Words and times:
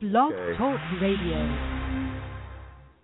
Blog 0.00 0.32
Okay. 0.32 0.58
Talk 0.58 0.80
Radio. 1.00 1.40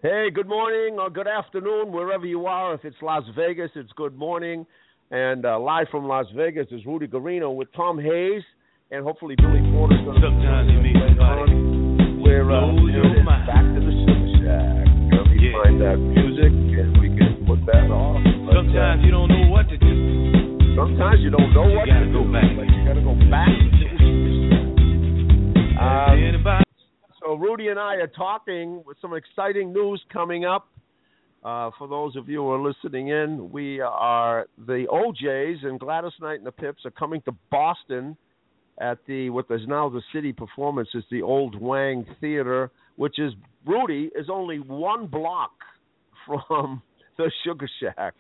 Hey, 0.03 0.31
good 0.35 0.49
morning 0.49 0.99
or 0.99 1.09
good 1.11 1.29
afternoon, 1.29 1.93
wherever 1.93 2.27
you 2.27 2.47
are. 2.47 2.75
If 2.75 2.85
it's 2.85 2.97
Las 3.01 3.23
Vegas, 3.37 3.71
it's 3.77 3.93
good 3.97 4.17
morning. 4.19 4.67
And 5.11 5.45
uh, 5.47 5.59
live 5.61 5.87
from 5.91 6.07
Las 6.09 6.27
Vegas 6.35 6.67
is 6.71 6.85
Rudy 6.85 7.07
Guarino 7.07 7.55
with 7.55 7.69
Tom 7.75 7.99
Hayes, 7.99 8.43
and 8.91 9.05
hopefully 9.05 9.37
Billy 9.37 9.61
Porter's 9.73 10.01
going 10.05 10.21
to 10.21 10.27
Sometimes 10.27 10.69
you 10.73 10.81
meet 10.81 10.97
somebody 10.97 11.53
We're 12.25 12.49
uh, 12.51 12.61
blows 12.73 12.81
here 12.91 13.05
your 13.05 13.15
it 13.15 13.21
is, 13.21 13.25
mind. 13.25 13.47
back 13.47 13.63
to 13.65 13.81
the 13.81 13.93
Sugar 14.03 14.29
Shack. 14.43 14.87
Let 15.13 15.25
me 15.31 15.37
Yeah. 15.39 15.63
find 15.63 15.77
that 15.81 15.97
music, 16.01 16.53
and 16.53 16.91
we 17.01 17.09
can 17.17 17.45
put 17.47 17.61
that 17.73 17.89
off. 17.93 18.21
But, 18.25 18.57
uh, 18.57 18.65
Sometimes 18.65 19.05
you 19.05 19.13
don't 19.13 19.29
know 19.29 19.47
what 19.53 19.69
to 19.69 19.77
do. 19.79 19.95
sometimes 20.77 21.21
you 21.21 21.31
don't 21.31 21.53
know 21.55 21.69
what 21.73 21.87
You 21.87 21.93
gotta 21.93 22.07
to 22.09 22.13
go 22.13 22.25
do, 22.25 22.33
back. 22.33 22.49
but 22.57 22.67
you 22.69 22.81
got 22.85 22.97
to 23.01 23.05
go 23.05 23.15
back 23.31 23.49
to 23.49 23.69
the 23.71 23.87
Sugar 23.87 24.33
Shack. 24.51 24.67
Um, 25.79 26.19
Anybody? 26.19 26.65
So 26.65 26.72
Rudy 27.35 27.69
and 27.69 27.79
I 27.79 27.97
are 27.97 28.07
talking 28.07 28.83
with 28.87 28.97
some 29.01 29.15
exciting 29.15 29.73
news 29.73 30.03
coming 30.13 30.45
up. 30.45 30.69
Uh, 31.45 31.71
for 31.77 31.89
those 31.89 32.15
of 32.15 32.29
you 32.29 32.39
who 32.39 32.51
are 32.51 32.63
listening 32.63 33.09
in, 33.09 33.51
we 33.51 33.81
are 33.81 34.47
the 34.67 34.87
O'Jays 34.89 35.59
and 35.65 35.81
Gladys 35.81 36.13
Knight 36.21 36.39
and 36.39 36.47
the 36.47 36.53
Pips 36.53 36.85
are 36.85 36.93
coming 36.93 37.21
to 37.23 37.33
Boston 37.51 38.17
at 38.81 38.99
the 39.07 39.29
what 39.31 39.47
is 39.51 39.61
now 39.67 39.89
the 39.89 40.03
City 40.15 40.33
Performance 40.33 40.89
is 40.95 41.05
the 41.11 41.23
Old 41.23 41.61
Wang 41.61 42.07
Theater, 42.21 42.71
which 42.97 43.19
is 43.19 43.33
Rudy 43.67 44.11
is 44.15 44.27
only 44.31 44.59
one 44.59 45.07
block 45.07 45.51
from 46.27 46.81
the 47.19 47.31
Sugar 47.45 47.69
Shack. 47.81 48.15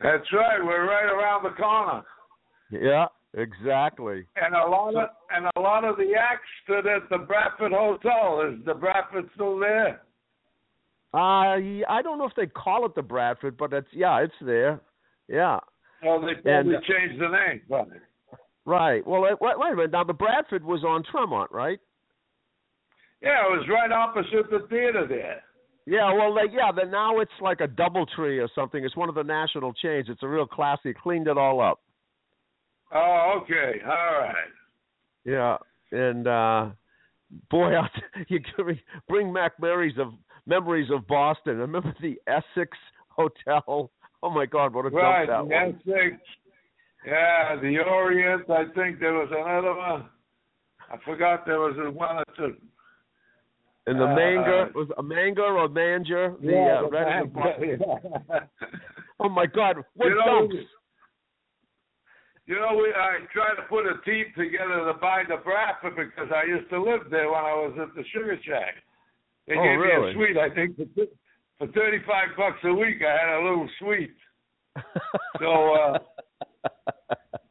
That's 0.00 0.30
right. 0.32 0.58
We're 0.62 0.86
right 0.86 1.10
around 1.12 1.44
the 1.44 1.50
corner, 1.50 2.02
Yeah, 2.70 3.06
exactly. 3.36 4.26
and 4.36 4.54
a 4.54 4.66
lot 4.68 4.94
of 4.96 5.08
and 5.30 5.46
a 5.56 5.60
lot 5.60 5.84
of 5.84 5.96
the 5.96 6.14
acts 6.18 6.48
stood 6.64 6.86
at 6.86 7.08
the 7.10 7.18
Bradford 7.18 7.72
Hotel. 7.72 8.42
Is 8.52 8.64
the 8.64 8.74
Bradford 8.74 9.28
still 9.34 9.58
there? 9.58 10.02
Uh, 11.14 11.56
I 11.88 12.02
don't 12.02 12.18
know 12.18 12.26
if 12.26 12.34
they 12.36 12.46
call 12.46 12.84
it 12.86 12.94
the 12.94 13.02
Bradford, 13.02 13.56
but 13.56 13.72
it's 13.72 13.88
yeah, 13.92 14.20
it's 14.22 14.34
there. 14.40 14.80
Yeah. 15.28 15.60
Well, 16.04 16.20
they 16.20 16.34
probably 16.34 16.74
And- 16.74 16.84
changed 16.84 17.20
the 17.20 17.28
name. 17.28 17.62
But 17.68 17.88
Right. 18.66 19.06
Well, 19.06 19.22
wait, 19.22 19.34
wait 19.40 19.72
a 19.72 19.76
minute. 19.76 19.92
Now 19.92 20.02
the 20.04 20.12
Bradford 20.12 20.64
was 20.64 20.82
on 20.84 21.04
Tremont, 21.04 21.50
right? 21.52 21.78
yeah, 23.22 23.46
it 23.46 23.50
was 23.50 23.66
right 23.68 23.90
opposite 23.92 24.50
the 24.50 24.66
theater 24.68 25.06
there. 25.08 25.42
Yeah. 25.86 26.12
Well, 26.12 26.34
like, 26.34 26.50
yeah. 26.52 26.72
but 26.72 26.90
now 26.90 27.20
it's 27.20 27.30
like 27.40 27.60
a 27.60 27.68
DoubleTree 27.68 28.42
or 28.44 28.48
something. 28.54 28.84
It's 28.84 28.96
one 28.96 29.08
of 29.08 29.14
the 29.14 29.22
national 29.22 29.72
chains. 29.72 30.06
It's 30.08 30.22
a 30.22 30.28
real 30.28 30.46
classy. 30.46 30.92
Cleaned 30.92 31.28
it 31.28 31.38
all 31.38 31.60
up. 31.60 31.80
Oh, 32.94 33.40
okay, 33.42 33.80
all 33.84 34.18
right. 34.20 34.34
Yeah. 35.24 35.56
And 35.92 36.26
uh 36.26 36.70
boy, 37.50 37.74
I'll 37.74 37.88
t- 37.88 38.24
you 38.28 38.40
bring 39.08 39.32
back 39.32 39.60
memories 39.60 39.96
of 39.98 40.12
memories 40.46 40.90
of 40.92 41.06
Boston. 41.06 41.56
I 41.56 41.60
remember 41.60 41.94
the 42.00 42.20
Essex 42.26 42.76
Hotel. 43.08 43.90
Oh 44.22 44.30
my 44.30 44.46
God, 44.46 44.74
what 44.74 44.86
a 44.86 44.90
Right, 44.90 45.26
dump 45.26 45.48
that 45.50 45.66
was. 45.66 45.74
Essex. 45.86 46.22
Yeah, 47.06 47.56
the 47.60 47.78
Orient. 47.78 48.48
I 48.50 48.64
think 48.74 48.98
there 48.98 49.14
was 49.14 49.28
another 49.30 49.74
one. 49.76 50.08
I 50.90 50.96
forgot 51.04 51.46
there 51.46 51.60
was 51.60 51.74
one 51.94 52.16
or 52.16 52.24
two. 52.36 52.56
And 53.88 54.00
the 54.00 54.04
uh, 54.04 54.14
Manger 54.16 54.70
was 54.74 54.88
a 54.98 55.02
Manger 55.02 55.44
or 55.44 55.68
Manger. 55.68 56.34
The 56.40 56.58
uh, 56.58 56.90
the 56.90 58.48
Oh 59.20 59.28
my 59.28 59.46
God, 59.46 59.76
what 59.94 60.06
You 60.06 60.16
know, 60.16 60.48
dumps? 60.48 60.54
You 62.46 62.54
know, 62.56 62.76
we 62.76 62.90
I 62.94 63.18
tried 63.32 63.56
to 63.56 63.66
put 63.68 63.86
a 63.86 63.98
team 64.04 64.26
together 64.36 64.86
to 64.86 64.94
buy 65.00 65.24
the 65.28 65.36
Bradford 65.42 65.96
because 65.96 66.30
I 66.34 66.44
used 66.46 66.70
to 66.70 66.80
live 66.80 67.10
there 67.10 67.26
when 67.30 67.40
I 67.44 67.54
was 67.54 67.74
at 67.82 67.94
the 67.94 68.04
Sugar 68.12 68.38
Shack. 68.46 68.74
They 69.48 69.54
Oh, 69.58 69.62
gave 69.62 69.78
really? 69.78 70.06
me 70.06 70.10
a 70.10 70.14
suite. 70.14 70.38
I 70.38 70.50
think 70.54 70.76
for 70.76 71.06
for 71.58 71.66
thirty 71.72 71.98
five 72.06 72.36
bucks 72.36 72.58
a 72.64 72.72
week, 72.72 73.02
I 73.02 73.10
had 73.18 73.38
a 73.40 73.42
little 73.42 73.68
suite. 73.78 74.16
So, 75.40 75.74
uh, 75.74 75.98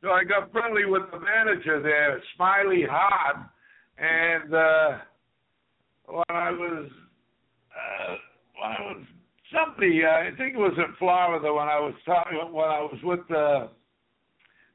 So 0.02 0.12
I 0.12 0.24
got 0.24 0.52
friendly 0.52 0.86
with 0.86 1.04
the 1.12 1.20
manager 1.20 1.82
there, 1.82 2.22
Smiley 2.36 2.84
Hart, 2.90 3.38
and 3.98 4.54
uh, 4.54 4.98
when 6.06 6.24
I 6.30 6.52
was 6.52 6.90
uh, 7.74 8.16
when 8.60 8.72
I 8.72 8.82
was 8.82 9.04
somebody, 9.52 10.04
uh, 10.06 10.10
I 10.10 10.30
think 10.38 10.54
it 10.54 10.60
was 10.60 10.78
in 10.78 10.96
Florida 11.00 11.52
when 11.54 11.68
I 11.68 11.80
was 11.80 11.94
talking 12.06 12.38
when 12.38 12.66
I 12.70 12.82
was 12.82 12.98
with 13.04 13.22
the 13.30 13.70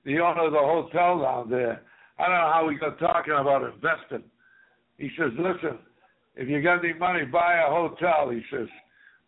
the 0.05 0.19
owner 0.21 0.47
of 0.47 0.53
the 0.53 0.59
hotel 0.59 1.21
down 1.21 1.51
there. 1.51 1.83
I 2.19 2.23
don't 2.25 2.37
know 2.37 2.53
how 2.53 2.67
we 2.67 2.77
got 2.77 2.99
talking 2.99 3.33
about 3.33 3.63
investing. 3.63 4.25
He 4.99 5.11
says, 5.19 5.33
"Listen, 5.39 5.79
if 6.37 6.49
you 6.49 6.63
got 6.63 6.85
any 6.85 6.95
money, 6.95 7.25
buy 7.25 7.57
a 7.57 7.71
hotel." 7.71 8.31
He 8.31 8.43
says, 8.51 8.69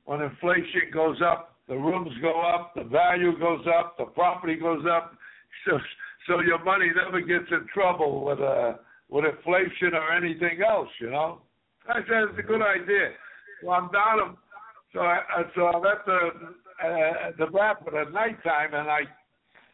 "When 0.05 0.21
inflation 0.21 0.91
goes 0.93 1.21
up, 1.23 1.57
the 1.69 1.77
rooms 1.77 2.17
go 2.21 2.41
up, 2.41 2.75
the 2.75 2.85
value 2.85 3.39
goes 3.39 3.67
up, 3.67 3.97
the 3.97 4.07
property 4.07 4.57
goes 4.57 4.85
up." 4.87 5.15
So, 5.65 5.79
so 6.27 6.41
your 6.41 6.63
money 6.65 6.91
never 6.95 7.21
gets 7.21 7.51
in 7.51 7.67
trouble 7.73 8.25
with 8.25 8.41
uh 8.41 8.75
with 9.09 9.25
inflation 9.27 9.95
or 9.95 10.13
anything 10.13 10.63
else, 10.63 10.89
you 10.99 11.11
know. 11.11 11.43
I 11.89 12.01
said 12.09 12.31
it's 12.31 12.39
a 12.39 12.43
good 12.43 12.63
idea. 12.63 13.13
Well, 13.63 13.81
I'm 13.81 13.91
down. 13.93 14.37
So 14.93 15.01
I 15.01 15.21
so 15.55 15.67
I'm 15.69 15.85
at 15.87 16.05
the 16.07 16.31
uh, 16.85 17.31
the 17.39 17.47
Bradford 17.47 17.95
at 17.95 18.13
nighttime, 18.13 18.75
and 18.75 18.91
I 18.91 19.01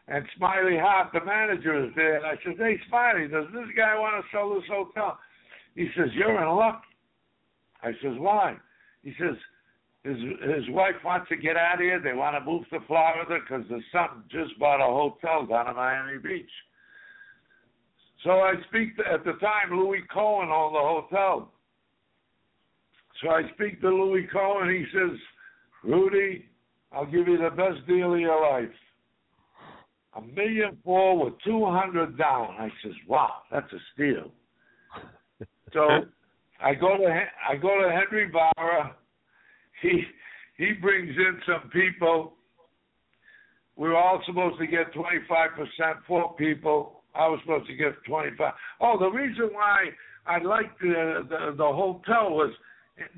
and 0.09 0.25
Smiley 0.37 0.79
Hart, 0.79 1.11
the 1.13 1.25
manager, 1.25 1.85
is 1.85 1.93
there, 1.95 2.17
and 2.17 2.27
I 2.27 2.35
said, 2.45 2.55
Hey, 2.59 2.79
Smiley, 2.89 3.29
does 3.29 3.47
this 3.53 3.69
guy 3.77 3.99
want 3.99 4.25
to 4.25 4.31
sell 4.35 4.55
this 4.55 4.65
hotel? 4.71 5.19
He 5.75 5.89
says, 5.97 6.09
You're 6.15 6.43
in 6.43 6.57
luck. 6.57 6.83
I 7.83 7.93
says, 8.03 8.17
Why? 8.17 8.57
He 9.03 9.13
says, 9.19 9.37
his 10.05 10.17
his 10.17 10.69
wife 10.71 10.95
wants 11.05 11.29
to 11.29 11.37
get 11.37 11.57
out 11.57 11.75
of 11.75 11.81
here. 11.81 12.01
They 12.01 12.15
want 12.15 12.37
to 12.37 12.51
move 12.51 12.69
to 12.71 12.79
Florida 12.87 13.25
because 13.29 13.67
the 13.69 13.81
son 13.93 14.25
just 14.31 14.59
bought 14.59 14.81
a 14.81 14.87
hotel 14.87 15.45
down 15.47 15.69
in 15.69 15.77
Miami 15.77 16.19
Beach. 16.19 16.51
So 18.25 18.31
I 18.31 18.55
speak 18.69 18.97
to, 18.97 19.03
at 19.07 19.25
the 19.25 19.33
time 19.35 19.77
Louis 19.77 20.03
Cohen 20.13 20.49
owned 20.49 20.75
the 20.75 20.81
hotel. 20.81 21.53
So 23.23 23.31
I 23.31 23.43
speak 23.55 23.81
to 23.83 23.89
Louis 23.89 24.27
Cohen. 24.33 24.71
He 24.71 24.85
says, 24.93 25.19
Rudy, 25.85 26.47
I'll 26.93 27.05
give 27.05 27.29
you 27.29 27.39
the 27.39 27.51
best 27.51 27.87
deal 27.87 28.15
of 28.15 28.21
your 28.21 28.41
life. 28.41 28.75
A 30.19 30.23
million 30.35 30.77
four 30.85 31.25
with 31.25 31.35
two 31.45 31.65
hundred 31.65 32.19
down. 32.19 32.49
I 32.59 32.69
says, 32.83 32.93
wow, 33.07 33.35
that's 33.51 33.73
a 33.73 33.79
steal. 33.95 34.31
So 35.75 35.87
I 36.63 36.73
go 36.73 36.97
to 36.97 37.05
I 37.47 37.57
go 37.57 37.83
to 37.83 37.91
Henry 37.91 38.31
Barra. 38.31 38.97
He 39.83 40.03
he 40.57 40.73
brings 40.73 41.11
in 41.11 41.39
some 41.47 41.69
people. 41.71 42.33
We 43.77 43.89
were 43.89 43.97
all 43.97 44.23
supposed 44.25 44.59
to 44.61 44.67
get 44.67 44.93
twenty 44.95 45.19
five 45.29 45.51
percent. 45.51 45.99
Four 46.07 46.35
people. 46.37 47.03
I 47.15 47.29
was 47.29 47.39
supposed 47.43 47.67
to 47.67 47.75
get 47.75 48.03
twenty 48.07 48.31
five. 48.39 48.55
Oh, 48.81 48.99
the 48.99 49.11
reason 49.11 49.51
why 49.53 49.91
I 50.27 50.43
liked 50.43 50.81
the, 50.81 51.27
the 51.29 51.55
the 51.55 51.65
hotel 51.65 52.31
was 52.31 52.53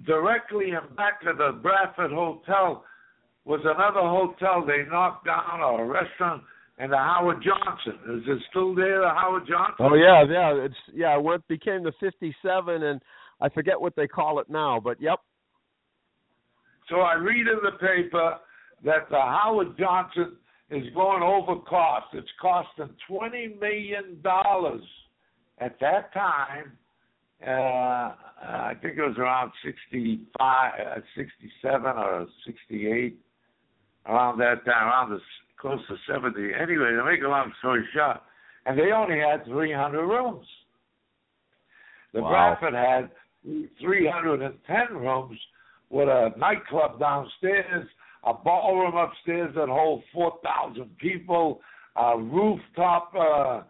directly 0.07 0.71
in 0.71 0.97
back 0.97 1.21
of 1.25 1.39
the 1.39 1.59
Bradford 1.63 2.11
Hotel 2.11 2.85
was 3.45 3.61
another 3.63 4.01
hotel 4.01 4.67
they 4.67 4.91
knocked 4.91 5.25
down 5.25 5.61
or 5.61 5.85
a 5.85 5.87
restaurant 5.87 6.43
and 6.81 6.91
the 6.91 6.97
Howard 6.97 7.45
Johnson. 7.45 8.01
Is 8.17 8.23
it 8.27 8.43
still 8.49 8.75
there, 8.75 9.03
the 9.03 9.11
Howard 9.11 9.43
Johnson? 9.47 9.75
Oh 9.81 9.95
yeah, 9.95 10.25
yeah. 10.29 10.65
It's 10.65 10.75
yeah. 10.95 11.21
It 11.21 11.43
became 11.47 11.85
the 11.85 11.93
fifty-seven, 12.01 12.83
and 12.83 13.03
I 13.41 13.51
forget 13.51 13.79
what 13.79 13.95
they 13.97 14.07
call 14.07 14.41
it 14.41 14.49
now, 14.49 14.81
but 14.83 15.01
yep. 15.01 15.19
So 16.89 16.97
I 16.97 17.15
read 17.15 17.47
in 17.47 17.59
the 17.63 17.73
paper 17.73 18.37
that 18.85 19.11
the 19.11 19.21
Howard 19.21 19.79
Johnson 19.79 20.37
is 20.71 20.85
going 20.95 21.23
over 21.23 21.61
cost. 21.61 22.07
It's 22.15 22.27
costing 22.41 22.89
twenty 23.07 23.55
million 23.61 24.19
dollars 24.23 24.83
at 25.59 25.79
that 25.81 26.15
time. 26.15 26.73
Uh, 27.47 28.15
I 28.43 28.73
think 28.83 28.99
it 28.99 29.03
was 29.03 29.17
around 29.17 29.51
65, 29.65 30.73
uh, 30.79 31.01
67 31.17 31.87
or 31.87 32.27
68, 32.47 33.19
around 34.05 34.39
that 34.41 34.63
time, 34.67 34.89
around 34.89 35.11
the 35.11 35.21
close 35.61 35.81
to 35.89 35.97
70. 36.13 36.39
Anyway, 36.55 36.91
to 36.91 37.05
make 37.05 37.23
a 37.23 37.29
long 37.29 37.53
story 37.59 37.85
short, 37.95 38.19
and 38.67 38.79
they 38.79 38.93
only 38.93 39.19
had 39.19 39.45
300 39.45 40.07
rooms. 40.07 40.47
The 42.13 42.23
Wow. 42.23 42.57
Bradford 42.59 42.75
had 42.75 43.11
310 43.81 44.97
rooms 44.97 45.39
with 45.91 46.09
a 46.09 46.33
nightclub 46.37 46.99
downstairs, 46.99 47.87
a 48.25 48.35
ballroom 48.35 48.97
upstairs 48.97 49.55
that 49.55 49.69
holds 49.69 50.05
4,000 50.13 50.97
people, 50.99 51.61
a 51.97 52.19
rooftop 52.19 53.13
uh, 53.15 53.63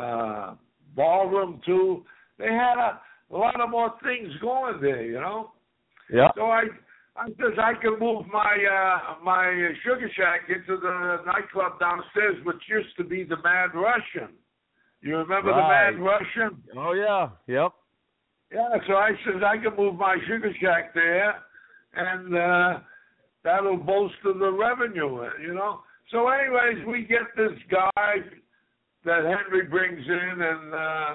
uh, 0.00 0.54
ballroom 0.94 1.60
too. 1.64 2.04
They 2.38 2.52
had 2.52 2.78
a, 2.78 3.00
a 3.32 3.36
lot 3.36 3.60
of 3.60 3.70
more 3.70 3.94
things 4.02 4.32
going 4.40 4.80
there, 4.80 5.04
you 5.04 5.20
know. 5.20 5.52
Yeah. 6.12 6.28
So 6.36 6.46
I, 6.46 6.64
I 7.16 7.28
says 7.28 7.56
I 7.58 7.74
can 7.80 7.98
move 8.00 8.26
my 8.32 8.56
uh, 8.70 9.24
my 9.24 9.72
sugar 9.84 10.10
shack 10.16 10.48
into 10.48 10.80
the 10.80 11.18
nightclub 11.24 11.78
downstairs, 11.78 12.36
which 12.44 12.60
used 12.68 12.96
to 12.96 13.04
be 13.04 13.22
the 13.24 13.36
Mad 13.44 13.70
Russian. 13.74 14.34
You 15.00 15.18
remember 15.18 15.50
Right. 15.50 15.92
the 15.92 15.96
Mad 15.96 16.04
Russian? 16.04 16.62
Oh 16.76 16.92
yeah. 16.92 17.28
Yep. 17.46 17.72
Yeah, 18.52 18.68
so 18.86 18.94
I 18.94 19.10
says 19.24 19.42
I 19.44 19.58
can 19.58 19.76
move 19.76 19.96
my 19.96 20.16
sugar 20.26 20.52
shack 20.60 20.94
there, 20.94 21.34
and 21.94 22.36
uh, 22.36 22.78
that'll 23.42 23.76
bolster 23.76 24.32
the 24.38 24.50
revenue, 24.52 25.28
you 25.40 25.54
know. 25.54 25.80
So, 26.10 26.28
anyways, 26.28 26.86
we 26.86 27.02
get 27.04 27.22
this 27.36 27.52
guy 27.70 28.14
that 29.04 29.24
Henry 29.24 29.66
brings 29.68 30.06
in, 30.06 30.42
and 30.42 30.74
uh, 30.74 31.14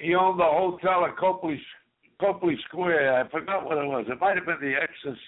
he 0.00 0.14
owned 0.14 0.40
the 0.40 0.44
hotel 0.44 1.04
at 1.04 1.16
Copley 1.16 1.60
Copley 2.20 2.56
Square. 2.68 3.20
I 3.20 3.28
forgot 3.28 3.64
what 3.64 3.78
it 3.78 3.86
was. 3.86 4.06
It 4.08 4.20
might 4.20 4.36
have 4.36 4.46
been 4.46 4.60
the 4.60 4.74
Exodus, 4.74 5.18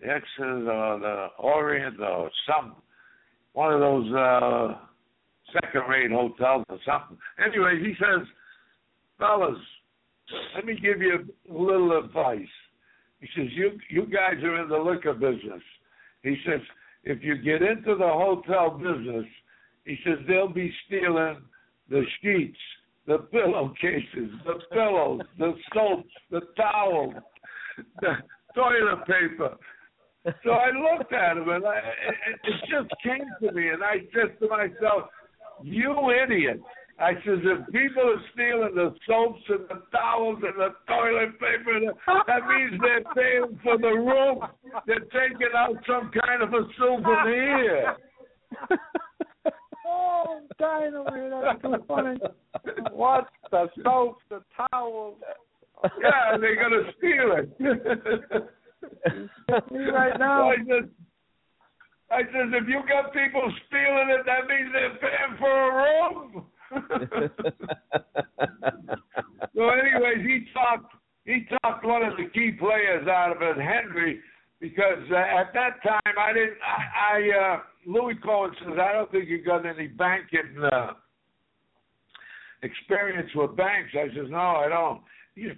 the 0.00 0.08
Exodus 0.08 0.68
or 0.68 0.98
the 1.00 1.26
Orient 1.38 2.00
or 2.00 2.30
some 2.46 2.76
one 3.52 3.72
of 3.72 3.80
those 3.80 4.12
uh, 4.12 4.74
second-rate 5.52 6.10
hotels 6.10 6.64
or 6.68 6.78
something. 6.84 7.16
Anyway, 7.44 7.80
he 7.80 7.94
says, 7.98 8.26
"Fellas, 9.18 9.56
let 10.54 10.66
me 10.66 10.74
give 10.74 11.00
you 11.00 11.26
a 11.50 11.52
little 11.52 11.98
advice." 11.98 12.42
He 13.20 13.28
says, 13.34 13.46
"You 13.52 13.78
you 13.88 14.06
guys 14.06 14.42
are 14.44 14.62
in 14.62 14.68
the 14.68 14.76
liquor 14.76 15.14
business." 15.14 15.62
He 16.22 16.36
says, 16.46 16.60
"If 17.04 17.24
you 17.24 17.36
get 17.36 17.62
into 17.62 17.96
the 17.96 18.06
hotel 18.06 18.70
business," 18.70 19.26
he 19.84 19.96
says, 20.04 20.18
"they'll 20.28 20.52
be 20.52 20.72
stealing 20.86 21.38
the 21.88 22.04
sheets." 22.20 22.58
The 23.06 23.18
pillowcases, 23.18 24.30
the 24.44 24.54
pillows, 24.72 25.20
the 25.38 25.52
soaps, 25.72 26.08
the 26.30 26.40
towels, 26.56 27.14
the 28.00 28.14
toilet 28.54 29.06
paper. 29.06 29.56
So 30.44 30.50
I 30.50 30.70
looked 30.70 31.12
at 31.12 31.36
him 31.36 31.48
and 31.48 31.64
I, 31.64 31.76
it, 31.76 32.40
it 32.44 32.60
just 32.68 32.90
came 33.02 33.26
to 33.42 33.54
me, 33.54 33.68
and 33.68 33.82
I 33.82 33.98
said 34.12 34.38
to 34.40 34.48
myself, 34.48 35.08
"You 35.62 35.94
idiot!" 36.10 36.60
I 36.98 37.12
says, 37.26 37.40
if 37.44 37.66
people 37.66 38.02
are 38.02 38.22
stealing 38.32 38.74
the 38.74 38.94
soaps 39.06 39.42
and 39.50 39.68
the 39.68 39.82
towels 39.92 40.38
and 40.42 40.54
the 40.56 40.72
toilet 40.88 41.38
paper, 41.38 41.92
that 42.26 42.46
means 42.48 42.80
they're 42.80 43.04
paying 43.14 43.58
for 43.62 43.76
the 43.76 43.88
room. 43.88 44.40
They're 44.86 45.00
taking 45.00 45.52
out 45.54 45.76
some 45.86 46.10
kind 46.24 46.42
of 46.42 46.54
a 46.54 46.66
souvenir. 46.78 47.96
Oh, 50.26 50.40
dynamite, 50.58 51.30
that's 51.42 51.62
too 51.62 51.76
funny. 51.86 52.18
What? 52.92 53.28
The 53.50 53.68
soaps, 53.82 54.22
the 54.30 54.42
towels. 54.56 55.18
Yeah, 56.00 56.38
they're 56.40 56.56
gonna 56.56 56.90
steal 56.98 57.36
it. 57.36 57.60
Me 59.72 59.84
right 59.84 60.18
now. 60.18 60.50
I 60.50 60.56
said, 60.56 60.90
I 62.10 62.22
says, 62.22 62.50
if 62.52 62.66
you 62.68 62.82
got 62.88 63.12
people 63.12 63.52
stealing 63.66 64.10
it, 64.10 64.24
that 64.26 64.48
means 64.48 64.72
they're 64.72 64.96
paying 65.00 65.36
for 65.38 65.50
a 65.50 65.74
room. 65.82 66.46
so, 69.54 69.68
anyways, 69.68 70.26
he 70.26 70.46
talked. 70.52 70.92
He 71.24 71.46
talked 71.62 71.84
one 71.84 72.02
of 72.04 72.16
the 72.16 72.26
key 72.32 72.50
players 72.52 73.08
out 73.08 73.34
of 73.34 73.42
it, 73.42 73.56
Henry, 73.56 74.20
because 74.60 75.02
uh, 75.10 75.16
at 75.16 75.52
that 75.54 75.82
time 75.82 76.14
I 76.18 76.32
didn't. 76.32 76.56
I, 76.64 77.16
I 77.16 77.54
uh, 77.54 77.60
Louis 77.86 78.14
Cohen 78.24 78.50
says 78.60 78.74
I 78.80 78.92
don't 78.92 79.10
think 79.10 79.28
you 79.28 79.44
got 79.44 79.66
any 79.66 79.86
banking 79.86 80.62
uh, 80.72 80.92
experience 82.62 83.30
with 83.34 83.56
banks. 83.56 83.90
I 83.94 84.08
says 84.14 84.28
no, 84.30 84.38
I 84.38 84.68
don't. 84.68 85.02
He, 85.34 85.50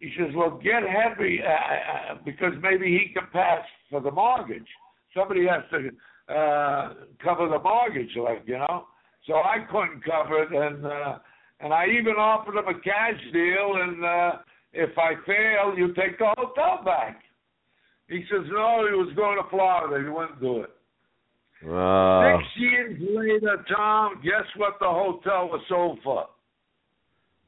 he 0.00 0.12
says, 0.18 0.34
well, 0.34 0.60
get 0.62 0.82
Henry 0.82 1.42
uh, 1.42 1.48
uh, 1.48 2.18
because 2.24 2.52
maybe 2.62 2.86
he 2.86 3.12
can 3.14 3.28
pass 3.32 3.64
for 3.90 4.00
the 4.00 4.10
mortgage. 4.10 4.66
Somebody 5.16 5.46
has 5.46 5.62
to 5.70 6.34
uh, 6.34 6.94
cover 7.22 7.48
the 7.48 7.58
mortgage, 7.62 8.10
like 8.16 8.42
you 8.46 8.58
know. 8.58 8.86
So 9.26 9.34
I 9.34 9.64
couldn't 9.70 10.04
cover 10.04 10.42
it, 10.42 10.52
and 10.52 10.84
uh, 10.84 11.18
and 11.60 11.72
I 11.72 11.86
even 11.86 12.14
offered 12.14 12.58
him 12.58 12.68
a 12.68 12.80
cash 12.80 13.20
deal, 13.32 13.76
and 13.80 14.04
uh, 14.04 14.32
if 14.72 14.90
I 14.98 15.14
fail, 15.26 15.74
you 15.76 15.94
take 15.94 16.18
the 16.18 16.34
hotel 16.36 16.82
back. 16.84 17.22
He 18.14 18.22
says 18.30 18.46
no, 18.50 18.86
he 18.86 18.94
was 18.94 19.12
going 19.16 19.38
to 19.42 19.48
Florida, 19.50 19.98
he 20.04 20.08
wouldn't 20.08 20.40
do 20.40 20.62
it. 20.62 20.70
Uh, 21.66 22.38
Six 22.38 22.48
years 22.60 23.00
later, 23.00 23.64
Tom, 23.74 24.20
guess 24.22 24.44
what 24.56 24.74
the 24.80 24.86
hotel 24.86 25.48
was 25.48 25.60
sold 25.68 25.98
for? 26.04 26.26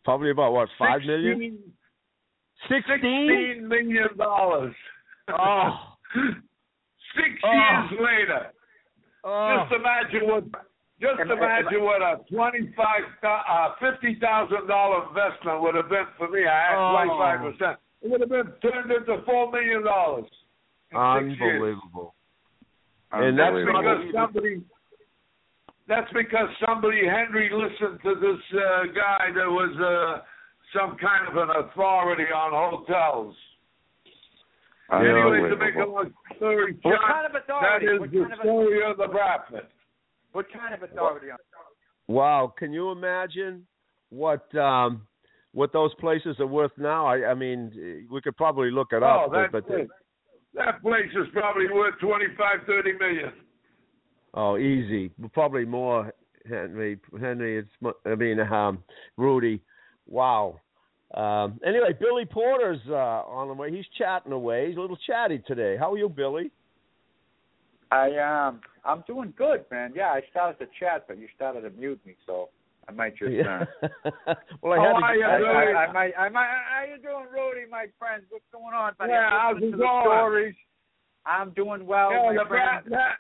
probably 0.05 0.31
about 0.31 0.53
what 0.53 0.69
five 0.79 1.01
million? 1.03 1.59
Sixteen 2.69 2.83
Sixteen. 2.89 3.29
Sixteen 3.29 3.69
million 3.69 4.09
dollars. 4.17 4.75
Oh. 5.29 5.71
Six 7.15 7.31
Oh. 7.45 7.53
years 7.53 8.01
later. 8.01 8.43
Oh. 9.25 9.67
Just 9.69 9.75
imagine 9.81 10.29
what. 10.29 10.45
Just 11.01 11.21
Am 11.21 11.31
I- 11.31 11.35
imagine 11.35 11.83
what 11.85 12.01
a 12.03 12.21
twenty-five, 12.33 13.03
uh, 13.23 13.75
fifty 13.83 14.17
thousand 14.21 14.67
dollar 14.69 15.09
investment 15.09 15.61
would 15.63 15.75
have 15.75 15.89
been 15.91 16.07
for 16.17 16.29
me. 16.31 16.47
I 16.47 16.71
had 16.71 16.77
Oh. 16.79 16.93
twenty-five 16.95 17.39
percent. 17.53 17.79
It 18.03 18.11
would 18.11 18.21
have 18.21 18.31
been 18.31 18.53
turned 18.63 18.91
into 18.93 19.23
four 19.27 19.51
million 19.53 19.83
dollars. 19.85 20.31
In 20.97 21.31
years. 21.31 21.63
Unbelievable. 21.63 22.15
And 23.13 23.39
that's 23.39 23.55
That's 23.55 23.67
because 23.67 24.01
somebody. 24.15 24.63
That's 25.89 26.13
because 26.13 26.49
somebody 26.67 27.01
Henry 27.07 27.49
listened 27.53 28.01
to 28.03 28.15
this 28.19 28.43
uh, 28.59 28.87
guy 28.93 29.31
that 29.35 29.47
was 29.47 29.71
uh, 29.79 30.23
some 30.77 30.97
kind 30.99 31.29
of 31.29 31.37
an 31.37 31.49
authority 31.65 32.25
on 32.25 32.51
hotels. 32.53 33.35
Anyway, 34.93 35.49
to 35.51 35.57
make 35.57 35.75
a 35.75 35.89
long 35.89 36.11
story 36.37 36.77
What 36.83 36.93
short, 36.95 37.01
kind 37.11 37.27
of 37.27 37.33
that 37.33 37.43
authority? 37.43 37.87
is 37.87 38.01
What 38.01 38.11
the 38.11 38.19
kind 38.21 38.33
of, 38.33 38.39
story 38.41 38.91
of 38.91 38.97
the 38.99 39.07
Bradford. 39.09 39.67
what 40.33 40.47
kind 40.53 40.75
of 40.75 40.83
authority? 40.83 41.27
Wow, 42.09 42.53
can 42.57 42.73
you 42.73 42.91
imagine 42.93 43.67
what 44.11 44.53
um 44.57 45.07
what 45.53 45.73
those 45.73 45.93
places 45.95 46.37
are 46.39 46.47
worth 46.47 46.71
now? 46.79 47.07
I, 47.07 47.31
I 47.31 47.35
mean, 47.35 48.07
we 48.11 48.21
could 48.21 48.37
probably 48.37 48.71
look 48.71 48.89
it 48.93 49.03
Oh, 49.03 49.25
up, 49.27 49.33
that 49.33 49.51
but 49.53 49.67
place, 49.67 49.89
that 50.57 50.83
place 50.83 51.11
is 51.15 51.27
probably 51.33 51.67
worth 51.73 51.95
twenty-five, 52.01 52.67
thirty 52.67 52.93
million. 52.99 53.33
oh, 54.35 54.57
easy, 54.59 55.11
probably 55.33 55.65
more. 55.65 56.13
Henry, 56.49 56.99
Henry, 57.21 57.59
it's 57.59 57.69
mu- 57.81 57.93
I 58.05 58.15
mean, 58.15 58.41
um, 58.41 58.83
Rudy. 59.17 59.61
Wow. 60.07 60.61
Um, 61.15 61.61
anyway, 61.67 61.93
Billy 61.99 62.25
Porter's 62.25 62.81
uh, 62.89 62.93
on 62.93 63.49
the 63.49 63.55
way. 63.55 63.71
He's 63.75 63.87
chatting 63.97 64.33
away. 64.33 64.69
He's 64.69 64.77
a 64.77 64.81
little 64.81 64.99
chatty 65.07 65.43
today. 65.47 65.77
How 65.77 65.93
are 65.93 65.99
you, 65.99 66.09
Billy? 66.09 66.51
I 67.91 68.11
um, 68.17 68.61
I'm 68.85 69.05
doing 69.07 69.33
good, 69.37 69.65
man. 69.71 69.93
Yeah, 69.95 70.09
I 70.09 70.21
started 70.31 70.59
to 70.65 70.71
chat, 70.79 71.05
but 71.07 71.19
you 71.19 71.29
started 71.35 71.63
to 71.63 71.71
mute 71.71 72.01
me, 72.05 72.17
so 72.27 72.49
I 72.89 72.93
might 72.93 73.17
just. 73.17 73.33
Uh, 73.33 73.65
well, 74.63 74.75
I 74.75 74.77
How 74.79 74.95
had 74.95 75.03
are 75.03 75.13
to. 75.13 75.19
you, 75.19 75.25
I, 75.27 75.39
Billy? 75.39 75.49
I, 75.51 75.85
I 75.87 75.93
might, 75.93 76.13
I 76.19 76.29
might. 76.29 76.47
How 76.47 76.85
you 76.89 77.03
doing, 77.03 77.27
Rudy, 77.33 77.67
my 77.71 77.87
friend? 77.99 78.23
What's 78.31 78.45
going 78.53 78.75
on, 78.75 78.93
buddy? 78.99 79.11
Yeah, 79.13 79.29
how's 79.31 79.57
it 79.57 79.77
going? 79.77 80.05
Stories. 80.05 80.55
I'm 81.27 81.51
doing 81.51 81.85
well, 81.87 82.13
yeah, 82.13 82.23
my 82.37 82.43
the 82.45 82.49
Brad, 82.49 82.85
friend. 82.85 82.93
that, 82.95 83.19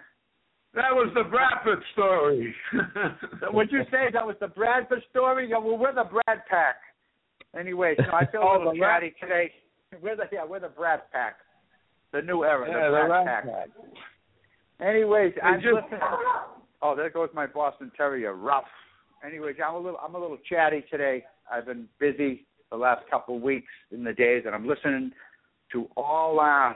that 0.74 0.94
was 0.94 1.10
the 1.14 1.24
Bradford 1.24 1.82
story. 1.92 2.54
Would 3.52 3.72
you 3.72 3.82
say 3.90 4.06
that 4.12 4.24
was 4.24 4.36
the 4.40 4.46
Bradford 4.46 5.02
story? 5.10 5.48
Yeah, 5.50 5.58
well, 5.58 5.76
we're 5.76 5.92
the 5.94 6.04
Brad 6.04 6.44
Pack. 6.48 6.76
Anyway, 7.58 7.96
so 7.98 8.04
I 8.14 8.24
feel 8.30 8.42
a 8.42 8.44
Oh, 8.48 8.58
little 8.58 8.74
the 8.74 8.80
Rat- 8.80 9.00
chatty 9.02 9.14
today. 9.20 9.50
We're 10.00 10.14
the 10.14 10.24
yeah, 10.30 10.44
we're 10.48 10.60
the 10.60 10.68
Brad 10.68 11.00
Pack, 11.10 11.36
the 12.12 12.22
new 12.22 12.44
era, 12.44 12.66
Yeah, 12.68 12.74
the 12.74 12.84
the 12.84 13.06
Brad 13.08 13.10
Rat 13.10 13.26
Pack. 13.26 13.44
Pack. 14.80 14.88
Anyways, 14.88 15.32
I'm 15.42 15.60
just- 15.60 15.74
listening. 15.74 16.00
Oh, 16.82 16.94
there 16.94 17.10
goes 17.10 17.30
my 17.34 17.46
Boston 17.46 17.90
Terrier, 17.96 18.34
rough. 18.34 18.64
Anyways, 19.26 19.56
I'm 19.66 19.74
a 19.74 19.78
little 19.78 19.98
I'm 20.02 20.14
a 20.14 20.18
little 20.18 20.38
chatty 20.48 20.84
today. 20.90 21.24
I've 21.50 21.66
been 21.66 21.88
busy 21.98 22.46
the 22.70 22.76
last 22.76 23.08
couple 23.10 23.36
of 23.36 23.42
weeks 23.42 23.72
in 23.90 24.04
the 24.04 24.12
days, 24.12 24.44
and 24.46 24.54
I'm 24.54 24.68
listening 24.68 25.10
to 25.72 25.88
all 25.96 26.38
uh, 26.38 26.74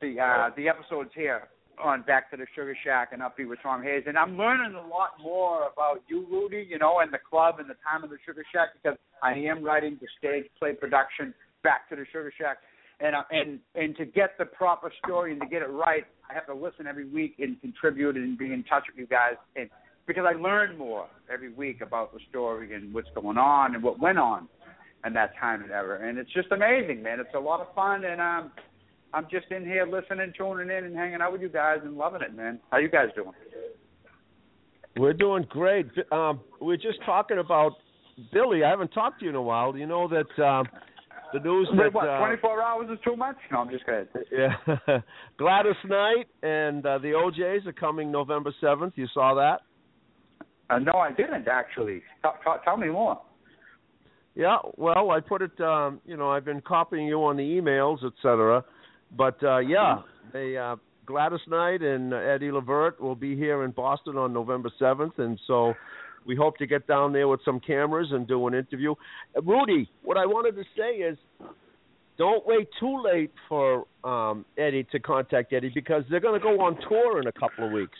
the 0.00 0.20
uh, 0.20 0.50
the 0.56 0.68
episodes 0.68 1.10
here 1.14 1.48
on 1.82 2.02
Back 2.02 2.30
to 2.30 2.36
the 2.36 2.46
Sugar 2.54 2.76
Shack 2.84 3.08
and 3.12 3.22
Upbeat 3.22 3.48
with 3.48 3.58
Tom 3.60 3.82
Hayes, 3.82 4.04
and 4.06 4.16
I'm 4.16 4.38
learning 4.38 4.74
a 4.74 4.86
lot 4.86 5.12
more 5.20 5.68
about 5.72 6.02
you, 6.06 6.26
Rudy, 6.30 6.64
you 6.68 6.78
know, 6.78 7.00
and 7.00 7.12
the 7.12 7.18
club 7.18 7.56
and 7.58 7.68
the 7.68 7.76
time 7.88 8.04
of 8.04 8.10
the 8.10 8.18
Sugar 8.24 8.44
Shack 8.54 8.68
because 8.80 8.96
I 9.22 9.32
am 9.32 9.64
writing 9.64 9.98
the 10.00 10.06
stage 10.18 10.44
play 10.58 10.74
production 10.74 11.34
Back 11.64 11.88
to 11.88 11.96
the 11.96 12.04
Sugar 12.12 12.32
Shack, 12.38 12.58
and 13.00 13.16
uh, 13.16 13.22
and 13.32 13.58
and 13.74 13.96
to 13.96 14.04
get 14.04 14.38
the 14.38 14.44
proper 14.44 14.92
story 15.04 15.32
and 15.32 15.40
to 15.40 15.48
get 15.48 15.62
it 15.62 15.70
right, 15.70 16.04
I 16.30 16.34
have 16.34 16.46
to 16.46 16.54
listen 16.54 16.86
every 16.86 17.08
week 17.08 17.36
and 17.40 17.60
contribute 17.60 18.16
and 18.16 18.38
be 18.38 18.52
in 18.52 18.62
touch 18.62 18.84
with 18.88 18.98
you 18.98 19.06
guys, 19.06 19.34
and 19.56 19.68
because 20.06 20.24
I 20.28 20.38
learn 20.38 20.76
more 20.76 21.06
every 21.32 21.52
week 21.52 21.80
about 21.80 22.12
the 22.12 22.20
story 22.30 22.74
and 22.74 22.92
what's 22.92 23.08
going 23.14 23.38
on 23.38 23.74
and 23.74 23.82
what 23.82 23.98
went 24.00 24.18
on 24.18 24.48
in 25.04 25.12
that 25.14 25.32
time 25.38 25.62
and 25.62 25.70
era, 25.70 26.08
and 26.08 26.18
it's 26.18 26.32
just 26.32 26.52
amazing, 26.52 27.02
man. 27.02 27.18
It's 27.20 27.34
a 27.34 27.40
lot 27.40 27.60
of 27.60 27.74
fun, 27.74 28.04
and 28.04 28.20
um. 28.20 28.52
I'm 29.14 29.26
just 29.30 29.50
in 29.50 29.64
here 29.64 29.84
listening, 29.86 30.32
tuning 30.36 30.74
in, 30.74 30.84
and 30.84 30.96
hanging 30.96 31.20
out 31.20 31.32
with 31.32 31.42
you 31.42 31.50
guys 31.50 31.80
and 31.84 31.98
loving 31.98 32.22
it, 32.22 32.34
man. 32.34 32.58
How 32.70 32.78
you 32.78 32.88
guys 32.88 33.08
doing? 33.14 33.32
We're 34.96 35.12
doing 35.12 35.46
great. 35.48 35.86
Um, 36.10 36.40
we're 36.60 36.76
just 36.76 36.98
talking 37.04 37.38
about 37.38 37.72
Billy. 38.32 38.64
I 38.64 38.70
haven't 38.70 38.88
talked 38.88 39.20
to 39.20 39.24
you 39.24 39.30
in 39.30 39.36
a 39.36 39.42
while. 39.42 39.76
You 39.76 39.86
know 39.86 40.08
that 40.08 40.42
um, 40.42 40.66
the 41.32 41.40
news 41.40 41.68
that 41.76 41.92
what, 41.94 42.08
uh, 42.08 42.18
24 42.18 42.62
hours 42.62 42.88
is 42.90 42.98
too 43.04 43.16
much? 43.16 43.36
No, 43.50 43.58
I'm 43.58 43.70
just 43.70 43.84
kidding. 43.86 44.06
yeah, 44.30 44.98
Gladys 45.38 45.76
Knight 45.84 46.26
and 46.42 46.84
uh, 46.84 46.98
the 46.98 47.14
O'Jays 47.14 47.66
are 47.66 47.72
coming 47.72 48.10
November 48.10 48.52
seventh. 48.60 48.94
You 48.96 49.06
saw 49.12 49.34
that? 49.34 49.60
Uh, 50.72 50.78
no, 50.78 50.92
I 50.92 51.12
didn't 51.12 51.48
actually. 51.48 52.02
T- 52.22 52.28
t- 52.44 52.50
tell 52.64 52.76
me 52.76 52.88
more. 52.88 53.20
Yeah, 54.34 54.58
well, 54.76 55.10
I 55.10 55.20
put 55.20 55.42
it. 55.42 55.60
Um, 55.60 56.00
you 56.06 56.16
know, 56.16 56.30
I've 56.30 56.44
been 56.44 56.62
copying 56.62 57.06
you 57.06 57.22
on 57.24 57.36
the 57.36 57.42
emails, 57.42 57.98
etc. 58.04 58.64
But 59.16 59.42
uh, 59.42 59.58
yeah, 59.58 59.96
they 60.32 60.56
uh, 60.56 60.76
Gladys 61.04 61.40
Knight 61.46 61.82
and 61.82 62.14
Eddie 62.14 62.50
Levert 62.50 63.00
will 63.00 63.14
be 63.14 63.36
here 63.36 63.64
in 63.64 63.72
Boston 63.72 64.16
on 64.16 64.32
November 64.32 64.70
seventh, 64.78 65.18
and 65.18 65.38
so 65.46 65.74
we 66.24 66.34
hope 66.34 66.56
to 66.58 66.66
get 66.66 66.86
down 66.86 67.12
there 67.12 67.28
with 67.28 67.40
some 67.44 67.60
cameras 67.60 68.08
and 68.12 68.26
do 68.26 68.46
an 68.46 68.54
interview. 68.54 68.94
Uh, 69.36 69.42
Rudy, 69.42 69.90
what 70.02 70.16
I 70.16 70.24
wanted 70.24 70.56
to 70.56 70.64
say 70.76 71.02
is, 71.02 71.18
don't 72.16 72.46
wait 72.46 72.68
too 72.80 73.02
late 73.02 73.32
for 73.48 73.86
um, 74.04 74.46
Eddie 74.56 74.86
to 74.92 74.98
contact 74.98 75.52
Eddie 75.52 75.72
because 75.74 76.04
they're 76.10 76.20
going 76.20 76.40
to 76.40 76.42
go 76.42 76.60
on 76.60 76.78
tour 76.88 77.20
in 77.20 77.26
a 77.26 77.32
couple 77.32 77.66
of 77.66 77.72
weeks. 77.72 77.98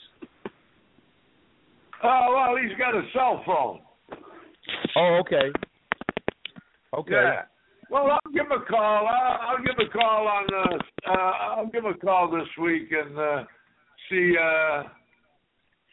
Oh 2.04 2.34
well, 2.34 2.56
he's 2.60 2.76
got 2.78 2.94
a 2.94 3.02
cell 3.12 3.42
phone. 3.46 3.80
Oh, 4.96 5.20
okay. 5.20 5.50
Okay. 6.94 7.12
Yeah. 7.12 7.42
Well, 7.90 8.10
I'll 8.10 8.32
give 8.32 8.46
him 8.46 8.52
a 8.52 8.64
call. 8.64 9.06
I'll, 9.06 9.56
I'll 9.56 9.64
give 9.64 9.76
a 9.78 9.90
call 9.90 10.26
on. 10.26 10.46
Uh, 10.52 11.10
uh, 11.10 11.32
I'll 11.56 11.66
give 11.66 11.84
a 11.84 11.94
call 11.94 12.30
this 12.30 12.48
week 12.60 12.88
and 12.90 13.18
uh, 13.18 13.44
see 14.10 14.34
uh, 14.40 14.82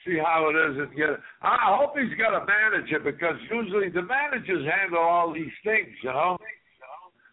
see 0.05 0.17
how 0.17 0.49
it 0.49 0.71
is 0.71 0.77
and 0.79 0.95
get. 0.95 1.09
It. 1.09 1.19
I 1.41 1.77
hope 1.77 1.93
he's 1.97 2.17
got 2.17 2.33
a 2.33 2.45
manager 2.45 2.99
because 2.99 3.35
usually 3.51 3.89
the 3.89 4.01
managers 4.01 4.65
handle 4.65 4.99
all 4.99 5.33
these 5.33 5.51
things, 5.63 5.89
you 6.03 6.09
know, 6.09 6.37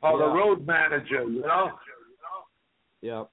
or 0.02 0.18
the 0.18 0.26
road 0.26 0.66
manager, 0.66 1.22
you 1.22 1.42
know. 1.42 1.70
Yeah. 3.02 3.24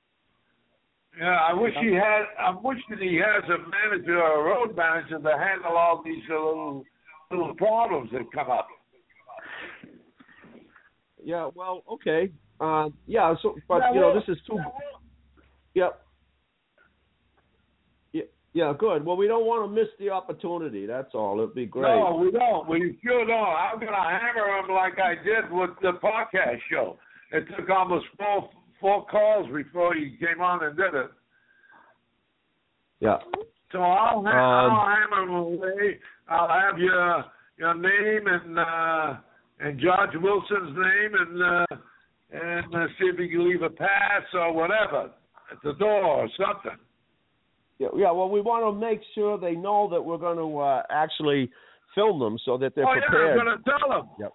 Yeah, 1.19 1.37
I 1.49 1.53
wish 1.53 1.73
he 1.79 1.93
had. 1.93 2.23
I 2.39 2.55
wish 2.63 2.79
that 2.89 2.99
he 2.99 3.15
has 3.15 3.43
a 3.45 3.57
manager 3.69 4.19
or 4.19 4.41
a 4.41 4.43
road 4.43 4.75
manager 4.75 5.19
to 5.19 5.37
handle 5.37 5.77
all 5.77 6.01
these 6.03 6.23
little 6.27 6.83
little 7.29 7.55
problems 7.55 8.09
that 8.11 8.21
come 8.33 8.49
up. 8.49 8.67
Yeah. 11.23 11.49
Well, 11.53 11.83
okay. 11.91 12.31
Uh, 12.59 12.89
yeah. 13.05 13.33
So, 13.41 13.55
but 13.67 13.79
Yeah, 13.79 13.93
you 13.93 13.99
know, 13.99 14.13
this 14.15 14.27
is 14.27 14.41
too. 14.47 14.57
Yep. 15.75 16.01
Yeah. 18.13 18.21
Yeah. 18.53 18.73
Good. 18.77 19.05
Well, 19.05 19.17
we 19.17 19.27
don't 19.27 19.45
want 19.45 19.69
to 19.69 19.73
miss 19.73 19.89
the 19.99 20.09
opportunity. 20.09 20.87
That's 20.87 21.13
all. 21.13 21.39
It'd 21.39 21.53
be 21.53 21.67
great. 21.67 21.83
No, 21.83 22.15
we 22.15 22.31
don't. 22.31 22.67
We 22.67 22.97
sure 23.03 23.25
don't. 23.25 23.37
I'm 23.37 23.79
gonna 23.79 23.95
hammer 23.97 24.57
him 24.59 24.73
like 24.73 24.97
I 24.99 25.15
did 25.23 25.51
with 25.51 25.71
the 25.83 25.91
podcast 26.03 26.59
show. 26.71 26.97
It 27.31 27.45
took 27.55 27.69
almost 27.69 28.05
four 28.17 28.49
four 28.83 29.05
calls 29.05 29.47
before 29.47 29.95
he 29.95 30.17
came 30.19 30.41
on 30.41 30.61
and 30.61 30.75
did 30.75 30.93
it. 30.93 31.09
Yeah. 32.99 33.17
So 33.71 33.79
I'll, 33.79 34.21
ha- 34.21 34.65
Um, 34.65 34.73
I'll 34.73 34.95
hammer 34.95 35.37
away. 35.37 35.99
I'll 36.27 36.49
have 36.49 36.77
your 36.77 37.23
your 37.57 37.73
name 37.75 38.27
and 38.27 38.59
uh, 38.59 39.15
and 39.61 39.79
George 39.79 40.09
Wilson's 40.21 40.75
name 40.77 41.11
and 41.17 41.43
uh, 41.43 41.75
and 42.33 42.75
uh, 42.75 42.87
see 42.99 43.05
if 43.05 43.17
he 43.17 43.29
can 43.29 43.49
leave 43.49 43.61
a 43.61 43.69
pass 43.69 44.23
or 44.33 44.51
whatever 44.53 45.11
at 45.49 45.57
the 45.63 45.73
door 45.73 46.03
or 46.03 46.27
something. 46.37 46.77
Yeah. 47.79 47.87
Yeah. 47.95 48.11
Well, 48.11 48.29
we 48.29 48.41
want 48.41 48.65
to 48.65 48.85
make 48.85 48.99
sure 49.15 49.37
they 49.37 49.53
know 49.53 49.87
that 49.91 50.01
we're 50.01 50.17
going 50.17 50.37
to 50.37 50.59
uh, 50.59 50.83
actually 50.89 51.49
film 51.95 52.19
them 52.19 52.37
so 52.43 52.57
that 52.57 52.75
they're 52.75 52.85
oh 52.85 52.93
yeah. 52.95 53.31
I'm 53.31 53.37
gonna 53.37 53.57
tell 53.63 53.89
them. 53.89 54.09
Yep. 54.19 54.33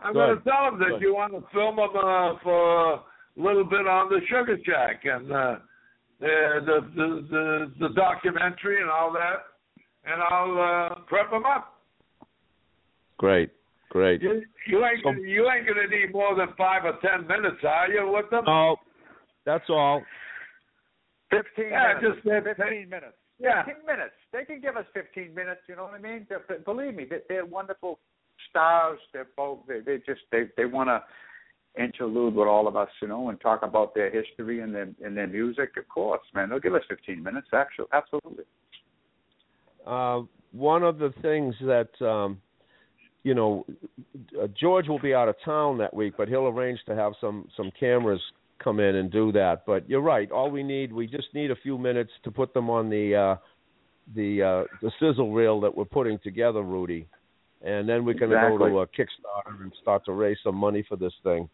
I'm 0.00 0.12
Good. 0.12 0.18
gonna 0.18 0.40
tell 0.42 0.68
him 0.74 0.78
that 0.80 0.98
Good. 0.98 1.02
you 1.02 1.14
want 1.14 1.32
to 1.32 1.44
film 1.52 1.76
them 1.76 1.90
uh, 1.94 2.38
for 2.42 3.02
little 3.36 3.64
bit 3.64 3.86
on 3.86 4.08
the 4.08 4.20
Sugar 4.28 4.56
Shack 4.64 5.02
and 5.04 5.30
uh, 5.32 5.56
the, 6.20 6.60
the 6.66 6.80
the 6.96 7.26
the 7.30 7.72
the 7.88 7.94
documentary 7.94 8.80
and 8.80 8.90
all 8.90 9.12
that, 9.12 9.44
and 10.04 10.22
I'll 10.22 10.60
uh, 10.92 10.94
prep 11.06 11.30
them 11.30 11.44
up. 11.44 11.80
Great. 13.18 13.50
Great. 13.90 14.22
You, 14.22 14.42
you 14.66 14.84
ain't 14.84 14.98
So- 15.04 15.10
gonna, 15.12 15.20
you 15.20 15.48
ain't 15.50 15.66
gonna 15.68 15.86
need 15.88 16.12
more 16.12 16.34
than 16.34 16.48
five 16.58 16.84
or 16.84 16.98
ten 17.00 17.26
minutes, 17.28 17.62
are 17.62 17.88
you, 17.88 18.10
with 18.12 18.28
them? 18.30 18.44
Oh, 18.48 18.76
that's 19.46 19.68
all. 19.68 20.02
Fifteen 21.30 21.70
Yeah, 21.70 21.94
minutes. 22.00 22.16
just 22.24 22.24
that- 22.28 22.56
fifteen 22.56 22.88
minutes. 22.88 23.16
Yeah. 23.38 23.64
Fifteen 23.64 23.86
minutes. 23.86 24.14
They 24.32 24.44
can 24.44 24.60
give 24.60 24.76
us 24.76 24.86
fifteen 24.94 25.34
minutes. 25.34 25.60
You 25.68 25.76
know 25.76 25.84
what 25.84 25.94
I 25.94 25.98
mean? 25.98 26.26
They're, 26.28 26.42
believe 26.64 26.94
me, 26.94 27.04
they're, 27.08 27.22
they're 27.28 27.46
wonderful 27.46 27.98
stars. 28.50 28.98
They're 29.12 29.28
both. 29.36 29.60
They, 29.68 29.80
they 29.80 29.98
just 29.98 30.20
they 30.32 30.44
they 30.56 30.64
want 30.64 30.88
to 30.88 31.02
interlude 31.78 32.34
with 32.34 32.48
all 32.48 32.68
of 32.68 32.76
us, 32.76 32.88
you 33.02 33.08
know, 33.08 33.28
and 33.28 33.40
talk 33.40 33.62
about 33.62 33.94
their 33.94 34.10
history 34.10 34.60
and 34.60 34.74
their 34.74 34.88
and 35.04 35.16
their 35.16 35.26
music. 35.26 35.76
Of 35.76 35.88
course, 35.88 36.22
man. 36.34 36.48
They'll 36.48 36.60
give 36.60 36.74
us 36.74 36.82
fifteen 36.88 37.22
minutes. 37.22 37.48
Actually, 37.52 37.86
absolutely. 37.92 38.44
Uh, 39.86 40.22
one 40.52 40.82
of 40.82 40.98
the 40.98 41.12
things 41.20 41.54
that 41.62 41.90
um, 42.04 42.40
you 43.24 43.34
know, 43.34 43.66
uh, 44.40 44.46
George 44.60 44.86
will 44.86 45.00
be 45.00 45.14
out 45.14 45.28
of 45.28 45.34
town 45.44 45.78
that 45.78 45.92
week, 45.92 46.14
but 46.16 46.28
he'll 46.28 46.46
arrange 46.46 46.78
to 46.86 46.94
have 46.94 47.14
some 47.20 47.48
some 47.56 47.72
cameras 47.80 48.20
come 48.62 48.80
in 48.80 48.96
and 48.96 49.10
do 49.10 49.32
that. 49.32 49.64
But 49.66 49.88
you're 49.88 50.00
right. 50.00 50.30
All 50.30 50.50
we 50.50 50.62
need, 50.62 50.92
we 50.92 51.06
just 51.06 51.28
need 51.34 51.50
a 51.50 51.56
few 51.56 51.76
minutes 51.76 52.10
to 52.24 52.30
put 52.30 52.54
them 52.54 52.70
on 52.70 52.88
the 52.90 53.14
uh, 53.14 53.36
the 54.14 54.42
uh, 54.42 54.76
the 54.82 54.92
sizzle 55.00 55.32
reel 55.32 55.60
that 55.62 55.74
we're 55.74 55.86
putting 55.86 56.18
together, 56.22 56.62
Rudy, 56.62 57.08
and 57.62 57.88
then 57.88 58.04
we 58.04 58.12
can 58.12 58.30
Exactly. 58.30 58.58
go 58.58 58.68
to 58.68 58.78
a 58.80 58.86
Kickstarter 58.86 59.62
and 59.62 59.72
start 59.80 60.04
to 60.04 60.12
raise 60.12 60.36
some 60.44 60.54
money 60.54 60.84
for 60.86 60.96
this 60.96 61.14
thing. 61.22 61.48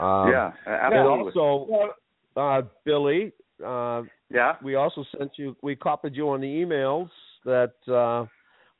Um, 0.00 0.30
yeah, 0.30 0.52
And 0.66 0.94
absolutely. 0.94 1.32
also, 1.40 1.94
uh, 2.36 2.62
Billy, 2.84 3.32
uh, 3.64 4.02
yeah. 4.30 4.56
we 4.62 4.74
also 4.74 5.04
sent 5.16 5.32
you 5.36 5.56
we 5.62 5.76
copied 5.76 6.16
you 6.16 6.28
on 6.30 6.40
the 6.40 6.46
emails 6.46 7.08
that 7.44 7.74
uh 7.92 8.26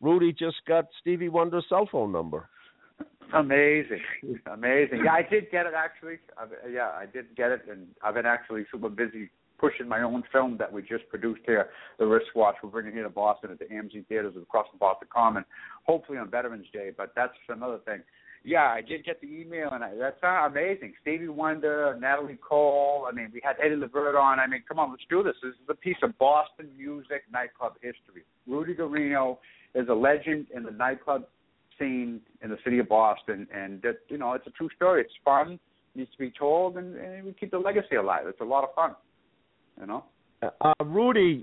Rudy 0.01 0.33
just 0.33 0.57
got 0.67 0.87
Stevie 1.01 1.29
Wonder's 1.29 1.65
cell 1.69 1.89
phone 1.91 2.13
number. 2.13 2.49
Amazing, 3.33 4.03
amazing. 4.53 5.03
Yeah, 5.05 5.13
I 5.13 5.23
did 5.23 5.51
get 5.51 5.67
it 5.67 5.73
actually. 5.75 6.19
I've, 6.37 6.51
yeah, 6.71 6.91
I 6.91 7.07
did 7.07 7.35
get 7.37 7.51
it, 7.51 7.63
and 7.71 7.87
I've 8.03 8.15
been 8.15 8.27
actually 8.27 8.67
super 8.71 8.89
busy 8.89 9.31
pushing 9.59 9.89
my 9.89 10.03
own 10.03 10.23
film 10.31 10.57
that 10.59 10.71
we 10.71 10.83
just 10.83 11.09
produced 11.09 11.41
here, 11.47 11.71
The 11.99 12.07
Wristwatch. 12.07 12.57
We're 12.63 12.71
bringing 12.71 12.93
it 12.93 12.97
here 12.97 13.03
to 13.05 13.09
Boston 13.09 13.51
at 13.51 13.59
the 13.59 13.65
AMC 13.65 14.07
Theaters 14.09 14.35
across 14.41 14.67
the 14.73 14.79
Boston 14.79 15.09
Common, 15.13 15.45
hopefully 15.85 16.19
on 16.19 16.31
Veterans 16.31 16.67
Day. 16.73 16.91
But 16.97 17.13
that's 17.17 17.33
another 17.49 17.79
thing. 17.85 18.03
Yeah, 18.47 18.65
I 18.65 18.83
did 18.83 19.07
get 19.07 19.23
the 19.23 19.27
email, 19.27 19.71
and 19.73 19.83
I, 19.83 19.95
that's 19.99 20.23
uh, 20.23 20.47
amazing. 20.47 20.93
Stevie 21.01 21.29
Wonder, 21.29 21.97
Natalie 21.99 22.39
Cole. 22.47 23.07
I 23.11 23.15
mean, 23.15 23.31
we 23.33 23.41
had 23.43 23.57
Eddie 23.59 23.77
Levert 23.77 24.15
on. 24.17 24.39
I 24.39 24.47
mean, 24.47 24.63
come 24.69 24.79
on, 24.79 24.91
let's 24.91 25.03
do 25.09 25.23
this. 25.23 25.35
This 25.43 25.53
is 25.55 25.69
a 25.71 25.75
piece 25.75 25.97
of 26.03 26.17
Boston 26.19 26.69
music 26.77 27.23
nightclub 27.33 27.73
history. 27.81 28.25
Rudy 28.47 28.75
Guarino 28.75 29.39
is 29.75 29.89
a 29.89 29.95
legend 29.95 30.49
in 30.55 30.63
the 30.63 30.71
nightclub 30.71 31.25
scene 31.79 32.21
in 32.43 32.51
the 32.51 32.59
city 32.65 32.79
of 32.79 32.89
Boston, 32.89 33.49
and 33.53 33.81
that 33.81 34.01
you 34.09 34.19
know 34.19 34.35
it's 34.35 34.47
a 34.47 34.51
true 34.51 34.69
story. 34.77 35.01
It's 35.01 35.15
fun, 35.25 35.59
needs 35.95 36.11
to 36.13 36.19
be 36.19 36.31
told, 36.31 36.77
and, 36.77 36.97
and 36.97 37.25
we 37.25 37.33
keep 37.33 37.51
the 37.51 37.59
legacy 37.59 37.97
alive. 37.97 38.27
It's 38.27 38.43
a 38.43 38.45
lot 38.45 38.63
of 38.63 38.75
fun, 38.75 38.95
you 39.81 39.87
know. 39.87 40.05
Uh 40.61 40.73
Rudy, 40.85 41.43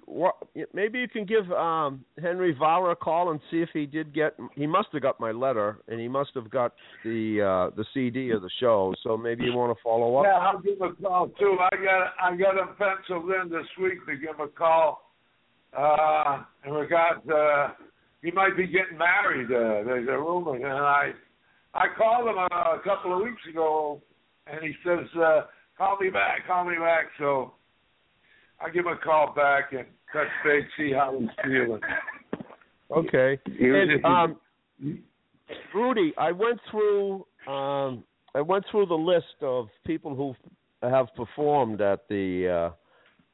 maybe 0.73 0.99
you 0.99 1.07
can 1.07 1.25
give 1.25 1.51
um 1.51 2.03
Henry 2.21 2.55
Vara 2.57 2.91
a 2.91 2.95
call 2.95 3.31
and 3.31 3.39
see 3.49 3.61
if 3.61 3.69
he 3.73 3.85
did 3.85 4.13
get 4.13 4.35
he 4.55 4.67
must 4.67 4.89
have 4.93 5.01
got 5.01 5.19
my 5.19 5.31
letter 5.31 5.79
and 5.87 5.99
he 5.99 6.07
must 6.07 6.31
have 6.35 6.49
got 6.49 6.73
the 7.03 7.41
uh 7.41 7.75
the 7.75 7.85
CD 7.93 8.31
of 8.31 8.41
the 8.41 8.49
show. 8.59 8.93
So 9.03 9.17
maybe 9.17 9.45
you 9.45 9.53
want 9.53 9.75
to 9.75 9.83
follow 9.83 10.17
up. 10.17 10.25
Yeah, 10.25 10.37
I'll 10.37 10.59
give 10.59 10.81
a 10.81 10.93
call 11.01 11.29
too. 11.39 11.57
I 11.59 11.75
got 11.75 12.13
I 12.21 12.35
got 12.35 12.57
him 12.57 12.75
penciled 12.77 13.29
in 13.31 13.49
this 13.49 13.67
week 13.81 14.05
to 14.07 14.15
give 14.15 14.39
a 14.39 14.47
call. 14.47 15.11
Uh, 15.77 16.43
in 16.65 16.73
regards, 16.73 17.27
uh, 17.29 17.69
he 18.21 18.31
might 18.31 18.57
be 18.57 18.67
getting 18.67 18.97
married. 18.97 19.45
Uh, 19.45 19.87
there's 19.87 20.07
a 20.07 20.17
rumor, 20.17 20.55
and 20.55 20.65
I 20.65 21.11
I 21.73 21.85
called 21.97 22.27
him 22.27 22.37
uh, 22.37 22.75
a 22.75 22.81
couple 22.83 23.15
of 23.15 23.23
weeks 23.23 23.41
ago, 23.49 24.01
and 24.47 24.61
he 24.63 24.73
says, 24.85 25.07
uh, 25.17 25.41
"Call 25.77 25.97
me 25.99 26.09
back, 26.09 26.45
call 26.45 26.65
me 26.65 26.75
back." 26.75 27.05
So 27.17 27.53
I 28.63 28.69
give 28.69 28.85
him 28.85 28.93
a 28.93 28.97
call 28.97 29.33
back 29.33 29.71
and 29.73 29.85
touch 30.13 30.27
base, 30.45 30.63
see 30.77 30.91
how 30.93 31.17
he's 31.19 31.29
feeling. 31.43 31.81
Okay. 32.95 33.39
And, 33.45 34.05
um, 34.05 34.37
Rudy, 35.73 36.13
I 36.17 36.31
went 36.31 36.59
through 36.69 37.25
um, 37.47 38.03
I 38.35 38.41
went 38.41 38.65
through 38.71 38.85
the 38.85 38.95
list 38.95 39.41
of 39.41 39.67
people 39.85 40.15
who 40.15 40.35
have 40.87 41.07
performed 41.15 41.81
at 41.81 42.07
the 42.07 42.69
uh, 42.71 42.75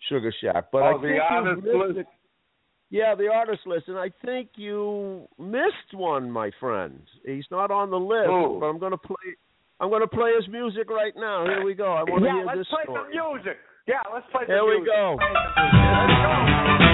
Sugar 0.10 0.34
Shack, 0.42 0.66
but 0.72 0.84
I 0.84 0.94
Oh, 0.94 0.98
the 1.02 1.08
think 1.08 1.16
you 1.16 1.22
artist 1.22 1.68
list? 1.68 1.98
it. 2.00 2.08
Yeah, 2.90 3.16
the 3.16 3.28
artist 3.28 3.62
list, 3.68 3.90
and 3.90 3.98
I 3.98 4.10
think 4.24 4.50
you 4.56 5.28
missed 5.38 5.92
one, 5.94 6.32
my 6.32 6.52
friend. 6.60 7.02
He's 7.26 7.44
not 7.52 7.70
on 7.70 7.90
the 7.90 8.00
list, 8.00 8.28
Who? 8.28 8.58
but 8.62 8.68
I'm 8.68 8.80
going 8.80 8.94
to 8.94 8.98
play. 8.98 9.36
I'm 9.80 9.90
going 9.90 10.02
to 10.02 10.08
play 10.08 10.32
his 10.40 10.48
music 10.50 10.90
right 10.90 11.14
now. 11.16 11.44
Here 11.46 11.64
we 11.64 11.74
go. 11.76 11.92
I 11.92 12.04
want 12.04 12.24
to 12.24 12.28
yeah, 12.28 12.34
hear 12.38 12.46
let's 12.46 12.70
play 12.70 12.84
story. 12.86 13.02
some 13.04 13.10
music. 13.12 13.58
Yeah, 13.88 14.02
let's 14.14 14.26
play 14.34 14.44
Here 14.46 14.66
we 14.66 14.82
music. 14.82 14.94
go. 14.94 16.87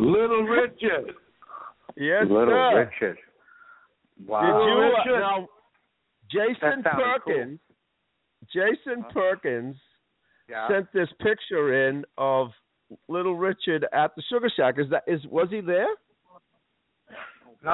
Little 0.00 0.42
Richard. 0.44 1.14
yes, 1.96 2.22
Little 2.28 2.46
sir. 2.48 2.90
Richard. 2.90 3.18
Did 4.18 4.26
you 4.28 4.34
uh, 4.34 4.80
Richard. 4.98 5.20
now? 5.20 5.48
Jason 6.30 6.54
That 6.60 6.84
sounded 6.84 7.22
cool. 7.24 7.34
Perkins. 7.34 7.60
Jason 8.52 9.02
Huh? 9.02 9.10
Perkins 9.12 9.76
Yeah. 10.48 10.68
sent 10.68 10.92
this 10.92 11.08
picture 11.20 11.88
in 11.88 12.04
of 12.18 12.48
Little 13.08 13.36
Richard 13.36 13.86
at 13.92 14.14
the 14.16 14.22
Sugar 14.28 14.50
Shack. 14.56 14.76
Is 14.78 14.88
that 14.90 15.04
is 15.06 15.24
was 15.26 15.48
he 15.50 15.60
there? 15.60 15.88
No, 17.62 17.70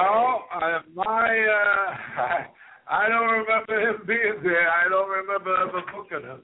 I, 0.51 0.79
my 0.93 1.03
uh, 1.03 2.21
I, 2.21 2.47
I 3.05 3.09
don't 3.09 3.29
remember 3.29 3.89
him 3.89 4.01
being 4.05 4.35
there. 4.43 4.69
I 4.69 4.89
don't 4.89 5.09
remember 5.09 5.55
ever 5.61 5.81
booking 5.95 6.27
him. 6.29 6.41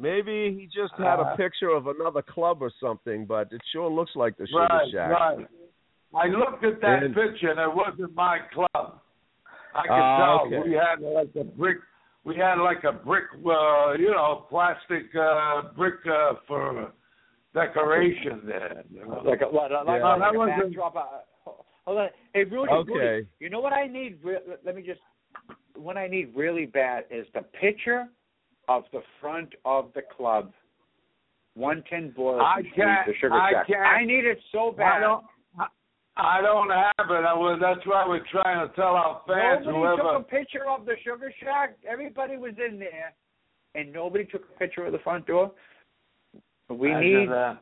Maybe 0.00 0.52
he 0.58 0.66
just 0.66 0.94
had 0.94 1.18
a 1.20 1.28
Uh, 1.32 1.36
picture 1.36 1.68
of 1.68 1.86
another 1.86 2.22
club 2.22 2.62
or 2.62 2.70
something, 2.80 3.26
but 3.26 3.52
it 3.52 3.60
sure 3.70 3.90
looks 3.90 4.16
like 4.16 4.36
the 4.38 4.46
Sugar 4.46 4.66
Right, 4.70 4.90
Shack. 4.90 5.10
right. 5.10 5.46
I 6.14 6.26
looked 6.28 6.64
at 6.64 6.80
that 6.80 7.02
And- 7.02 7.14
picture 7.14 7.50
and 7.50 7.60
it 7.60 7.72
wasn't 7.72 8.14
my 8.14 8.38
club. 8.50 9.00
I 9.74 9.82
could 9.82 9.90
Ah, 9.90 10.16
tell 10.18 10.46
okay. 10.46 10.58
we 10.68 10.72
had 10.72 11.00
like 11.00 11.34
a 11.36 11.44
brick. 11.44 11.78
We 12.24 12.34
had 12.36 12.58
like 12.58 12.82
a 12.84 12.92
brick, 12.92 13.24
uh, 13.46 13.92
you 13.98 14.10
know, 14.10 14.46
plastic 14.48 15.14
uh, 15.14 15.62
brick 15.76 16.04
uh, 16.06 16.34
for 16.46 16.92
decoration 17.54 18.40
there. 18.46 18.84
You 18.90 19.06
know? 19.06 19.20
Like 19.24 19.42
a, 19.42 19.46
what, 19.48 19.70
like, 19.70 19.86
Yeah. 20.00 20.14
like 20.16 20.20
That 20.20 20.34
a 20.34 20.46
backdrop. 20.46 20.96
Uh, 20.96 21.50
hold 21.84 21.98
on. 21.98 22.10
Hey, 22.34 22.44
Rudy, 22.44 22.72
Okay. 22.72 22.92
Rudy, 22.92 23.28
you 23.38 23.50
know 23.50 23.60
what 23.60 23.72
I 23.72 23.86
need? 23.86 24.18
Re- 24.24 24.38
let 24.64 24.74
me 24.74 24.82
just. 24.82 25.00
What 25.76 25.96
I 25.96 26.08
need 26.08 26.34
really 26.34 26.66
bad 26.66 27.04
is 27.10 27.26
the 27.32 27.42
picture 27.42 28.08
of 28.68 28.84
the 28.92 29.00
front 29.20 29.54
of 29.64 29.90
the 29.94 30.02
club. 30.16 30.52
One 31.54 31.82
ten 31.90 32.10
Boylston 32.16 32.44
I 32.46 32.60
Street, 32.60 32.74
can't- 32.76 33.06
the 33.06 33.14
Sugar 33.20 33.34
I 33.34 33.50
Shack. 33.52 33.66
can't- 33.66 33.80
I 33.80 34.04
need 34.04 34.24
it 34.24 34.38
so 34.52 34.70
bad. 34.72 34.98
I 34.98 35.00
don't. 35.00 35.24
I, 35.58 35.66
I 36.16 36.40
don't 36.42 36.70
have 36.70 37.10
it. 37.10 37.24
I 37.24 37.32
was, 37.34 37.58
that's 37.60 37.84
why 37.86 38.06
we're 38.06 38.24
trying 38.30 38.68
to 38.68 38.74
tell 38.74 38.94
our 38.94 39.22
fans, 39.26 39.64
Nobody 39.66 39.78
whoever. 39.78 39.96
took 40.18 40.20
a 40.20 40.24
picture 40.24 40.68
of 40.68 40.84
the 40.84 40.94
Sugar 41.02 41.32
Shack. 41.42 41.76
Everybody 41.88 42.36
was 42.36 42.54
in 42.64 42.78
there, 42.78 43.14
and 43.74 43.92
nobody 43.92 44.24
took 44.26 44.42
a 44.54 44.58
picture 44.58 44.84
of 44.86 44.92
the 44.92 44.98
front 45.00 45.26
door. 45.26 45.52
We 46.68 46.92
I 46.92 47.00
need. 47.00 47.28
that. 47.30 47.58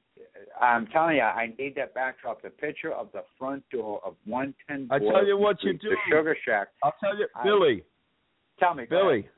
I'm 0.60 0.86
telling 0.88 1.16
you, 1.16 1.22
I 1.22 1.54
need 1.58 1.74
that 1.76 1.94
backdrop. 1.94 2.42
The 2.42 2.50
picture 2.50 2.92
of 2.92 3.08
the 3.12 3.22
front 3.38 3.62
door 3.70 4.00
of 4.04 4.14
110. 4.26 4.88
I 4.90 4.98
tell 4.98 5.26
you 5.26 5.38
what 5.38 5.62
you 5.62 5.72
do. 5.74 5.88
The 5.90 5.96
Sugar 6.10 6.36
Shack. 6.44 6.68
I'll 6.82 6.94
tell 7.00 7.16
you, 7.16 7.26
I- 7.34 7.44
Billy. 7.44 7.84
Tell 8.58 8.74
me, 8.74 8.84
go 8.86 9.08
ahead. 9.10 9.30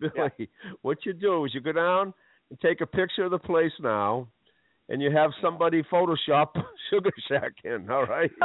Billy, 0.00 0.12
Billy, 0.14 0.50
what 0.82 0.98
you 1.04 1.12
do 1.12 1.44
is 1.44 1.54
you 1.54 1.60
go 1.60 1.72
down 1.72 2.12
and 2.50 2.60
take 2.60 2.80
a 2.80 2.86
picture 2.86 3.24
of 3.24 3.30
the 3.30 3.38
place 3.38 3.72
now, 3.80 4.28
and 4.88 5.00
you 5.00 5.10
have 5.10 5.30
somebody 5.42 5.82
Photoshop 5.92 6.48
Sugar 6.90 7.10
Shack 7.28 7.52
in. 7.64 7.90
All 7.90 8.04
right. 8.06 8.30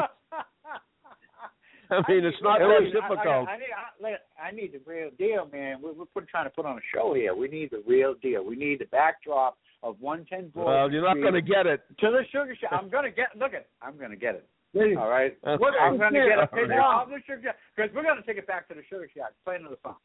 I 1.91 1.95
mean, 2.07 2.23
it's 2.23 2.37
not 2.43 2.61
I 2.61 2.67
that 2.67 2.83
need- 2.83 2.93
difficult. 2.93 3.47
I, 3.49 3.53
I, 3.53 3.57
need, 3.57 4.15
I, 4.37 4.43
I 4.47 4.51
need 4.51 4.73
the 4.73 4.81
real 4.85 5.09
deal, 5.17 5.49
man. 5.51 5.79
We're, 5.81 5.93
we're 5.93 6.05
put, 6.05 6.27
trying 6.27 6.45
to 6.45 6.51
put 6.51 6.67
on 6.67 6.77
a 6.77 6.81
show 6.93 7.15
here. 7.15 7.33
We 7.35 7.47
need 7.47 7.71
the 7.71 7.81
real 7.87 8.13
deal. 8.21 8.45
We 8.45 8.55
need 8.55 8.79
the 8.79 8.85
backdrop 8.85 9.57
of 9.81 9.95
110 9.99 10.51
Broad 10.51 10.65
Well, 10.65 10.91
you're 10.91 11.01
not 11.01 11.17
going 11.19 11.33
to 11.33 11.41
get 11.41 11.65
it. 11.65 11.81
to 11.99 12.11
the 12.11 12.21
Sugar 12.31 12.55
Shack. 12.61 12.69
I'm 12.73 12.89
gonna 12.89 13.09
get. 13.09 13.29
Look 13.35 13.53
at 13.53 13.61
it. 13.61 13.69
I'm 13.81 13.97
gonna 13.97 14.15
get 14.15 14.35
it. 14.35 14.97
All 14.97 15.09
right. 15.09 15.35
That's 15.43 15.59
I'm 15.81 15.97
gonna 15.97 16.27
get 16.27 16.37
a 16.37 16.45
picture 16.45 16.79
of 16.79 17.09
the 17.09 17.17
Sugar 17.25 17.41
Shack 17.43 17.55
because 17.75 17.89
we're 17.95 18.03
gonna 18.03 18.21
take 18.27 18.37
it 18.37 18.45
back 18.45 18.67
to 18.67 18.75
the 18.75 18.81
Sugar 18.87 19.09
Shack. 19.15 19.31
Play 19.43 19.55
another 19.55 19.77
song. 19.81 19.95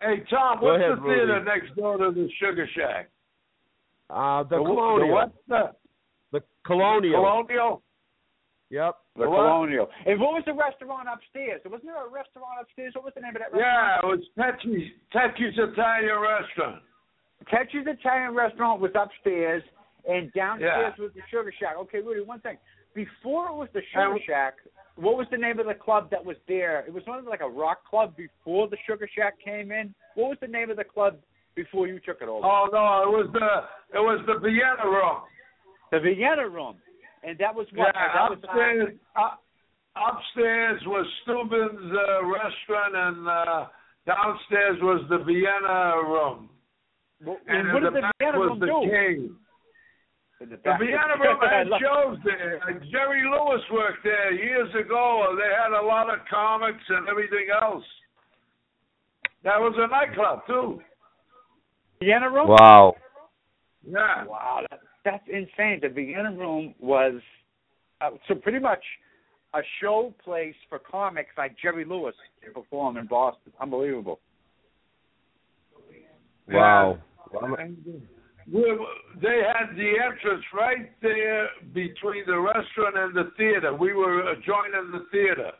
Hey, 0.00 0.22
Tom, 0.30 0.60
what's 0.60 0.82
ahead, 0.82 0.98
the 0.98 1.02
theater 1.02 1.40
Rudy. 1.40 1.44
next 1.44 1.76
door 1.76 1.96
to 1.98 2.10
the 2.10 2.28
Sugar 2.40 2.68
Shack? 2.76 3.10
Uh, 4.10 4.42
the, 4.44 4.58
The, 4.58 4.64
Colonial. 4.64 5.06
The 5.08 5.12
what? 5.12 5.32
The 5.48 5.62
The 6.32 6.40
Colonial. 6.66 7.22
Colonial? 7.22 7.82
Yep. 8.70 8.94
The 9.16 9.28
What? 9.28 9.36
Colonial. 9.36 9.88
And 10.06 10.20
what 10.20 10.32
was 10.34 10.42
the 10.46 10.52
restaurant 10.54 11.08
upstairs? 11.12 11.60
Wasn't 11.64 11.84
there 11.84 12.06
a 12.06 12.10
restaurant 12.10 12.58
upstairs? 12.60 12.92
What 12.94 13.04
was 13.04 13.12
the 13.14 13.20
name 13.22 13.36
of 13.36 13.40
that 13.42 13.52
restaurant? 13.52 13.64
Yeah, 13.64 14.02
it 14.02 14.06
was 14.10 14.22
Tetchy's, 14.36 14.90
Tetchy's 15.12 15.54
Italian 15.56 16.18
Restaurant. 16.20 16.82
Tetchy's 17.48 17.86
Italian 17.86 18.34
Restaurant 18.34 18.80
was 18.80 18.90
upstairs, 18.96 19.62
and 20.08 20.32
downstairs 20.32 20.94
Yeah. 20.98 21.02
was 21.04 21.12
the 21.14 21.20
Sugar 21.30 21.52
Shack. 21.58 21.76
Okay, 21.86 22.00
Rudy, 22.00 22.20
one 22.22 22.40
thing. 22.40 22.58
Before 22.94 23.48
it 23.48 23.54
was 23.54 23.68
the 23.72 23.82
Sugar 23.92 24.12
And- 24.18 24.22
Shack, 24.24 24.54
what 24.96 25.16
was 25.16 25.26
the 25.30 25.36
name 25.36 25.58
of 25.58 25.66
the 25.66 25.74
club 25.74 26.10
that 26.10 26.24
was 26.24 26.36
there? 26.46 26.84
It 26.86 26.92
was 26.92 27.02
one 27.06 27.18
of 27.18 27.24
like 27.26 27.40
a 27.40 27.48
rock 27.48 27.84
club 27.88 28.16
before 28.16 28.68
the 28.68 28.76
Sugar 28.86 29.08
Shack 29.14 29.34
came 29.44 29.72
in. 29.72 29.94
What 30.14 30.28
was 30.30 30.38
the 30.40 30.46
name 30.46 30.70
of 30.70 30.76
the 30.76 30.84
club 30.84 31.16
before 31.54 31.86
you 31.88 31.98
took 32.00 32.18
it 32.20 32.28
over? 32.28 32.44
Oh 32.46 32.68
no, 32.72 33.02
it 33.02 33.12
was 33.12 33.28
the 33.32 33.96
it 33.98 34.00
was 34.00 34.20
the 34.26 34.38
Vienna 34.38 34.88
Room. 34.88 35.22
The 35.90 36.00
Vienna 36.00 36.48
Room, 36.48 36.76
and 37.22 37.38
that 37.38 37.54
was 37.54 37.66
what? 37.74 37.92
Yeah, 37.94 38.08
that 38.14 38.30
was 38.30 38.38
upstairs. 38.42 38.94
Uh, 39.16 39.34
upstairs 39.96 40.80
was 40.86 41.06
Steuben's 41.22 41.92
uh, 41.92 42.24
restaurant, 42.26 42.94
and 42.94 43.28
uh, 43.28 43.66
downstairs 44.06 44.78
was 44.80 45.04
the 45.08 45.18
Vienna 45.18 46.02
Room. 46.06 46.50
What, 47.22 47.40
And 47.46 47.72
what 47.72 47.82
did 47.82 47.94
the 47.94 48.00
the 48.00 48.12
Vienna 48.18 48.38
was 48.38 48.48
Room 48.50 48.60
the 48.60 48.66
do? 48.66 48.80
king. 48.90 49.36
In 50.44 50.50
the, 50.50 50.56
The 50.64 50.76
Vienna 50.78 51.16
Room 51.18 51.38
had 51.40 51.66
love- 51.68 51.80
shows 51.80 52.18
there. 52.24 52.60
Like 52.66 52.82
Jerry 52.90 53.22
Lewis 53.24 53.62
worked 53.72 54.04
there 54.04 54.32
years 54.32 54.68
ago. 54.74 55.34
They 55.38 55.50
had 55.56 55.72
a 55.72 55.84
lot 55.84 56.12
of 56.12 56.20
comics 56.30 56.82
and 56.88 57.08
everything 57.08 57.46
else. 57.62 57.84
That 59.42 59.58
was 59.60 59.74
a 59.78 59.88
nightclub 59.88 60.40
too. 60.46 60.80
Vienna 62.00 62.30
Room. 62.30 62.48
Wow. 62.48 62.94
Yeah. 63.86 64.24
Wow, 64.26 64.60
that, 64.70 64.80
that's 65.04 65.24
insane. 65.28 65.80
The 65.82 65.88
Vienna 65.88 66.32
Room 66.36 66.74
was 66.80 67.20
uh, 68.00 68.10
so 68.28 68.34
pretty 68.34 68.58
much 68.58 68.82
a 69.54 69.60
show 69.80 70.12
place 70.24 70.54
for 70.68 70.78
comics 70.78 71.30
like 71.38 71.56
Jerry 71.60 71.84
Lewis 71.84 72.14
to 72.44 72.50
perform 72.52 72.96
in 72.96 73.06
Boston. 73.06 73.52
Unbelievable. 73.60 74.20
Wow. 76.48 76.98
And 77.58 77.76
we, 78.52 78.62
they 79.22 79.40
had 79.46 79.74
the 79.76 79.92
entrance 80.04 80.44
right 80.52 80.90
there 81.02 81.48
between 81.72 82.24
the 82.26 82.38
restaurant 82.38 82.96
and 82.96 83.14
the 83.14 83.30
theater. 83.36 83.74
We 83.74 83.92
were 83.92 84.28
adjoining 84.30 84.90
the 84.92 85.06
theater. 85.10 85.50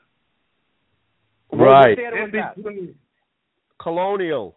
Right. 1.52 1.90
What 1.90 1.96
theater 1.96 2.16
In 2.18 2.22
was 2.24 2.30
that? 2.32 2.56
between. 2.56 2.94
Colonial. 3.80 4.56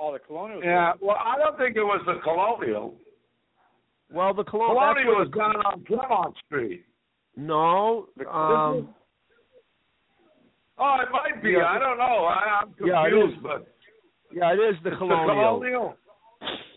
Oh, 0.00 0.12
the 0.12 0.18
Colonial. 0.18 0.62
Yeah. 0.62 0.92
Well, 1.00 1.16
I 1.16 1.36
don't 1.38 1.56
think 1.58 1.76
it 1.76 1.82
was 1.82 2.00
the 2.06 2.20
Colonial. 2.22 2.94
Well, 4.12 4.32
the 4.34 4.44
Colonial. 4.44 4.74
Colonial 4.78 5.14
was 5.16 5.28
the- 5.32 5.38
down 5.38 5.56
on 5.56 5.84
Claremont 5.84 6.34
Street. 6.46 6.84
No. 7.36 8.08
Um, 8.30 8.94
Oh, 10.80 10.96
it 11.02 11.08
might 11.10 11.42
be. 11.42 11.50
Yeah. 11.50 11.66
I 11.66 11.78
don't 11.80 11.98
know. 11.98 12.24
I, 12.26 12.60
I'm 12.62 12.68
confused, 12.68 12.88
Yeah, 12.92 13.06
it 13.08 13.12
is. 13.12 13.34
but 13.42 13.66
yeah, 14.32 14.52
it 14.52 14.58
is 14.58 14.76
the 14.84 14.90
Colonial. 14.90 15.26
the 15.26 15.66
Colonial. 15.66 15.96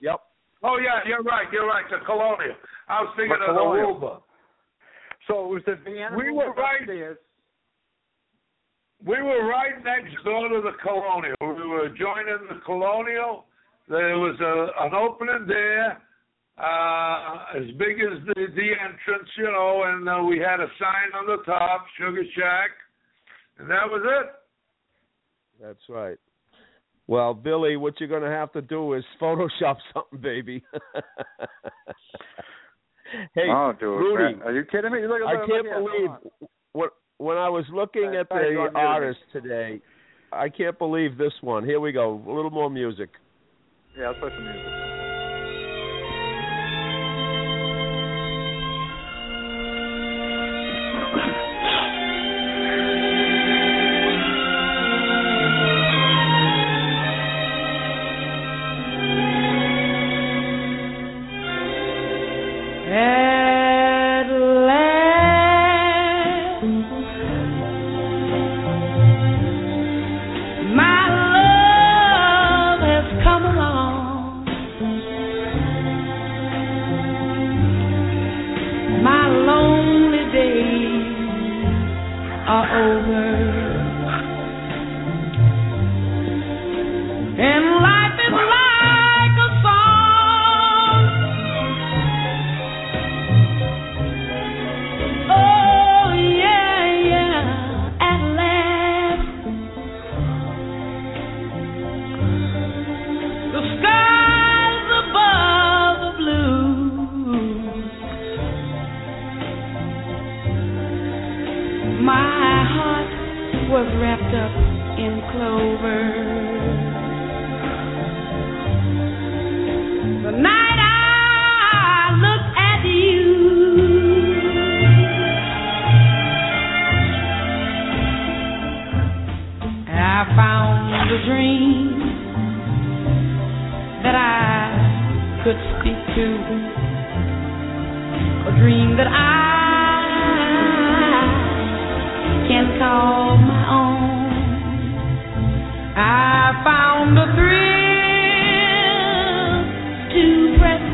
Yep. 0.02 0.20
Oh 0.64 0.78
yeah, 0.78 1.02
you're 1.08 1.24
right. 1.24 1.48
You're 1.52 1.68
right. 1.68 1.86
The 1.90 2.06
Colonial. 2.06 2.56
I 2.88 3.02
was 3.02 3.14
thinking 3.18 3.38
The 3.40 3.50
of 3.50 3.56
the 3.56 3.62
Colonial. 3.62 4.00
Wilbur. 4.00 4.18
So 5.28 5.46
it 5.46 5.50
was 5.54 5.64
the 5.66 5.76
Vienna 5.84 6.16
We 6.18 6.32
were 6.32 6.54
right- 6.54 6.82
upstairs. 6.82 7.18
We 9.04 9.20
were 9.22 9.48
right 9.48 9.84
next 9.84 10.14
door 10.24 10.48
to 10.50 10.62
the 10.62 10.74
Colonial. 10.84 11.36
We 11.42 11.68
were 11.68 11.90
joining 11.90 12.38
the 12.50 12.62
Colonial. 12.66 13.46
There 13.90 14.18
was 14.20 14.40
a 14.40 14.84
an 14.86 14.94
opening 14.94 15.48
there, 15.48 15.98
uh, 16.58 17.46
as 17.58 17.66
big 17.80 18.00
as 18.00 18.22
the 18.28 18.46
the 18.56 18.70
entrance, 18.78 19.30
you 19.38 19.46
know, 19.52 19.84
and 19.90 20.08
uh, 20.08 20.24
we 20.24 20.38
had 20.38 20.60
a 20.60 20.68
sign 20.80 21.10
on 21.18 21.26
the 21.26 21.42
top, 21.46 21.86
Sugar 21.98 22.24
Shack, 22.38 22.70
and 23.58 23.68
that 23.70 23.90
was 23.90 24.04
it. 24.06 24.28
That's 25.60 25.82
right. 25.90 26.18
Well, 27.08 27.34
Billy, 27.34 27.76
what 27.78 28.00
you're 28.00 28.10
going 28.10 28.22
to 28.24 28.30
have 28.30 28.52
to 28.54 28.62
do 28.62 28.94
is 28.94 29.04
Photoshop 29.22 29.78
something, 29.94 30.22
baby. 30.22 30.64
hey, 33.34 33.50
oh, 33.50 33.74
Rudy, 33.82 34.36
man. 34.36 34.48
are 34.48 34.54
you 34.54 34.64
kidding 34.72 34.92
me? 34.92 35.02
Look, 35.08 35.22
I 35.26 35.46
can't 35.46 35.68
believe 35.68 36.50
when 36.74 36.90
when 37.18 37.38
I 37.38 37.50
was 37.50 37.66
looking 37.72 38.16
at 38.20 38.30
the 38.30 38.70
artist 38.74 39.20
today. 39.32 39.82
I 40.32 40.50
can't 40.50 40.78
believe 40.80 41.18
this 41.18 41.34
one. 41.42 41.66
Here 41.66 41.80
we 41.80 41.92
go. 41.92 42.22
A 42.26 42.32
little 42.32 42.52
more 42.52 42.70
music. 42.70 43.10
Yeah, 43.98 44.08
let's 44.08 44.20
play 44.20 44.30
some 44.34 44.46
music. 44.46 44.91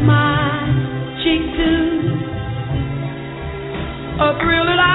My 0.03 0.65
cheek 1.23 1.43
to. 1.57 1.71
A 4.19 4.39
thrill 4.41 4.65
that 4.65 4.79
I 4.79 4.86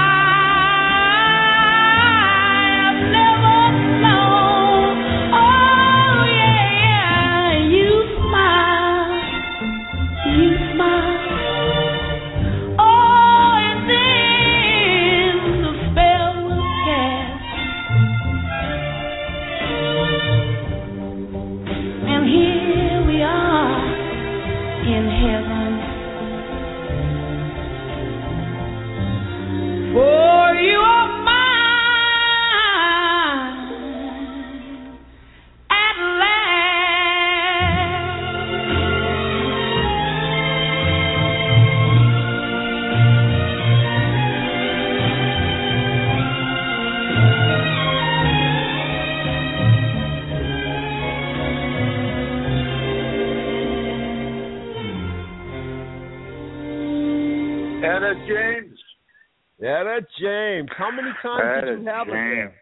many 61.03 61.15
times 61.23 61.65
did 61.67 61.81
you 61.81 61.87
have 61.87 62.07
her 62.07 62.12
there? 62.12 62.55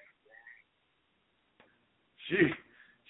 She 2.29 2.37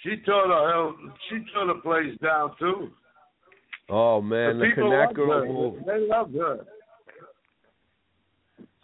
she 0.02 0.16
tore 0.24 0.48
the 0.48 0.70
hell 0.72 0.94
she 1.28 1.44
tore 1.52 1.66
the 1.66 1.80
place 1.82 2.16
down 2.22 2.52
too. 2.58 2.90
Oh 3.88 4.20
man, 4.22 4.58
the 4.58 4.64
the 4.64 4.70
people 4.70 4.90
Connect 4.90 5.06
loved 5.08 5.16
girl 5.16 5.40
her. 5.40 5.46
move. 5.46 5.74
They 5.86 6.06
loved 6.06 6.34
her. 6.34 6.66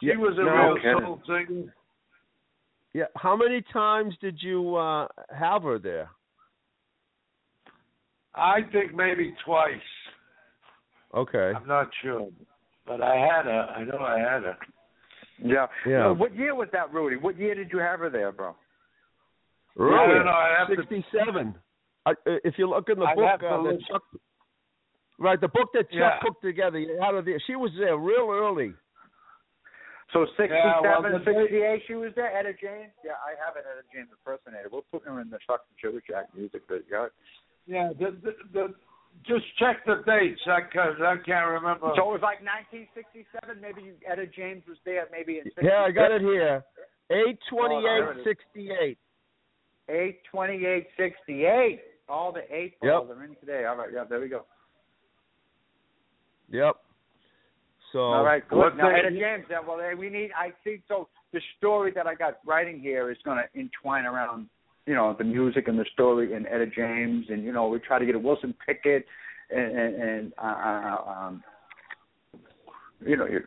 She 0.00 0.06
Yeah, 0.08 0.16
was 0.16 0.36
a 0.38 0.44
now- 0.44 0.72
real 0.74 0.98
soul 1.00 1.22
singer. 1.26 1.74
Yeah. 2.92 3.04
How 3.16 3.36
many 3.36 3.62
times 3.72 4.14
did 4.20 4.42
you 4.42 4.76
uh 4.76 5.08
have 5.34 5.62
her 5.62 5.78
there? 5.78 6.10
I 8.34 8.60
think 8.72 8.94
maybe 8.94 9.34
twice. 9.44 9.72
Okay. 11.14 11.52
I'm 11.56 11.66
not 11.66 11.88
sure, 12.02 12.28
but 12.86 13.00
I 13.00 13.16
had 13.16 13.46
her. 13.46 13.66
I 13.76 13.84
know 13.84 13.98
I 13.98 14.18
had 14.18 14.42
her. 14.42 14.56
Yeah. 15.42 15.66
Yeah. 15.86 16.08
Uh, 16.08 16.14
what 16.14 16.34
year 16.34 16.54
was 16.54 16.68
that, 16.72 16.92
Rudy? 16.92 17.16
What 17.16 17.38
year 17.38 17.54
did 17.54 17.70
you 17.72 17.78
have 17.78 18.00
her 18.00 18.10
there, 18.10 18.32
bro? 18.32 18.50
I 19.78 19.82
Really? 19.82 20.14
don't 20.14 20.24
know. 20.26 20.32
I 20.32 20.54
have 20.58 20.68
to. 20.68 20.76
Sixty-seven. 20.76 21.54
I, 22.06 22.10
uh, 22.10 22.14
if 22.44 22.54
you 22.56 22.68
look 22.68 22.88
in 22.88 22.98
the 22.98 23.04
I'd 23.04 23.16
book 23.16 23.42
uh, 23.42 23.62
that. 23.62 23.78
Chuck, 23.90 24.02
right, 25.18 25.40
the 25.40 25.48
book 25.48 25.70
that 25.74 25.90
Chuck 25.90 25.92
Yeah. 25.92 26.18
put 26.22 26.40
together, 26.40 26.78
you 26.78 26.98
had 27.02 27.14
her 27.14 27.22
there. 27.22 27.40
She 27.46 27.56
was 27.56 27.72
there 27.78 27.96
real 27.98 28.30
early. 28.30 28.72
So 30.12 30.24
67, 30.38 30.48
Yeah, 30.54 30.80
well, 30.80 31.02
the 31.02 31.18
68, 31.24 31.82
she 31.88 31.94
was 31.94 32.12
there. 32.14 32.30
Etta 32.30 32.52
James? 32.62 32.92
Yeah, 33.04 33.18
I 33.26 33.34
have 33.44 33.56
an 33.56 33.66
Etta 33.66 33.82
James 33.92 34.08
impersonator. 34.14 34.68
We'll 34.70 34.86
put 34.92 35.02
her 35.04 35.20
in 35.20 35.28
the 35.30 35.38
Chuck 35.44 35.66
and 35.68 35.76
Sugar 35.82 36.00
Jack 36.06 36.26
music 36.32 36.62
video. 36.70 37.10
Yeah, 37.66 37.90
the, 37.98 38.14
the, 38.22 38.32
the, 38.54 38.74
just 39.24 39.44
check 39.58 39.84
the 39.86 40.02
dates 40.06 40.40
because 40.44 40.96
I 41.00 41.16
can't 41.24 41.48
remember. 41.48 41.92
So 41.96 42.10
it 42.10 42.20
was 42.20 42.22
like 42.22 42.40
1967. 42.42 43.60
Maybe 43.60 43.82
you, 43.82 43.94
Etta 44.06 44.26
James 44.26 44.62
was 44.68 44.78
there. 44.84 45.06
Maybe 45.12 45.38
in 45.38 45.50
Yeah, 45.62 45.84
I 45.86 45.90
got 45.90 46.12
it 46.12 46.22
here. 46.22 46.64
Eight 47.10 47.16
there 47.16 47.30
it 47.30 47.38
twenty-eight 47.50 48.18
is. 48.20 48.24
sixty-eight. 48.24 48.98
Eight 49.88 50.20
twenty-eight 50.30 50.88
sixty-eight. 50.96 51.80
All 52.08 52.32
the 52.32 52.42
eight 52.54 52.78
balls 52.80 53.06
Yep. 53.08 53.16
are 53.16 53.24
in 53.24 53.36
today. 53.36 53.64
All 53.64 53.76
right, 53.76 53.88
yeah, 53.92 54.04
there 54.04 54.20
we 54.20 54.28
go. 54.28 54.44
Yep. 56.50 56.76
So 57.92 57.98
All 58.00 58.24
right, 58.24 58.46
good. 58.48 58.76
Now, 58.76 58.90
Etta 58.94 59.10
James. 59.10 59.44
Then, 59.48 59.60
well, 59.66 59.80
eh, 59.80 59.94
we 59.94 60.10
need. 60.10 60.30
I 60.36 60.52
think 60.64 60.82
so. 60.88 61.08
The 61.32 61.40
story 61.58 61.92
that 61.94 62.06
I 62.06 62.14
got 62.14 62.38
writing 62.44 62.80
here 62.80 63.10
is 63.10 63.16
going 63.24 63.38
to 63.38 63.58
entwine 63.58 64.04
around, 64.04 64.48
you 64.86 64.94
know, 64.94 65.14
the 65.18 65.24
music 65.24 65.68
and 65.68 65.78
the 65.78 65.84
story 65.92 66.32
and 66.34 66.46
Etta 66.46 66.66
James, 66.66 67.26
and 67.28 67.42
you 67.44 67.52
know, 67.52 67.68
we 67.68 67.78
try 67.80 67.98
to 67.98 68.06
get 68.06 68.14
a 68.14 68.18
Wilson 68.18 68.54
Pickett, 68.66 69.04
and 69.50 69.76
and, 69.78 70.02
and 70.02 70.32
uh, 70.38 70.96
um, 71.06 71.44
you 73.04 73.16
know, 73.16 73.26
you 73.26 73.40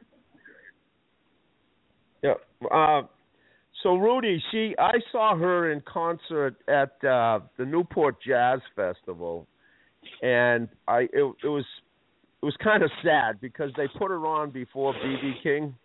Yeah. 2.21 2.33
Uh, 2.69 3.03
so 3.83 3.95
Rudy, 3.95 4.43
she 4.51 4.75
I 4.77 4.99
saw 5.11 5.37
her 5.37 5.71
in 5.71 5.81
concert 5.81 6.55
at 6.67 7.03
uh, 7.07 7.39
the 7.57 7.65
Newport 7.65 8.17
Jazz 8.25 8.59
Festival, 8.75 9.47
and 10.21 10.67
I 10.87 11.01
it, 11.13 11.33
it 11.43 11.47
was 11.47 11.65
it 12.41 12.45
was 12.45 12.55
kind 12.61 12.83
of 12.83 12.91
sad 13.03 13.39
because 13.39 13.71
they 13.77 13.87
put 13.97 14.09
her 14.09 14.25
on 14.27 14.49
before 14.51 14.93
BB 14.93 15.41
King, 15.41 15.75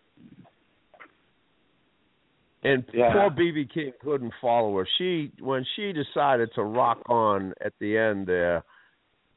and 2.64 2.84
Yeah. 2.92 3.12
poor 3.12 3.30
BB 3.30 3.66
King 3.72 3.92
couldn't 4.00 4.32
follow 4.40 4.76
her. 4.78 4.86
She 4.98 5.32
when 5.40 5.64
she 5.76 5.92
decided 5.92 6.52
to 6.54 6.62
rock 6.62 7.02
on 7.08 7.54
at 7.60 7.72
the 7.78 7.96
end 7.96 8.26
there, 8.26 8.64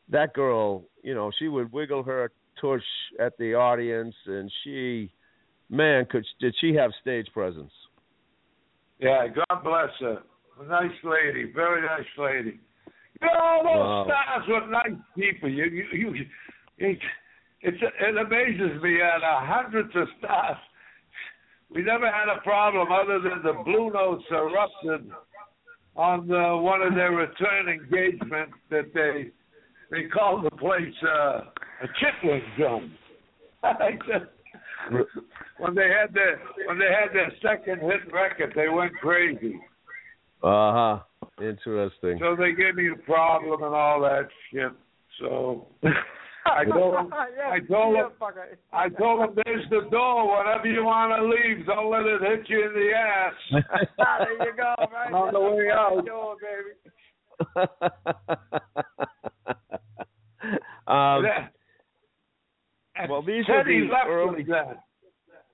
that 0.09 0.33
girl, 0.33 0.85
you 1.03 1.13
know, 1.13 1.31
she 1.37 1.47
would 1.47 1.71
wiggle 1.71 2.03
her 2.03 2.31
tush 2.59 2.85
at 3.19 3.37
the 3.37 3.53
audience, 3.53 4.15
and 4.25 4.51
she 4.63 5.11
man, 5.69 6.05
could 6.05 6.25
did 6.39 6.55
she 6.59 6.73
have 6.75 6.91
stage 7.01 7.27
presence? 7.33 7.73
Yeah, 8.99 9.27
God 9.27 9.63
bless 9.63 9.91
her. 9.99 10.23
A 10.59 10.63
nice 10.65 11.03
lady, 11.03 11.51
very 11.53 11.81
nice 11.81 12.07
lady. 12.17 12.59
You 13.21 13.27
know, 13.27 13.33
all 13.39 13.63
those 13.63 13.73
Wow. 13.73 14.05
stars 14.05 14.47
were 14.47 14.67
nice 14.67 14.99
people. 15.15 15.49
You, 15.49 15.65
you, 15.65 15.85
you, 15.91 16.25
it, 16.79 16.99
it's, 17.61 17.77
it 17.81 18.17
amazes 18.17 18.81
me. 18.81 19.01
Out 19.01 19.21
of 19.23 19.47
hundreds 19.47 19.95
of 19.95 20.07
stars, 20.17 20.57
we 21.73 21.81
never 21.83 22.09
had 22.09 22.29
a 22.29 22.41
problem 22.41 22.87
other 22.91 23.19
than 23.19 23.43
the 23.43 23.61
Blue 23.63 23.91
Notes 23.91 24.23
erupted 24.31 25.11
on 25.95 26.27
the, 26.27 26.57
one 26.57 26.81
of 26.81 26.95
their 26.95 27.11
return 27.11 27.67
engagements 27.69 28.53
that 28.69 28.93
they 28.93 29.31
they 29.89 30.03
called 30.09 30.43
the 30.43 30.51
place 30.51 30.93
uh, 31.03 31.41
a 31.81 31.87
chitlin 32.01 32.41
drum. 32.57 32.93
When 35.59 35.73
they 35.73 35.89
had 35.89 36.13
their 36.13 36.39
when 36.67 36.77
they 36.77 36.85
had 36.85 37.13
their 37.13 37.31
second 37.41 37.81
hit 37.81 38.13
record, 38.13 38.53
they 38.55 38.69
went 38.69 38.93
crazy. 39.01 39.59
Uh 40.43 40.71
huh. 40.71 40.99
Interesting. 41.41 42.17
So 42.19 42.35
they 42.35 42.53
gave 42.53 42.75
me 42.75 42.89
a 42.91 42.95
problem 43.05 43.63
and 43.63 43.73
all 43.73 44.01
that 44.01 44.27
shit. 44.51 44.71
So 45.19 45.67
I 46.55 46.63
told 46.65 46.93
him. 46.95 47.13
yeah, 47.37 47.49
I 47.51 47.59
told 47.59 47.95
him. 47.95 48.09
fucker. 48.19 48.45
I 48.73 48.89
told 48.89 49.21
him 49.21 49.35
there's 49.45 49.65
the 49.69 49.89
door. 49.89 50.27
Whatever 50.27 50.67
you 50.67 50.83
want 50.83 51.11
to 51.15 51.23
leave, 51.27 51.65
don't 51.65 51.89
let 51.91 52.05
it 52.05 52.21
hit 52.21 52.49
you 52.49 52.65
in 52.67 52.73
the 52.73 52.91
ass. 52.95 53.33
there 54.19 54.47
you 54.47 54.53
go, 54.55 54.75
right? 54.93 55.13
On 55.13 55.33
the 55.33 55.39
way 55.39 55.69
out. 55.71 56.05
Door, 56.05 56.35
baby. 56.41 56.73
um, 60.87 61.23
Yeah. 61.25 61.47
Well, 63.09 63.21
these 63.21 63.45
are 63.47 63.63
Teddy 63.63 63.81
the 63.87 63.93
left 63.93 64.07
early- 64.07 64.43
that. 64.45 64.83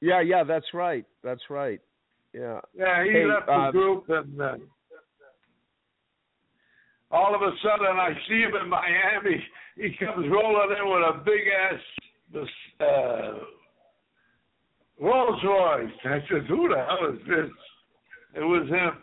yeah, 0.02 0.22
yeah, 0.22 0.44
that's 0.46 0.68
right. 0.74 1.06
That's 1.24 1.42
right. 1.50 1.82
Yeah. 2.34 2.62
Yeah, 2.74 3.04
he 3.04 3.12
Hey, 3.12 3.26
left 3.26 3.50
uh, 3.50 3.66
the 3.68 3.72
group, 3.74 4.06
and 4.10 4.42
uh, 4.42 4.56
all 7.14 7.36
of 7.36 7.42
a 7.42 7.52
sudden 7.62 7.96
I 7.98 8.12
see 8.28 8.42
him 8.42 8.56
in 8.62 8.68
Miami. 8.68 9.42
He 9.76 9.96
comes 10.04 10.28
rolling 10.30 10.76
in 10.78 10.86
with 10.90 11.04
a 11.04 11.24
big 11.24 11.48
ass 11.48 11.80
this, 12.34 12.50
uh, 12.82 13.46
Rolls 15.00 15.40
Royce. 15.44 15.92
I 16.06 16.20
said, 16.28 16.46
"Who 16.48 16.70
the 16.70 16.84
hell 16.84 17.14
is 17.14 17.20
this?" 17.28 17.52
It 18.36 18.44
was 18.44 18.68
him. 18.68 18.98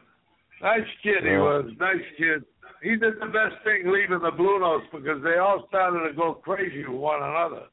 Nice 0.60 0.86
kid 1.02 1.24
he 1.24 1.36
was. 1.36 1.70
Nice 1.78 2.04
kid. 2.18 2.44
He 2.82 2.96
did 2.96 3.20
the 3.20 3.26
best 3.26 3.62
thing 3.62 3.90
leaving 3.90 4.20
the 4.20 4.30
Blue 4.32 4.58
Notes 4.58 4.86
because 4.92 5.22
they 5.22 5.36
all 5.36 5.66
started 5.68 6.08
to 6.08 6.14
go 6.14 6.34
crazy 6.34 6.84
with 6.84 6.96
one 6.96 7.22
another. 7.22 7.66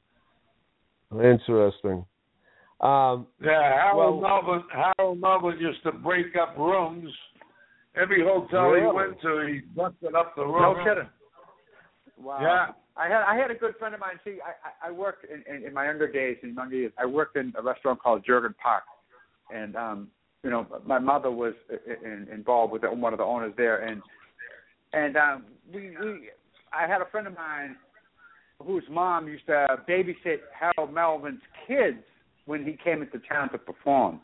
Interesting. 1.12 2.06
Um, 2.82 3.28
Yeah, 3.41 3.86
Harold 3.86 4.21
Well- 4.21 4.43
Melvin. 4.43 4.69
Harold 4.69 5.19
Melvin 5.19 5.58
used 5.60 5.82
to 5.84 5.91
break 5.91 6.36
up 6.36 6.58
rooms. 6.58 7.12
Every 8.00 8.24
hotel 8.24 8.74
he 8.74 8.86
went 8.86 9.20
to, 9.22 9.48
he 9.48 9.62
busted 9.76 10.16
up 10.16 10.36
the 10.36 10.46
room. 10.46 10.62
No 10.62 10.84
kidding. 10.84 11.10
Wow. 12.20 12.40
Yeah. 12.42 12.74
I 12.96 13.08
had 13.08 13.24
I 13.24 13.36
had 13.36 13.52
a 13.52 13.56
good 13.56 13.76
friend 13.78 13.94
of 13.94 14.00
mine. 14.00 14.20
See, 14.24 14.38
I 14.44 14.88
I, 14.88 14.90
I 14.90 14.92
worked 14.92 15.26
in, 15.26 15.44
in 15.54 15.68
in 15.68 15.74
my 15.74 15.86
younger 15.86 16.12
days 16.12 16.38
in 16.42 16.56
younger 16.56 16.76
years. 16.76 16.92
I 16.98 17.06
worked 17.06 17.38
in 17.38 17.54
a 17.58 17.62
restaurant 17.62 18.02
called 18.02 18.24
Jurgen 18.26 18.56
Park, 18.62 18.84
and 19.54 19.76
um, 19.76 20.08
you 20.44 20.50
know, 20.50 20.66
my 20.86 21.00
mother 21.00 21.30
was 21.30 21.54
in, 21.70 22.12
in, 22.12 22.28
involved 22.34 22.72
with 22.72 22.84
the, 22.84 22.92
one 22.92 23.14
of 23.14 23.20
the 23.20 23.26
owners 23.26 23.54
there, 23.58 23.86
and 23.86 24.02
and 24.94 25.18
um, 25.18 25.46
we 25.72 25.92
we 26.02 26.30
I 26.74 26.88
had 26.88 27.02
a 27.02 27.06
friend 27.12 27.28
of 27.28 27.36
mine 27.36 27.76
whose 28.64 28.84
mom 28.90 29.28
used 29.28 29.46
to 29.46 29.68
babysit 29.88 30.40
Harold 30.58 30.94
Melvin's 30.94 31.42
kids 31.68 31.98
when 32.46 32.66
he 32.66 32.78
came 32.84 33.02
into 33.02 33.20
town 33.28 33.52
to 33.52 33.58
perform, 33.58 34.22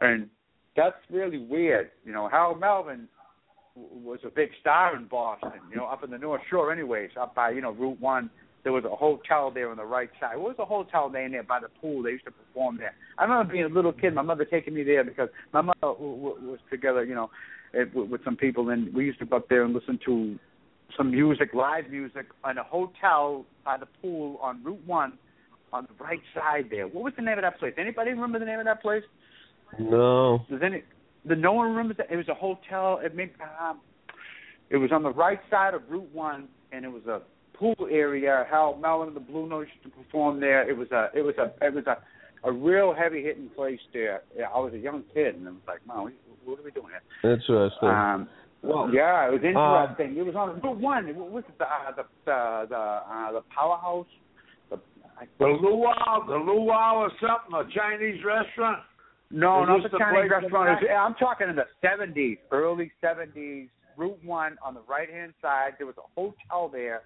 and 0.00 0.28
that's 0.76 0.96
really 1.10 1.38
weird. 1.38 1.90
You 2.04 2.12
know, 2.12 2.28
Harold 2.28 2.60
Melvin 2.60 3.08
was 3.74 4.18
a 4.24 4.30
big 4.30 4.50
star 4.60 4.96
in 4.96 5.06
Boston, 5.06 5.52
you 5.70 5.76
know, 5.76 5.86
up 5.86 6.04
in 6.04 6.10
the 6.10 6.18
North 6.18 6.42
Shore 6.50 6.72
anyways, 6.72 7.10
up 7.18 7.34
by, 7.34 7.50
you 7.50 7.60
know, 7.60 7.72
Route 7.72 8.00
one. 8.00 8.30
There 8.64 8.72
was 8.72 8.84
a 8.84 8.94
hotel 8.94 9.50
there 9.50 9.70
on 9.70 9.76
the 9.76 9.84
right 9.84 10.10
side. 10.20 10.36
What 10.36 10.48
was 10.50 10.56
the 10.56 10.64
hotel 10.64 11.10
name 11.10 11.32
there 11.32 11.42
by 11.42 11.58
the 11.58 11.68
pool? 11.80 12.02
They 12.02 12.10
used 12.10 12.26
to 12.26 12.30
perform 12.30 12.76
there. 12.76 12.94
I 13.18 13.24
remember 13.24 13.52
being 13.52 13.64
a 13.64 13.68
little 13.68 13.92
kid, 13.92 14.14
my 14.14 14.22
mother 14.22 14.44
taking 14.44 14.72
me 14.74 14.84
there 14.84 15.02
because 15.02 15.30
my 15.52 15.62
mother 15.62 15.78
was 15.82 16.60
together, 16.70 17.02
you 17.04 17.16
know, 17.16 17.28
with, 17.74 18.08
with 18.08 18.24
some 18.24 18.36
people, 18.36 18.68
and 18.68 18.94
we 18.94 19.04
used 19.04 19.18
to 19.18 19.26
go 19.26 19.38
up 19.38 19.48
there 19.48 19.64
and 19.64 19.74
listen 19.74 19.98
to 20.04 20.38
some 20.96 21.10
music, 21.10 21.54
live 21.54 21.90
music, 21.90 22.26
in 22.48 22.58
a 22.58 22.62
hotel 22.62 23.44
by 23.64 23.78
the 23.78 23.86
pool 24.00 24.38
on 24.40 24.62
Route 24.62 24.86
one, 24.86 25.14
on 25.72 25.88
the 25.88 26.04
right 26.04 26.20
side 26.32 26.66
there. 26.70 26.86
What 26.86 27.02
was 27.02 27.14
the 27.16 27.22
name 27.22 27.38
of 27.38 27.42
that 27.42 27.58
place? 27.58 27.74
Anybody 27.78 28.10
remember 28.10 28.38
the 28.38 28.44
name 28.44 28.60
of 28.60 28.66
that 28.66 28.82
place? 28.82 29.02
No. 29.78 30.44
Does 30.50 30.60
any? 30.64 30.82
The 31.24 31.36
no 31.36 31.52
one 31.52 31.70
remembers 31.70 31.96
that 31.98 32.10
it 32.10 32.16
was 32.16 32.28
a 32.28 32.34
hotel. 32.34 33.00
It 33.02 33.14
made, 33.14 33.30
um, 33.60 33.80
it 34.70 34.76
was 34.76 34.90
on 34.92 35.02
the 35.02 35.12
right 35.12 35.38
side 35.50 35.74
of 35.74 35.82
Route 35.88 36.12
One, 36.12 36.48
and 36.72 36.84
it 36.84 36.88
was 36.88 37.06
a 37.06 37.22
pool 37.56 37.76
area. 37.90 38.44
Hal 38.50 38.76
Melvin 38.80 39.08
and 39.08 39.16
the 39.16 39.20
Blue 39.20 39.48
Notes 39.48 39.70
used 39.74 39.94
to 39.94 40.02
perform 40.02 40.40
there. 40.40 40.68
It 40.68 40.76
was 40.76 40.90
a, 40.90 41.10
it 41.14 41.22
was 41.22 41.34
a, 41.38 41.64
it 41.64 41.72
was 41.72 41.84
a, 41.86 41.98
a 42.44 42.52
real 42.52 42.92
heavy 42.92 43.22
hitting 43.22 43.50
place 43.54 43.78
there. 43.92 44.22
Yeah, 44.36 44.46
I 44.54 44.58
was 44.58 44.74
a 44.74 44.78
young 44.78 45.04
kid, 45.14 45.36
and 45.36 45.46
I 45.46 45.50
was 45.52 45.60
like, 45.66 45.86
"Mom, 45.86 46.04
what, 46.04 46.12
what 46.44 46.58
are 46.58 46.62
we 46.64 46.70
doing 46.72 46.88
here?" 47.22 47.32
Interesting. 47.32 47.88
Um, 47.88 48.28
well, 48.62 48.90
yeah, 48.92 49.28
it 49.28 49.32
was 49.32 49.42
interesting. 49.44 50.16
it 50.16 50.26
was 50.26 50.34
on 50.34 50.60
Route 50.60 50.80
One. 50.80 51.16
What 51.16 51.30
was 51.30 51.44
it? 51.48 51.58
The 51.58 51.64
uh, 51.64 51.94
the 51.96 52.02
the 52.24 52.66
the, 52.68 52.76
uh, 52.76 53.32
the 53.32 53.40
powerhouse. 53.54 54.06
The, 54.70 54.76
I, 55.20 55.26
The 55.38 55.46
luau, 55.46 56.26
the 56.26 56.36
luau 56.36 56.96
or 56.96 57.10
something, 57.20 57.54
a 57.54 57.64
Chinese 57.78 58.24
restaurant. 58.24 58.82
No, 59.32 59.62
Is 59.62 59.68
not 59.68 59.82
the 59.84 59.88
the 59.88 59.98
Chinese 59.98 60.30
restaurant. 60.30 60.80
the 60.80 60.86
It 60.86 60.90
was- 60.90 60.98
I'm 61.00 61.14
talking 61.14 61.48
in 61.48 61.56
the 61.56 61.66
seventies, 61.80 62.38
early 62.50 62.92
seventies. 63.00 63.68
Route 63.96 64.18
One 64.24 64.56
on 64.62 64.74
the 64.74 64.80
right 64.88 65.10
hand 65.10 65.34
side. 65.42 65.74
There 65.78 65.86
was 65.86 65.96
a 65.98 66.08
hotel 66.18 66.68
there, 66.68 67.02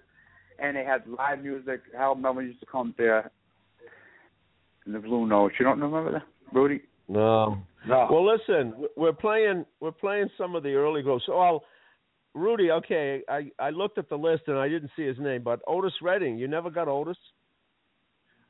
and 0.59 0.75
they 0.75 0.83
had 0.85 1.05
live 1.07 1.41
music. 1.43 1.81
Hal 1.95 2.15
Melvin 2.15 2.45
used 2.47 2.59
to 2.61 2.65
come 2.65 2.93
there. 2.97 3.29
And 4.85 4.95
the 4.95 4.99
Blue 4.99 5.25
Notes. 5.27 5.55
You 5.59 5.65
don't 5.65 5.79
remember 5.81 6.11
that, 6.11 6.23
Rudy? 6.53 6.81
no. 7.07 7.57
No. 7.85 8.07
Well, 8.11 8.25
listen, 8.25 8.73
we're 8.97 9.13
playing 9.13 9.65
we're 9.79 9.91
playing 9.93 10.29
some 10.37 10.55
of 10.55 10.63
the 10.63 10.73
early 10.75 11.01
groups. 11.01 11.25
So, 11.25 11.37
I'll, 11.39 11.63
Rudy, 12.33 12.69
okay, 12.71 13.23
I 13.29 13.49
I 13.59 13.69
looked 13.69 13.97
at 13.97 14.09
the 14.09 14.17
list 14.17 14.43
and 14.47 14.57
I 14.57 14.67
didn't 14.67 14.91
see 14.97 15.05
his 15.05 15.17
name, 15.19 15.41
but 15.41 15.61
Otis 15.67 15.93
Redding, 16.01 16.37
you 16.37 16.47
never 16.49 16.69
got 16.69 16.89
Otis? 16.89 17.17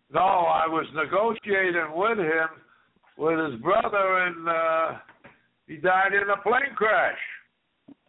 no, 0.10 0.22
I 0.22 0.66
was 0.68 0.86
negotiating 0.96 1.92
with 1.96 2.18
him, 2.18 2.48
with 3.17 3.51
his 3.51 3.60
brother, 3.62 4.17
and 4.25 4.47
uh 4.47 4.97
he 5.67 5.75
died 5.77 6.13
in 6.13 6.30
a 6.30 6.41
plane 6.41 6.73
crash. 6.75 7.17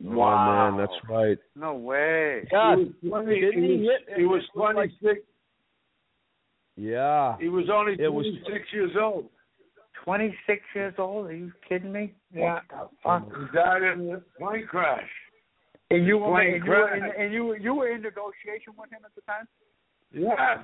Oh, 0.06 0.10
man, 0.10 0.76
that's 0.78 0.92
right. 1.08 1.38
No 1.56 1.74
way. 1.74 2.46
Yeah, 2.52 2.76
he 2.76 3.08
was 3.08 3.24
20, 3.26 3.40
didn't 3.40 3.62
he 3.62 3.68
he 3.68 3.76
was, 3.78 3.98
hit- 4.06 4.18
he 4.18 4.24
was 4.26 4.42
was 4.54 4.72
26. 4.74 5.20
yeah. 6.76 7.36
He 7.40 7.48
was 7.48 7.64
only 7.72 7.96
26 7.96 8.72
years 8.72 8.92
old. 9.00 9.26
Twenty 10.04 10.34
six 10.46 10.62
years 10.74 10.94
old? 10.96 11.26
Are 11.26 11.34
you 11.34 11.52
kidding 11.68 11.92
me? 11.92 12.14
Yeah. 12.32 12.54
What 12.54 12.62
the 12.70 12.88
fuck? 13.02 13.40
He 13.52 13.56
died 13.58 13.82
in 13.82 14.10
a 14.14 14.20
plane 14.40 14.66
crash. 14.66 15.02
And 15.90 16.06
you 16.06 16.18
were 16.18 16.30
Plane 16.30 16.54
and 16.54 16.64
you 16.64 16.70
were 16.70 16.94
in, 16.94 17.00
crash. 17.00 17.14
and 17.18 17.32
you 17.32 17.54
you 17.56 17.74
were 17.74 17.88
in 17.88 18.00
negotiation 18.02 18.72
with 18.78 18.90
him 18.90 19.00
at 19.04 19.14
the 19.14 19.20
time. 19.22 19.46
Yeah. 20.12 20.62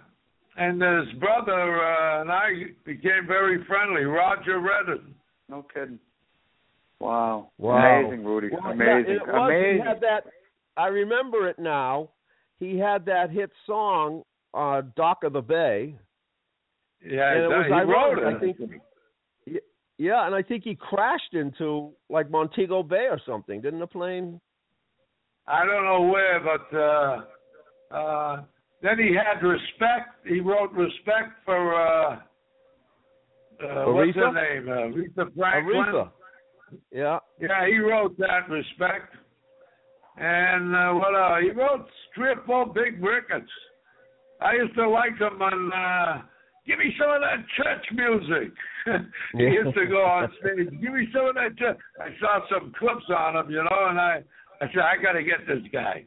And 0.56 0.80
his 0.80 1.14
brother 1.18 1.84
uh, 1.84 2.20
and 2.20 2.30
I 2.30 2.50
became 2.84 3.26
very 3.26 3.64
friendly. 3.64 4.04
Roger 4.04 4.60
Redding. 4.60 5.14
No 5.48 5.64
kidding. 5.74 5.98
Wow. 7.00 7.50
Wow. 7.58 8.00
Amazing, 8.00 8.24
Rudy. 8.24 8.48
Well, 8.52 8.72
Amazing. 8.72 8.86
yeah, 8.86 9.14
it 9.16 9.26
was, 9.26 9.50
Amazing. 9.50 9.82
He 9.82 9.88
had 9.88 10.00
that. 10.00 10.24
I 10.76 10.86
remember 10.86 11.48
it 11.48 11.58
now. 11.58 12.10
He 12.60 12.78
had 12.78 13.04
that 13.06 13.30
hit 13.30 13.50
song, 13.66 14.22
uh, 14.54 14.82
"Dock 14.96 15.24
of 15.24 15.32
the 15.32 15.42
Bay." 15.42 15.96
Yeah, 17.04 17.32
And 17.32 17.42
it 17.42 17.48
was 17.48 17.66
he 17.66 17.72
ironic, 17.72 17.94
wrote 17.94 18.18
it. 18.18 18.36
I 18.36 18.38
think- 18.38 19.62
Yeah, 19.98 20.26
and 20.26 20.34
I 20.34 20.42
think 20.42 20.64
he 20.64 20.74
crashed 20.74 21.34
into 21.34 21.92
like 22.08 22.30
Montego 22.30 22.82
Bay 22.82 23.06
or 23.10 23.20
something. 23.26 23.60
Didn't 23.60 23.80
the 23.80 23.86
plane? 23.86 24.40
I 25.46 25.66
don't 25.66 25.84
know 25.84 26.02
where, 26.02 26.40
but 26.40 26.76
uh, 26.76 27.94
uh, 27.94 28.42
then 28.84 28.98
he 28.98 29.14
had 29.14 29.44
respect. 29.44 30.26
He 30.26 30.40
wrote 30.40 30.72
respect 30.72 31.32
for 31.44 31.74
uh, 31.74 32.18
uh, 33.62 33.92
what's 33.92 34.14
her 34.14 34.32
name? 34.32 34.68
Uh, 34.68 35.22
Aretha 35.22 35.34
Franklin. 35.34 35.76
Aretha. 35.76 36.10
Yeah. 36.92 37.18
Yeah, 37.40 37.66
he 37.66 37.78
wrote 37.78 38.16
that 38.18 38.48
respect. 38.50 39.14
And 40.16 40.76
uh, 40.76 40.92
what? 40.92 41.14
Uh, 41.14 41.36
he 41.40 41.50
wrote 41.50 41.86
three 42.14 42.30
or 42.30 42.42
four 42.46 42.66
big 42.66 43.02
records. 43.02 43.50
I 44.40 44.54
used 44.54 44.74
to 44.74 44.88
like 44.88 45.18
him 45.18 45.40
on. 45.40 45.72
Uh, 45.72 46.22
Give 46.66 46.78
me 46.78 46.94
some 46.98 47.10
of 47.10 47.20
that 47.20 47.44
church 47.56 47.84
music. 47.92 48.52
he 49.36 49.42
used 49.42 49.76
to 49.76 49.86
go 49.86 50.00
on 50.02 50.32
stage. 50.40 50.70
Give 50.80 50.94
me 50.94 51.06
some 51.12 51.26
of 51.26 51.34
that 51.34 51.56
church. 51.58 51.76
I 52.00 52.08
saw 52.18 52.40
some 52.50 52.72
clips 52.78 53.04
on 53.14 53.36
him, 53.36 53.50
you 53.50 53.62
know, 53.62 53.86
and 53.88 54.00
I, 54.00 54.22
I 54.62 54.66
said, 54.72 54.80
I 54.80 55.02
got 55.02 55.12
to 55.12 55.22
get 55.22 55.46
this 55.46 55.62
guy. 55.70 56.06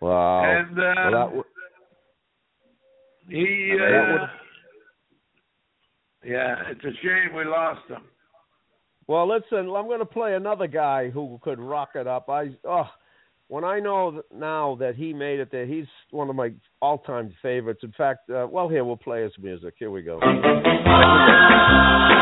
Wow. 0.00 0.44
And 0.44 0.78
uh, 0.78 0.94
Well, 0.96 1.10
that 1.10 1.26
w- 1.26 1.44
he, 3.28 3.72
I 3.72 3.76
that 3.90 4.04
uh, 4.08 4.12
would- 4.12 4.30
yeah, 6.30 6.56
it's 6.70 6.84
a 6.84 6.92
shame 7.02 7.34
we 7.36 7.44
lost 7.44 7.88
him. 7.88 8.02
well, 9.06 9.26
listen. 9.28 9.68
I'm 9.70 9.86
going 9.86 10.00
to 10.00 10.04
play 10.06 10.34
another 10.34 10.66
guy 10.66 11.08
who 11.10 11.38
could 11.42 11.58
rock 11.60 11.90
it 11.94 12.06
up. 12.08 12.28
I 12.28 12.50
oh, 12.68 12.88
when 13.48 13.62
I 13.64 13.78
know 13.78 14.10
that 14.10 14.24
now 14.36 14.74
that 14.80 14.96
he 14.96 15.12
made 15.12 15.38
it 15.38 15.50
there, 15.52 15.66
he's 15.66 15.86
one 16.10 16.28
of 16.28 16.34
my 16.36 16.52
all-time 16.82 17.32
favorites. 17.42 17.80
In 17.84 17.92
fact, 17.92 18.28
uh, 18.28 18.46
well, 18.50 18.68
here 18.68 18.84
we'll 18.84 18.96
play 18.96 19.22
his 19.22 19.32
music. 19.40 19.74
Here 19.78 19.90
we 19.92 20.02
go. 20.02 20.18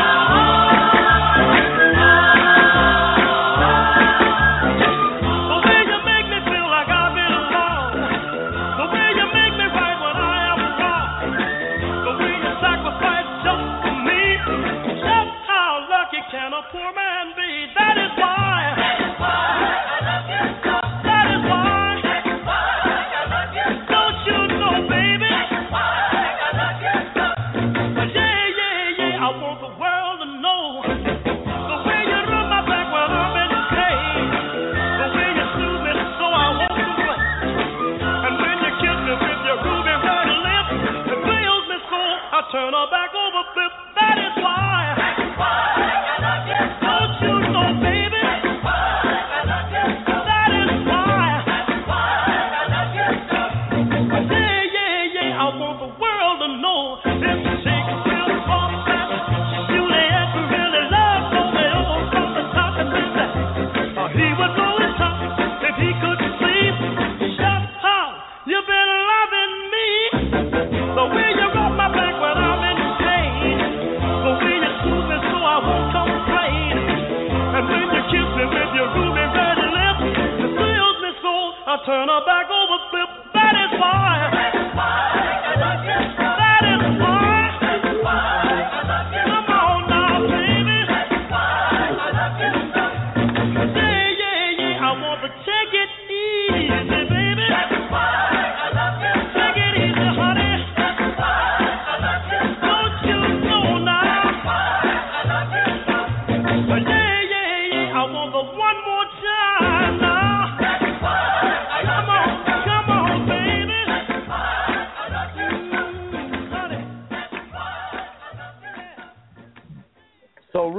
Back. 82.23 82.44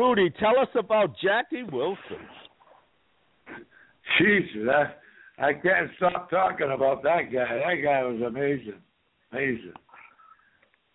Rudy, 0.06 0.30
tell 0.38 0.56
us 0.60 0.68
about 0.78 1.16
Jackie 1.20 1.64
Wilson. 1.64 1.98
Jesus, 4.18 4.68
I 4.68 5.46
I 5.48 5.52
can't 5.52 5.90
stop 5.96 6.30
talking 6.30 6.70
about 6.72 7.02
that 7.02 7.22
guy. 7.32 7.58
That 7.58 7.82
guy 7.82 8.02
was 8.04 8.22
amazing, 8.24 8.80
amazing. 9.32 9.72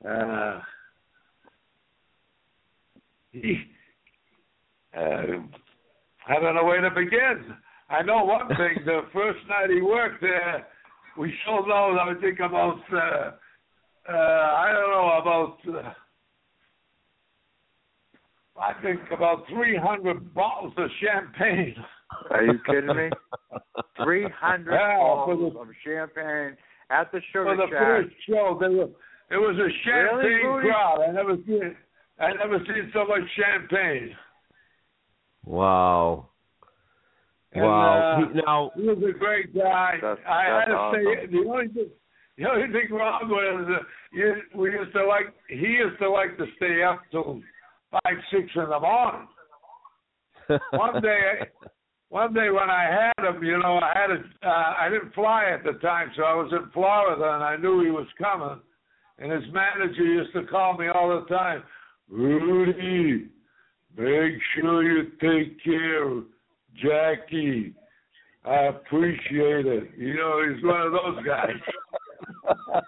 Uh, 0.07 0.61
he, 3.33 3.57
uh, 4.97 5.43
I 6.27 6.39
don't 6.41 6.55
know 6.55 6.63
where 6.63 6.79
to 6.79 6.89
begin. 6.89 7.53
I 7.89 8.03
know 8.03 8.23
one 8.23 8.47
thing. 8.47 8.85
the 8.85 9.01
first 9.13 9.39
night 9.49 9.71
he 9.75 9.81
worked 9.81 10.21
there, 10.21 10.65
we 11.17 11.33
sold 11.45 11.69
out. 11.69 11.97
I 11.99 12.19
think 12.21 12.39
about 12.39 12.79
uh, 12.93 13.31
uh, 14.09 14.13
I 14.13 14.71
don't 14.71 14.89
know 14.89 15.19
about. 15.21 15.57
Uh, 15.67 15.93
I 18.61 18.73
think 18.81 18.99
about 19.11 19.43
300 19.49 20.33
bottles 20.33 20.73
of 20.77 20.89
champagne. 21.01 21.75
Are 22.29 22.43
you 22.43 22.59
kidding 22.65 22.95
me? 22.95 23.09
Three 24.03 24.27
hundred 24.29 24.73
Yeah, 24.73 24.97
bottles 24.97 25.53
the- 25.53 25.59
of 25.59 25.67
champagne 25.83 26.57
at 26.89 27.11
the 27.11 27.21
For 27.31 27.55
the 27.55 27.63
Shack. 27.69 27.79
first 27.79 28.09
show, 28.29 28.57
there 28.59 28.69
was 28.71 28.89
it 29.31 29.37
was 29.37 29.57
a 29.57 29.69
champagne 29.85 30.45
Rudy? 30.45 30.67
crowd. 30.69 31.01
I 31.07 31.11
never 31.11 31.35
seen 31.47 31.75
I 32.19 32.33
never 32.33 32.59
seen 32.59 32.91
so 32.93 33.05
much 33.05 33.21
champagne. 33.35 34.15
Wow. 35.45 36.27
And, 37.53 37.65
wow. 37.65 38.21
uh, 38.21 38.27
He- 38.27 38.41
now, 38.45 38.71
He 38.75 38.81
was 38.87 38.97
a 39.03 39.17
great 39.17 39.55
guy. 39.55 39.97
That's- 40.01 40.25
I 40.27 40.43
had 40.45 40.65
to 40.65 40.75
awesome. 40.77 41.03
say 41.03 41.25
the 41.27 41.49
only 41.49 41.67
thing 41.69 41.89
the 42.37 42.49
only 42.49 42.67
thing 42.71 42.93
wrong 42.93 43.27
was 43.29 43.67
uh, 43.69 43.83
you, 44.13 44.35
we 44.55 44.71
used 44.71 44.93
to 44.93 45.05
like 45.05 45.27
he 45.47 45.67
used 45.67 45.99
to 45.99 46.09
like 46.09 46.37
to 46.37 46.45
stay 46.57 46.83
up 46.83 47.01
till 47.11 47.41
five 47.91 48.17
six 48.31 48.49
in 48.55 48.69
the 48.69 48.79
morning. 48.79 49.27
one 50.71 51.01
day 51.01 51.47
one 52.09 52.33
day 52.33 52.49
when 52.49 52.69
I 52.69 53.11
had 53.15 53.25
him, 53.25 53.43
you 53.43 53.57
know, 53.57 53.79
I 53.79 53.93
had 53.95 54.11
a 54.11 54.23
uh, 54.47 54.73
I 54.79 54.89
didn't 54.89 55.13
fly 55.13 55.45
at 55.45 55.63
the 55.63 55.73
time, 55.79 56.11
so 56.15 56.23
I 56.23 56.33
was 56.33 56.51
in 56.51 56.69
Florida 56.71 57.33
and 57.35 57.43
I 57.43 57.57
knew 57.57 57.83
he 57.83 57.91
was 57.91 58.07
coming. 58.21 58.59
And 59.17 59.31
his 59.31 59.43
manager 59.53 60.03
used 60.03 60.33
to 60.33 60.45
call 60.47 60.77
me 60.77 60.87
all 60.87 61.09
the 61.09 61.25
time, 61.33 61.63
Rudy, 62.09 63.29
make 63.95 64.41
sure 64.55 64.83
you 64.83 65.11
take 65.21 65.63
care 65.63 66.03
of 66.03 66.25
Jackie. 66.75 67.73
I 68.43 68.63
appreciate 68.63 69.67
it. 69.67 69.91
You 69.97 70.15
know, 70.15 70.41
he's 70.49 70.63
one 70.63 70.81
of 70.81 70.91
those 70.91 71.23
guys. 71.23 71.61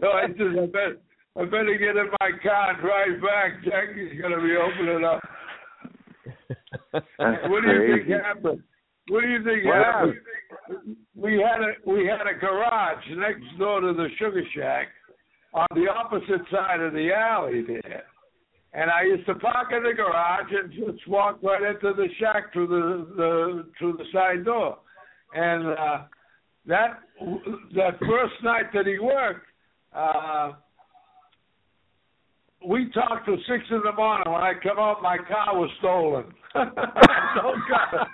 so 0.00 0.08
I 0.08 0.24
I 0.24 0.66
bet 0.66 1.00
I 1.34 1.44
better 1.44 1.76
get 1.78 1.96
in 1.96 2.08
my 2.20 2.30
car 2.42 2.70
and 2.70 2.80
drive 2.80 3.22
back. 3.22 3.64
Jackie's 3.64 4.20
gonna 4.20 4.40
be 4.42 4.54
opening 4.56 5.04
up. 5.04 5.22
What 7.48 7.62
do 7.62 7.68
you 7.68 7.96
think 7.96 8.22
happened? 8.22 8.62
What 9.08 9.20
do 9.22 9.28
you 9.28 9.44
think 9.44 9.64
happened? 9.64 10.14
We 11.16 11.32
had 11.34 11.62
a 11.62 11.90
we 11.90 12.06
had 12.06 12.26
a 12.26 12.38
garage 12.38 13.04
next 13.16 13.58
door 13.58 13.80
to 13.80 13.94
the 13.94 14.08
sugar 14.18 14.42
shack 14.54 14.88
on 15.54 15.66
the 15.74 15.86
opposite 15.90 16.46
side 16.50 16.80
of 16.80 16.92
the 16.92 17.10
alley 17.12 17.62
there. 17.66 18.04
And 18.74 18.90
I 18.90 19.02
used 19.02 19.26
to 19.26 19.34
park 19.34 19.68
in 19.74 19.82
the 19.82 19.94
garage 19.94 20.50
and 20.50 20.72
just 20.72 21.06
walk 21.08 21.42
right 21.42 21.62
into 21.62 21.94
the 21.94 22.08
shack 22.18 22.52
through 22.52 22.68
the, 22.68 23.14
the 23.16 23.66
through 23.78 23.98
the 23.98 24.04
side 24.12 24.44
door. 24.44 24.78
And 25.34 25.68
uh 25.68 25.98
that 26.66 27.00
that 27.74 27.98
first 28.00 28.34
night 28.42 28.66
that 28.74 28.86
he 28.86 28.98
worked, 28.98 29.46
uh 29.94 30.52
we 32.66 32.90
talked 32.90 33.26
till 33.26 33.36
six 33.48 33.64
in 33.70 33.80
the 33.84 33.92
morning. 33.92 34.32
When 34.32 34.42
I 34.42 34.52
come 34.62 34.78
out, 34.78 35.02
my 35.02 35.16
car 35.16 35.58
was 35.58 35.70
stolen. 35.78 36.24
no 36.54 37.54
car. 37.68 38.06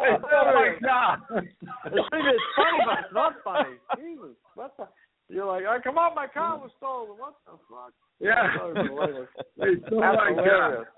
they 0.00 0.12
stole 0.18 0.50
my 0.54 0.74
car. 0.82 1.22
it's 1.36 2.08
funny, 2.10 2.80
but 2.84 2.98
it's 3.04 3.14
not 3.14 3.32
funny. 3.44 3.76
Jesus, 3.96 4.36
what 4.54 4.76
the? 4.76 4.86
You're 5.28 5.46
like, 5.46 5.64
I 5.64 5.80
come 5.80 5.98
out, 5.98 6.14
my 6.14 6.26
car 6.26 6.58
was 6.58 6.70
stolen. 6.76 7.18
What 7.18 7.34
the 7.46 7.52
fuck? 7.68 7.92
Yeah. 8.20 8.34
That's 8.74 8.88
hilarious. 8.88 9.28
they 9.56 9.86
stole 9.86 10.00
That's 10.00 10.16
my 10.16 10.34
car. 10.34 10.88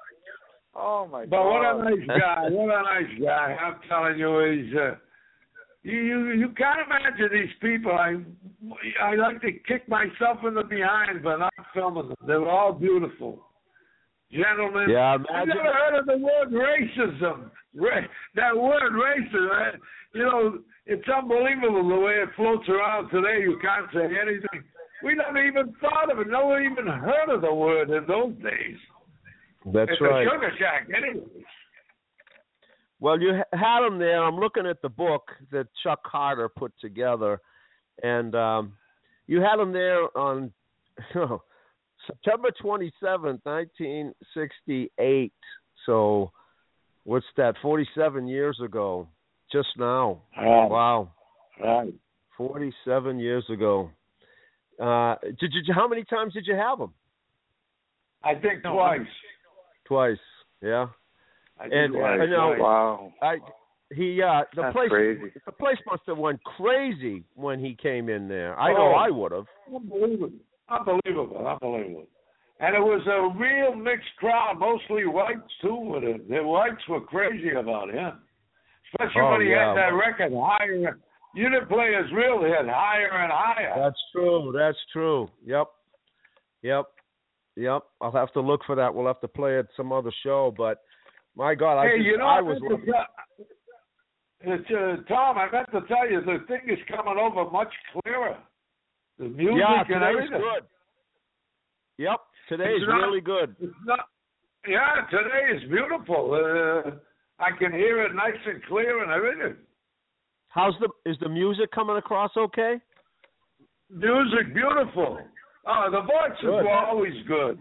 Oh 0.78 1.09
my 1.11 1.24
god! 1.24 1.30
But 1.30 1.36
god. 1.36 1.49
what 1.49 1.64
a 1.64 1.84
nice 1.84 2.07
guy! 2.07 2.42
What 2.51 2.68
a 2.68 2.82
nice 2.82 3.20
guy! 3.24 3.57
I'm 3.64 3.80
telling 3.88 4.18
you, 4.18 4.40
he's. 4.44 4.76
Uh, 4.76 4.94
you 5.87 6.01
you 6.01 6.32
you 6.32 6.49
can't 6.51 6.80
imagine 6.84 7.28
these 7.32 7.55
people. 7.61 7.93
I 7.93 8.16
I 9.01 9.14
like 9.14 9.41
to 9.43 9.53
kick 9.53 9.89
myself 9.89 10.39
in 10.47 10.55
the 10.55 10.64
behind, 10.64 11.22
but 11.22 11.39
not 11.39 11.55
filming 11.72 12.09
them. 12.09 12.16
They 12.26 12.34
were 12.34 12.51
all 12.51 12.72
beautiful, 12.72 13.47
gentlemen. 14.32 14.91
Yeah, 14.91 15.12
I 15.12 15.14
imagine- 15.14 15.49
never 15.49 15.72
heard 15.72 15.95
of 16.01 16.07
the 16.07 16.18
word 16.18 16.51
racism. 16.51 17.51
Ra- 17.74 18.09
that 18.34 18.57
word 18.57 18.93
racism. 18.93 19.78
You 20.14 20.22
know, 20.22 20.59
it's 20.87 21.09
unbelievable 21.09 21.89
the 21.89 22.01
way 22.01 22.14
it 22.14 22.30
floats 22.34 22.68
around 22.68 23.11
today. 23.11 23.43
You 23.43 23.59
can't 23.62 23.87
say 23.93 24.07
anything. 24.07 24.64
We 25.05 25.14
never 25.14 25.39
even 25.45 25.72
thought 25.80 26.11
of 26.11 26.18
it. 26.18 26.28
No 26.28 26.47
one 26.47 26.64
even 26.64 26.87
heard 26.87 27.28
of 27.28 27.43
the 27.43 27.55
word 27.55 27.91
in 27.91 28.07
those 28.07 28.34
days. 28.43 28.78
that's 29.66 29.91
it's 29.93 30.01
right. 30.01 30.26
a 30.26 30.30
sugar 30.30 30.51
shack, 30.59 30.89
anyway. 30.97 31.26
Well, 33.01 33.20
you 33.20 33.34
ha- 33.34 33.59
had 33.59 33.80
them 33.86 33.99
there. 33.99 34.22
I'm 34.24 34.36
looking 34.36 34.66
at 34.66 34.80
the 34.82 34.88
book 34.88 35.30
that 35.53 35.66
Chuck 35.82 36.01
Carter 36.05 36.49
put 36.49 36.72
together, 36.80 37.40
and 38.03 38.34
um, 38.34 38.72
you 39.26 39.40
had 39.40 39.57
them 39.57 39.72
there 39.72 40.16
on 40.16 40.53
September 42.07 42.51
27th, 42.62 43.40
1968. 43.44 45.32
So, 45.84 46.30
what's 47.05 47.26
that? 47.36 47.55
47 47.62 48.26
years 48.28 48.59
ago, 48.64 49.09
just 49.53 49.68
now. 49.76 50.22
Right. 50.36 50.68
Wow, 50.68 51.12
Right. 51.62 51.92
47 52.36 53.18
years 53.18 53.44
ago. 53.51 53.90
Uh, 54.80 55.16
did 55.40 55.53
you? 55.55 55.72
How 55.74 55.88
many 55.88 56.05
times 56.05 56.34
did 56.34 56.47
you 56.47 56.55
have 56.55 56.78
them? 56.78 56.92
I 58.22 58.34
think 58.34 58.62
twice. 58.62 59.01
Twice. 59.86 60.18
Yeah. 60.61 60.88
I 61.59 61.64
And, 61.66 61.94
twice. 61.94 62.20
I 62.22 62.26
know- 62.26 62.57
Wow. 62.59 63.12
I 63.22 63.38
he 63.94 64.20
uh 64.20 64.42
the 64.54 64.62
That's 64.62 64.72
place 64.74 64.88
crazy. 64.88 65.32
the 65.46 65.52
place 65.52 65.78
must 65.88 66.02
have 66.09 66.18
went 66.18 66.42
crazy 66.42 67.22
when 67.34 67.61
he 67.61 67.74
came 67.74 68.09
in 68.09 68.26
there. 68.28 68.59
I 68.59 68.72
know 68.72 68.88
Oh. 68.88 68.92
I 68.94 69.11
would 69.11 69.32
have. 69.32 69.46
Unbelievable. 69.72 70.32
Unbelievable. 70.68 71.46
Unbelievable. 71.46 72.07
And 72.59 72.74
it 72.74 72.80
was 72.80 73.07
a 73.07 73.38
real 73.38 73.74
mixed 73.76 74.16
crowd, 74.18 74.59
mostly 74.59 75.07
whites 75.07 75.52
too 75.61 75.74
with 75.76 76.02
it. 76.04 76.28
The 76.28 76.42
whites 76.42 76.82
were 76.88 77.00
crazy 77.02 77.50
about 77.52 77.90
him. 77.90 78.20
Especially 78.92 79.20
Oh, 79.22 79.30
when 79.32 79.40
he 79.42 79.50
yeah. 79.50 79.68
had 79.68 79.76
that 79.76 79.94
record 79.94 80.32
higher 80.34 80.98
unit 81.34 81.68
players 81.68 82.11
really 82.12 82.48
hit 82.50 82.66
higher 82.68 83.11
and 83.12 83.30
higher. 83.32 83.72
That's 83.76 84.02
true. 84.11 84.52
That's 84.57 84.78
true. 84.92 85.28
Yep. 85.44 85.68
Yep. 86.62 86.86
Yep. 87.57 87.82
I'll 88.00 88.11
have 88.12 88.32
to 88.32 88.40
look 88.40 88.64
for 88.64 88.74
that. 88.74 88.92
We'll 88.94 89.07
have 89.07 89.20
to 89.20 89.28
play 89.28 89.59
it 89.59 89.66
some 89.76 89.92
other 89.92 90.11
show, 90.24 90.52
but 90.57 90.82
my 91.37 91.55
God, 91.55 91.78
I 91.78 91.89
hey, 91.89 91.97
just, 91.99 92.07
you 92.07 92.18
know, 92.18 92.26
I 92.26 92.39
I 92.39 92.41
was 92.41 92.59
to 92.61 92.68
tell- 92.87 93.07
it's, 94.41 94.70
uh, 94.70 95.03
Tom, 95.09 95.39
I 95.39 95.51
meant 95.51 95.70
to 95.72 95.80
tell 95.89 96.09
you 96.09 96.20
the 96.20 96.45
thing 96.47 96.68
is 96.68 96.78
coming 96.89 97.18
over 97.18 97.51
much 97.51 97.72
clearer. 97.93 98.37
The 99.18 99.24
music 99.28 99.57
Yeah, 99.59 99.80
and 99.80 99.89
today's 99.89 100.03
everything. 100.16 100.41
good. 100.41 100.62
Yep. 101.99 102.20
Today's 102.49 102.82
It's 102.82 102.89
not- 102.89 103.01
really 103.01 103.20
good. 103.22 103.57
Not. 103.84 104.09
Yeah, 104.68 105.07
today 105.11 105.51
is 105.57 105.64
beautiful. 105.70 106.32
Uh, 106.34 106.91
I 107.39 107.51
can 107.53 107.72
hear 107.72 108.03
it 108.03 108.14
nice 108.14 108.37
and 108.47 108.62
clear 108.64 109.03
and 109.03 109.11
everything. 109.12 109.57
How's 110.49 110.78
the 110.80 110.89
is 111.07 111.18
the 111.20 111.28
music 111.28 111.70
coming 111.70 111.97
across 111.97 112.37
okay? 112.37 112.80
Music 113.91 114.53
beautiful. 114.55 115.18
Oh, 115.66 115.91
the 115.91 116.01
voices 116.03 116.41
Good. 116.41 116.64
were 116.64 116.70
always 116.70 117.14
good. 117.26 117.59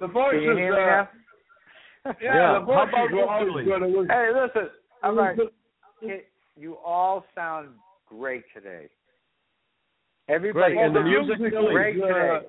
The 0.00 0.06
Can 0.06 0.12
voices. 0.12 0.42
you 0.42 0.56
hear 0.56 0.72
me 0.72 0.82
uh, 0.82 0.86
now? 0.86 1.08
yeah, 2.20 2.34
Yeah. 2.34 2.58
the 2.64 2.72
How 2.72 2.82
about 2.88 3.12
were 3.12 3.24
always 3.28 3.48
Italy? 3.48 3.64
good. 3.64 3.82
It 3.82 3.96
was, 3.96 4.06
Hey, 4.10 4.28
listen. 4.32 4.70
it 4.70 4.72
All 5.02 5.12
was 5.14 5.18
right. 5.18 5.36
good. 5.36 5.48
Kid, 6.00 6.20
You 6.56 6.76
all 6.84 7.24
sound 7.34 7.70
great 8.08 8.44
today. 8.54 8.88
Everybody 10.28 10.74
Great, 10.74 10.84
and 10.84 10.94
the 10.94 11.00
sounds 11.00 11.28
music 11.28 11.52
really- 11.52 11.72
great 11.74 12.02
uh, 12.02 12.06
today. 12.06 12.46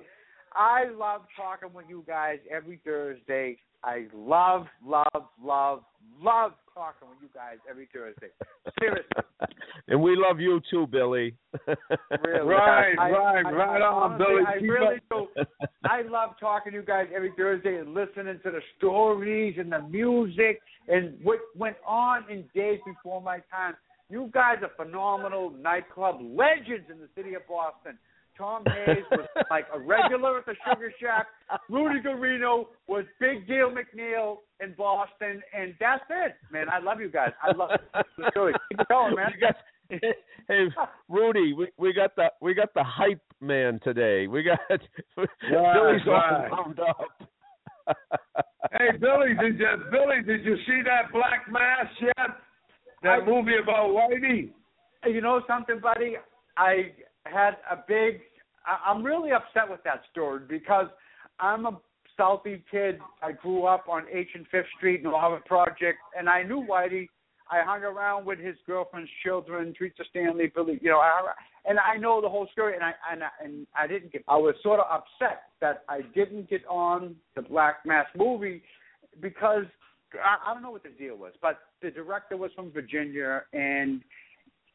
I 0.54 0.84
love 0.96 1.22
talking 1.36 1.72
with 1.72 1.86
you 1.88 2.02
guys 2.06 2.38
every 2.50 2.80
Thursday. 2.84 3.58
I 3.84 4.06
love, 4.14 4.66
love, 4.84 5.22
love, 5.42 5.82
love 6.20 6.52
talking 6.74 7.08
with 7.08 7.18
you 7.22 7.28
guys 7.34 7.58
every 7.68 7.88
Thursday. 7.92 8.28
Seriously, 8.78 9.04
and 9.88 10.00
we 10.02 10.16
love 10.16 10.40
you 10.40 10.60
too, 10.70 10.86
Billy. 10.86 11.34
really. 11.66 12.46
Right, 12.46 12.94
I- 12.98 13.10
right, 13.10 13.46
I- 13.46 13.50
right 13.50 13.82
I, 13.82 13.84
on, 13.86 14.12
honestly, 14.12 14.26
Billy. 14.26 14.44
I 14.46 14.54
really 14.64 15.00
do. 15.10 15.26
I 15.84 16.02
love 16.02 16.30
talking 16.40 16.72
to 16.72 16.78
you 16.78 16.84
guys 16.84 17.06
every 17.14 17.32
Thursday 17.36 17.76
and 17.78 17.94
listening 17.94 18.38
to 18.44 18.50
the 18.50 18.60
stories 18.76 19.56
and 19.58 19.70
the 19.72 19.80
music 19.82 20.60
and 20.88 21.14
what 21.22 21.38
went 21.56 21.76
on 21.86 22.24
in 22.30 22.44
days 22.54 22.80
before 22.86 23.20
my 23.22 23.38
time. 23.50 23.74
You 24.10 24.30
guys 24.32 24.56
are 24.62 24.70
phenomenal 24.82 25.50
nightclub 25.50 26.16
legends 26.20 26.88
in 26.90 26.98
the 26.98 27.08
city 27.14 27.34
of 27.34 27.42
Boston. 27.46 27.98
Tom 28.38 28.62
Hayes 28.66 29.04
was 29.10 29.26
like 29.50 29.66
a 29.74 29.78
regular 29.78 30.38
at 30.38 30.46
the 30.46 30.54
Sugar 30.66 30.92
Shack. 31.00 31.26
Rudy 31.68 32.00
Guarino 32.00 32.66
was 32.86 33.04
Big 33.20 33.46
Deal 33.48 33.70
McNeil 33.70 34.36
in 34.60 34.74
Boston, 34.78 35.42
and 35.52 35.74
that's 35.80 36.04
it, 36.08 36.36
man. 36.52 36.68
I 36.70 36.78
love 36.78 37.00
you 37.00 37.10
guys. 37.10 37.32
I 37.42 37.54
love 37.56 37.70
it. 37.72 38.06
Really, 38.36 38.52
keep 38.70 38.80
it 38.80 38.88
going, 38.88 39.16
man. 39.16 39.32
Got, 39.40 39.56
hey, 40.48 40.64
Rudy, 41.08 41.52
we, 41.52 41.68
we 41.76 41.92
got 41.92 42.14
the 42.16 42.28
we 42.40 42.54
got 42.54 42.72
the 42.74 42.84
hype 42.84 43.20
man 43.40 43.80
today. 43.82 44.26
We 44.28 44.42
got 44.42 44.58
Billy's 45.16 46.06
right. 46.06 46.48
all 46.52 46.64
wound 46.66 46.80
up. 46.80 46.98
Hey 48.72 48.96
Billy, 49.00 49.34
did 49.40 49.58
you 49.58 49.66
Billy? 49.90 50.22
Did 50.26 50.44
you 50.44 50.56
see 50.66 50.82
that 50.84 51.10
Black 51.12 51.50
Mass 51.50 51.86
yet? 52.00 52.30
That 53.02 53.20
I- 53.22 53.24
movie 53.24 53.56
about 53.62 53.88
Whitey. 53.90 54.50
You 55.06 55.20
know 55.20 55.40
something, 55.46 55.78
buddy? 55.80 56.16
I 56.56 56.92
had 57.24 57.52
a 57.70 57.76
big. 57.86 58.20
I, 58.68 58.90
I'm 58.90 59.02
really 59.02 59.32
upset 59.32 59.68
with 59.68 59.82
that 59.84 60.02
story 60.12 60.40
because 60.48 60.86
I'm 61.40 61.66
a 61.66 61.80
Southie 62.18 62.62
kid. 62.70 62.98
I 63.22 63.32
grew 63.32 63.64
up 63.64 63.88
on 63.88 64.04
H 64.12 64.28
and 64.34 64.46
Fifth 64.48 64.66
Street 64.76 65.02
in 65.04 65.10
the 65.10 65.16
Harvard 65.16 65.44
Project, 65.44 65.98
and 66.16 66.28
I 66.28 66.42
knew 66.42 66.66
Whitey. 66.68 67.08
I 67.50 67.62
hung 67.64 67.82
around 67.82 68.26
with 68.26 68.38
his 68.38 68.56
girlfriend's 68.66 69.10
children, 69.24 69.72
Teresa 69.76 70.02
Stanley, 70.10 70.52
Billy. 70.54 70.78
You 70.82 70.90
know, 70.90 70.98
I, 70.98 71.32
and 71.64 71.78
I 71.78 71.96
know 71.96 72.20
the 72.20 72.28
whole 72.28 72.46
story. 72.52 72.74
And 72.74 72.84
I 72.84 72.92
and 73.10 73.22
I, 73.24 73.28
and 73.42 73.66
I 73.74 73.86
didn't 73.86 74.12
get. 74.12 74.22
I 74.28 74.36
was 74.36 74.54
sort 74.62 74.80
of 74.80 74.86
upset 74.90 75.44
that 75.60 75.84
I 75.88 76.02
didn't 76.14 76.50
get 76.50 76.60
on 76.68 77.16
the 77.36 77.42
Black 77.42 77.86
Mass 77.86 78.06
movie 78.16 78.62
because 79.22 79.64
I, 80.14 80.50
I 80.50 80.54
don't 80.54 80.62
know 80.62 80.70
what 80.70 80.82
the 80.82 80.90
deal 80.90 81.16
was, 81.16 81.32
but 81.40 81.58
the 81.80 81.90
director 81.90 82.36
was 82.36 82.50
from 82.54 82.70
Virginia, 82.70 83.42
and 83.54 84.02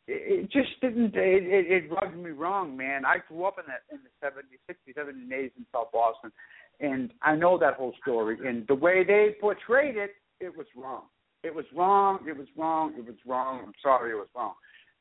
it, 0.07 0.51
just 0.51 0.69
didn't. 0.81 1.15
It, 1.15 1.43
it, 1.43 1.71
it 1.71 1.91
rubbed 1.91 2.17
me 2.17 2.31
wrong, 2.31 2.75
man. 2.75 3.05
I 3.05 3.17
grew 3.27 3.45
up 3.45 3.55
in 3.57 3.65
the 3.67 3.95
in 3.95 4.01
the 4.03 4.25
70s, 4.25 4.59
60s, 4.69 4.97
70s, 4.97 5.09
and 5.09 5.31
80s 5.31 5.51
in 5.57 5.65
South 5.71 5.91
Boston, 5.93 6.31
and 6.79 7.13
I 7.21 7.35
know 7.35 7.57
that 7.57 7.75
whole 7.75 7.93
story. 8.01 8.37
And 8.47 8.65
the 8.67 8.75
way 8.75 9.03
they 9.03 9.35
portrayed 9.39 9.95
it, 9.95 10.11
it 10.39 10.55
was 10.55 10.67
wrong. 10.75 11.03
It 11.43 11.53
was 11.53 11.65
wrong. 11.75 12.19
It 12.27 12.37
was 12.37 12.47
wrong. 12.57 12.93
It 12.97 13.05
was 13.05 13.15
wrong. 13.25 13.61
I'm 13.65 13.73
sorry, 13.81 14.11
it 14.11 14.15
was 14.15 14.27
wrong. 14.35 14.53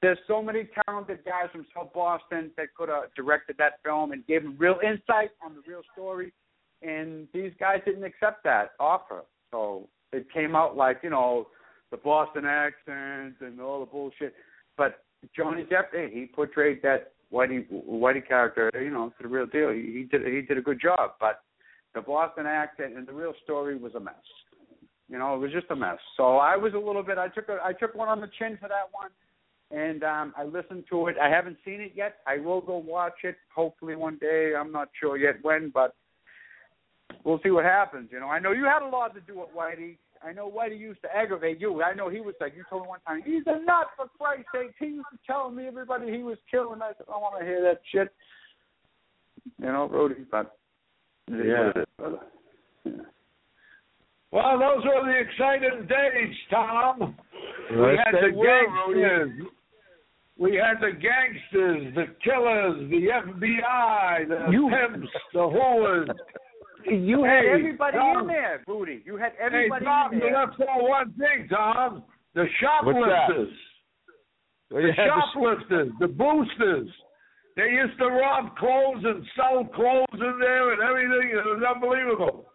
There's 0.03 0.19
so 0.27 0.43
many 0.43 0.69
talented 0.87 1.25
guys 1.25 1.49
from 1.53 1.65
South 1.75 1.93
Boston 1.93 2.51
that 2.57 2.75
could 2.77 2.89
have 2.89 3.15
directed 3.15 3.57
that 3.59 3.75
film 3.85 4.11
and 4.11 4.27
gave 4.27 4.43
them 4.43 4.57
real 4.59 4.79
insight 4.85 5.31
on 5.45 5.55
the 5.55 5.63
real 5.67 5.83
story, 5.93 6.33
and 6.83 7.29
these 7.33 7.53
guys 7.59 7.81
didn't 7.85 8.05
accept 8.05 8.43
that 8.45 8.71
offer. 8.81 9.23
So 9.53 9.89
it 10.13 10.27
came 10.33 10.57
out 10.57 10.77
like 10.77 10.99
you 11.03 11.11
know 11.11 11.49
the 11.91 11.97
Boston 11.97 12.45
accent 12.45 13.37
and 13.41 13.61
all 13.61 13.81
the 13.81 13.87
bullshit. 13.87 14.35
But 14.77 15.03
Johnny 15.37 15.65
Depp, 15.65 16.11
he 16.13 16.27
portrayed 16.27 16.81
that 16.83 17.13
Whitey 17.33 17.67
Whitey 17.71 18.27
character, 18.27 18.71
you 18.83 18.91
know, 18.91 19.13
to 19.17 19.23
the 19.23 19.29
real 19.29 19.47
deal. 19.47 19.71
He, 19.71 19.81
he 19.81 20.09
did 20.11 20.27
he 20.27 20.43
did 20.43 20.59
a 20.59 20.63
good 20.63 20.81
job. 20.81 21.13
But 21.21 21.41
the 21.95 22.01
Boston 22.01 22.47
accent 22.47 22.97
and 22.97 23.07
the 23.07 23.13
real 23.13 23.35
story 23.45 23.77
was 23.77 23.95
a 23.95 24.01
mess. 24.01 24.15
You 25.09 25.19
know, 25.19 25.35
it 25.35 25.39
was 25.39 25.53
just 25.53 25.67
a 25.71 25.77
mess. 25.77 25.99
So 26.17 26.39
I 26.39 26.57
was 26.57 26.75
a 26.75 26.79
little 26.79 27.03
bit. 27.03 27.19
I 27.19 27.29
took 27.29 27.49
a 27.49 27.59
I 27.65 27.73
took 27.73 27.95
one 27.95 28.09
on 28.09 28.21
the 28.21 28.31
chin 28.39 28.59
for 28.61 28.69
that 28.69 28.89
one, 28.93 29.11
and 29.71 30.03
um 30.05 30.35
I 30.37 30.45
listened 30.45 30.85
to 30.91 31.07
it. 31.09 31.17
I 31.21 31.29
haven't 31.29 31.59
seen 31.65 31.81
it 31.81 31.93
yet. 31.95 32.17
I 32.27 32.39
will 32.39 32.61
go 32.61 32.77
watch 32.77 33.25
it. 33.25 33.37
Hopefully 33.55 33.97
one 33.97 34.19
day. 34.21 34.53
I'm 34.59 34.73
not 34.73 34.89
sure 34.99 35.17
yet 35.17 35.37
when, 35.43 35.71
but 35.73 35.95
we'll 37.25 37.41
see 37.43 37.51
what 37.51 37.65
happens. 37.65 38.11
You 38.13 38.21
know, 38.21 38.29
I 38.29 38.39
know 38.39 38.53
you 38.53 38.65
had 38.65 38.83
a 38.83 38.89
lot 38.89 39.15
to 39.15 39.21
do 39.21 39.39
with 39.41 39.49
Whitey. 39.57 39.97
I 40.25 40.33
know 40.33 40.51
Whitey 40.51 40.79
used 40.79 41.03
to 41.03 41.15
aggravate 41.15 41.61
you. 41.61 41.83
I 41.83 41.95
know 41.95 42.09
he 42.09 42.21
was 42.21 42.35
like 42.41 42.55
you 42.57 42.65
told 42.71 42.83
me 42.83 42.89
one 42.89 43.01
time. 43.07 43.23
He's 43.25 43.43
a 43.47 43.59
nut 43.65 43.89
for 43.97 44.07
Christ's 44.19 44.47
sake. 44.55 44.73
He 44.79 44.87
used 44.87 45.07
to 45.13 45.19
tell 45.27 45.51
me 45.51 45.67
everybody 45.67 46.11
he 46.11 46.23
was 46.23 46.39
killing. 46.51 46.81
I 46.83 46.89
said 46.97 47.07
I 47.09 47.13
don't 47.13 47.23
want 47.23 47.39
to 47.41 47.45
hear 47.45 47.63
that 47.63 47.81
shit. 47.91 48.09
You 49.61 49.67
know, 49.67 49.89
Rudy, 49.89 50.25
but 50.31 50.57
Yeah. 51.29 51.67
what 51.67 51.77
it 51.77 51.81
is, 51.81 51.87
brother. 51.99 52.19
Yeah. 52.85 52.93
Well, 54.31 54.59
those 54.59 54.85
were 54.85 55.05
the 55.05 55.19
exciting 55.19 55.87
days, 55.87 56.35
Tom. 56.51 57.17
we 57.71 57.99
had 57.99 58.15
the 58.15 58.33
were, 58.35 58.87
Rudy. 58.89 59.01
gangsters. 59.01 59.49
We 60.39 60.55
had 60.57 60.81
the 60.81 60.93
gangsters, 60.93 61.95
the 61.95 62.07
killers, 62.25 62.89
the 62.91 63.11
FBI, 63.11 64.25
the 64.29 64.51
You- 64.51 64.69
pimps, 64.71 65.09
the 65.35 65.41
whores. 65.41 66.09
You 66.87 67.25
had 67.25 67.43
Hey, 67.45 67.51
everybody 67.53 67.97
Tom. 67.99 68.21
in 68.23 68.27
there, 68.29 68.63
Booty. 68.67 69.03
You 69.05 69.17
had 69.17 69.33
Hey, 69.39 69.45
everybody 69.45 69.85
Tom, 69.85 70.13
in 70.13 70.19
you 70.19 70.25
there. 70.25 70.47
left 70.47 70.61
out 70.61 70.83
one 70.83 71.13
thing, 71.15 71.49
Tom. 71.49 72.05
The 72.35 72.47
shoplifters. 72.61 73.49
Well, 74.71 74.81
you 74.83 74.89
The 74.89 74.93
the- 74.97 75.07
shoplifters, 75.07 75.93
the 76.01 76.09
boosters. 76.09 76.89
They 77.57 77.69
used 77.71 77.99
to 77.99 78.07
rob 78.07 78.57
clothes 78.57 79.05
and 79.05 79.25
sell 79.37 79.65
clothes 79.67 80.07
in 80.15 80.39
there 80.41 80.73
and 80.73 80.81
everything. 80.83 81.31
It 81.37 81.45
was 81.45 81.63
unbelievable. 81.63 82.47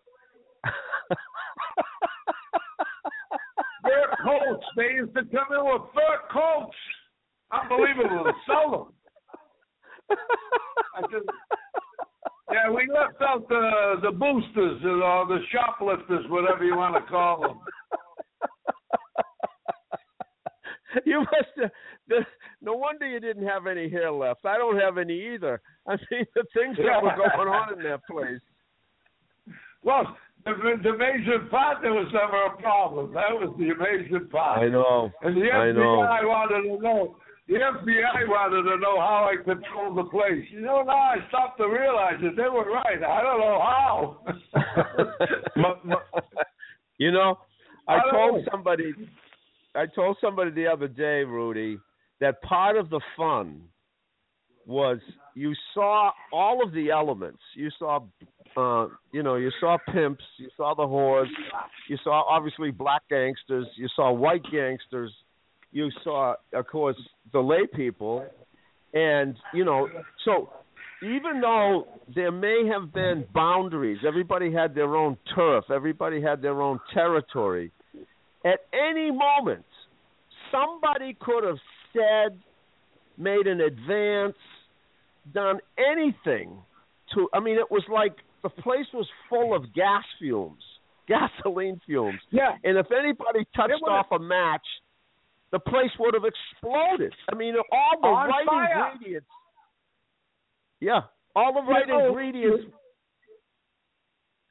Fur 3.84 4.16
coats. 4.24 4.66
They 4.76 4.94
used 4.96 5.14
to 5.16 5.22
come 5.26 5.54
in 5.58 5.64
with 5.66 5.82
fur 5.94 6.18
coats. 6.32 6.76
Unbelievable 7.52 8.24
to 8.26 8.34
sell 8.48 8.72
them. 8.72 10.18
I 10.96 11.02
just, 11.12 11.26
yeah, 12.66 12.72
we 12.72 12.88
left 12.94 13.22
out 13.22 13.48
the 13.50 13.96
the 14.02 14.12
boosters 14.12 14.82
or 14.84 15.28
the 15.28 15.40
shoplifters, 15.52 16.26
whatever 16.30 16.64
you 16.64 16.76
want 16.76 16.96
to 16.96 17.02
call 17.10 17.42
them. 17.42 17.60
you 21.06 21.20
must 21.20 21.62
have. 21.62 21.72
The, 22.08 22.26
no 22.62 22.74
wonder 22.74 23.06
you 23.08 23.20
didn't 23.20 23.46
have 23.46 23.68
any 23.68 23.90
hair 23.90 24.12
left. 24.12 24.46
I 24.46 24.58
don't 24.58 24.80
have 24.80 24.98
any 24.98 25.34
either. 25.34 25.62
I 25.88 25.92
mean, 26.12 26.26
the 26.36 26.44
things 26.54 26.78
that 26.78 27.04
were 27.04 27.16
going 27.16 27.50
on 27.50 27.78
in 27.78 27.84
that 27.84 28.02
place. 28.10 28.42
Well, 29.84 30.18
the, 30.46 30.54
the 30.84 30.90
amazing 30.90 31.50
part 31.50 31.82
there 31.82 31.94
was 31.94 32.08
never 32.14 32.46
a 32.46 32.62
problem. 32.62 33.14
That 33.14 33.32
was 33.32 33.54
the 33.60 33.70
amazing 33.70 34.30
part. 34.30 34.60
I 34.60 34.70
know. 34.70 35.12
And 35.22 35.36
the 35.36 35.52
I 35.52 35.72
FBI 35.72 35.76
know. 35.76 36.28
wanted 36.28 36.62
to 36.64 36.82
know. 36.82 37.16
The 37.48 37.54
FBI 37.56 38.28
wanted 38.28 38.64
to 38.70 38.78
know 38.78 39.00
how 39.00 39.30
I 39.32 39.36
controlled 39.42 39.98
the 39.98 40.04
place. 40.10 40.44
You 40.52 40.62
know, 40.62 40.82
now 40.84 40.92
I 40.98 41.16
stopped 41.30 41.58
to 41.60 41.68
realize 41.68 42.16
that 42.22 42.36
they 42.36 42.50
were 42.50 42.70
right. 42.70 43.02
I 43.02 43.22
don't 43.22 43.40
know 43.40 43.60
how. 43.62 44.18
My- 45.56 45.74
my- 45.84 46.22
you 46.98 47.12
know, 47.12 47.38
I 47.88 47.96
I 47.98 48.12
told 48.12 48.36
know. 48.44 48.48
somebody, 48.52 48.94
I 49.76 49.86
told 49.86 50.18
somebody 50.20 50.52
the 50.52 50.68
other 50.68 50.88
day, 50.88 51.24
Rudy, 51.24 51.80
that 52.20 52.42
part 52.42 52.76
of 52.76 52.90
the 52.90 53.00
fun 53.16 53.62
was 54.66 54.98
you 55.36 55.54
saw 55.74 56.12
all 56.34 56.62
of 56.66 56.74
the 56.74 56.90
elements. 56.90 57.40
You 57.56 57.70
saw, 57.80 58.00
uh, 58.58 58.88
you 59.14 59.24
know, 59.24 59.36
you 59.36 59.52
saw 59.60 59.78
pimps, 59.94 60.24
you 60.38 60.50
saw 60.58 60.74
the 60.74 60.84
whores, 60.84 61.28
you 61.88 61.98
saw 62.04 62.24
obviously 62.28 62.72
black 62.72 63.04
gangsters, 63.10 63.68
you 63.78 63.88
saw 63.96 64.12
white 64.12 64.44
gangsters, 64.52 65.14
you 65.72 65.90
saw, 66.04 66.36
of 66.54 66.68
course, 66.68 66.98
the 67.34 67.40
lay 67.40 67.68
people, 67.74 68.26
and 68.94 69.36
you 69.54 69.66
know, 69.66 69.88
so 70.26 70.50
even 71.04 71.42
though 71.42 71.88
there 72.16 72.32
may 72.32 72.64
have 72.72 72.94
been 72.94 73.26
boundaries, 73.34 74.00
everybody 74.08 74.52
had 74.52 74.74
their 74.74 74.96
own 74.96 75.18
turf, 75.36 75.66
everybody 75.74 76.22
had 76.22 76.42
their 76.42 76.62
own 76.62 76.80
territory. 76.94 77.72
At 78.46 78.60
any 78.74 79.12
moment, 79.12 79.66
somebody 80.52 81.16
could 81.20 81.44
have 81.44 81.58
said, 81.94 82.40
made 83.18 83.48
an 83.48 83.62
advance, 83.62 84.38
done 85.34 85.60
anything 85.78 86.58
to. 87.14 87.28
I 87.34 87.40
mean, 87.40 87.58
it 87.58 87.70
was 87.70 87.84
like 87.92 88.16
the 88.44 88.50
place 88.50 88.86
was 88.94 89.08
full 89.30 89.56
of 89.56 89.74
gas 89.74 90.04
fumes, 90.20 90.64
gasoline 91.08 91.80
fumes. 91.86 92.20
yeah. 92.32 92.52
And 92.64 92.78
if 92.78 92.88
anybody 92.92 93.46
touched 93.56 93.84
off 93.88 94.08
a 94.12 94.20
match, 94.20 94.66
the 95.52 95.60
place 95.60 95.92
would 96.00 96.14
have 96.14 96.24
exploded. 96.26 97.14
I 97.32 97.36
mean, 97.36 97.56
all 97.72 98.02
the 98.02 98.08
On 98.08 98.30
right 98.30 98.46
fire. 98.46 98.92
ingredients. 98.94 99.28
Yeah, 100.80 101.02
all 101.36 101.54
the 101.54 101.62
right 101.62 101.88
know, 101.88 102.08
ingredients. 102.08 102.66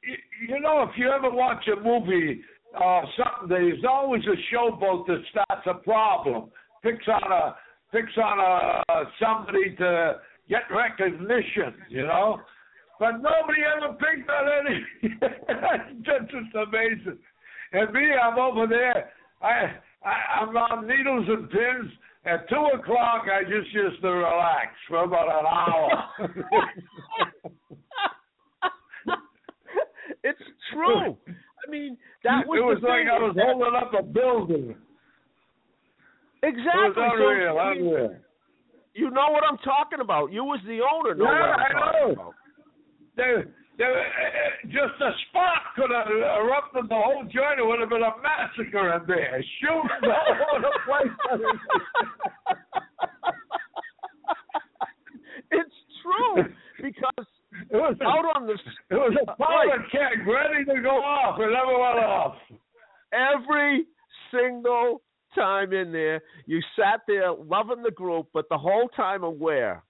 You, 0.03 0.15
you 0.49 0.59
know, 0.59 0.83
if 0.83 0.97
you 0.97 1.09
ever 1.11 1.29
watch 1.29 1.63
a 1.67 1.81
movie, 1.81 2.41
uh, 2.75 3.01
something 3.17 3.49
there's 3.49 3.83
always 3.87 4.23
a 4.25 4.55
showboat 4.55 5.05
that 5.07 5.21
starts 5.31 5.67
a 5.67 5.75
problem, 5.83 6.49
picks 6.83 7.07
on 7.07 7.31
a 7.31 7.55
picks 7.91 8.17
on 8.17 8.39
a 8.39 9.03
somebody 9.21 9.75
to 9.77 10.15
get 10.49 10.63
recognition, 10.71 11.75
you 11.89 12.03
know. 12.03 12.39
But 12.99 13.17
nobody 13.17 13.61
ever 13.77 13.93
picked 13.93 14.29
on 14.29 14.47
any. 14.65 15.13
That's 15.21 16.31
just 16.31 16.55
amazing. 16.55 17.19
And 17.73 17.93
me, 17.93 18.11
I'm 18.11 18.39
over 18.39 18.65
there. 18.65 19.11
I, 19.41 19.75
I 20.07 20.41
I'm 20.41 20.55
on 20.55 20.87
needles 20.87 21.25
and 21.27 21.49
pins. 21.49 21.91
At 22.25 22.47
two 22.49 22.65
o'clock, 22.79 23.23
I 23.31 23.43
just 23.43 23.71
used 23.73 24.01
to 24.01 24.09
relax 24.09 24.69
for 24.89 25.03
about 25.03 25.27
an 25.27 25.45
hour. 25.47 25.89
it's 30.23 30.39
true. 30.73 31.15
I 31.27 31.69
mean, 31.69 31.97
that 32.23 32.45
was 32.47 32.57
it 32.59 32.63
was 32.65 32.79
like 32.83 33.07
I 33.11 33.19
was 33.19 33.35
that- 33.35 33.45
holding 33.45 33.75
up 33.75 33.91
a 33.97 34.03
building. 34.03 34.75
It 36.43 36.47
exactly. 36.53 36.81
was 36.83 36.95
So, 36.95 37.01
unreal, 37.03 37.57
I 37.57 37.73
mean, 37.73 37.87
unreal. 37.87 38.15
you 38.93 39.09
know 39.09 39.31
what 39.31 39.43
I'm 39.49 39.57
talking 39.59 39.99
about. 40.01 40.31
You 40.31 40.43
was 40.43 40.59
the 40.67 40.79
owner. 40.81 41.15
Know 41.15 41.25
Yeah, 41.25 41.55
I 41.55 41.73
know. 41.73 42.11
about. 42.13 42.33
There, 43.15 43.47
Uh, 43.79 43.83
uh, 43.83 43.89
uh, 43.89 43.93
just 44.65 44.99
a 45.01 45.11
spark 45.29 45.61
could 45.75 45.91
have 45.93 46.07
erupted 46.09 46.89
the 46.89 46.95
whole 46.95 47.21
joint. 47.23 47.59
It 47.59 47.65
would 47.65 47.79
have 47.79 47.89
been 47.89 48.01
a 48.01 48.13
massacre 48.23 48.93
in 48.95 49.05
there, 49.07 49.43
shooting 49.61 50.09
all 50.09 50.33
over 50.33 50.61
the 50.65 50.73
place. 50.87 51.13
it's 55.51 55.75
true 56.01 56.43
because 56.81 57.27
It 57.71 57.75
was 57.75 57.95
a, 58.01 58.03
out 58.05 58.25
on 58.35 58.45
the 58.47 58.53
it 58.53 58.95
was 58.95 59.15
a 59.21 59.25
powder 59.35 59.83
keg 59.91 60.27
ready 60.27 60.63
to 60.65 60.81
go 60.81 60.97
off. 61.01 61.39
It 61.39 61.49
never 61.51 61.73
went 61.79 62.05
off. 62.05 62.35
every 63.11 63.85
single 64.31 65.01
time 65.33 65.73
in 65.73 65.91
there, 65.91 66.21
you 66.45 66.61
sat 66.75 67.01
there 67.07 67.31
loving 67.33 67.81
the 67.83 67.91
group, 67.91 68.27
but 68.33 68.45
the 68.49 68.57
whole 68.57 68.87
time 68.89 69.23
aware 69.23 69.83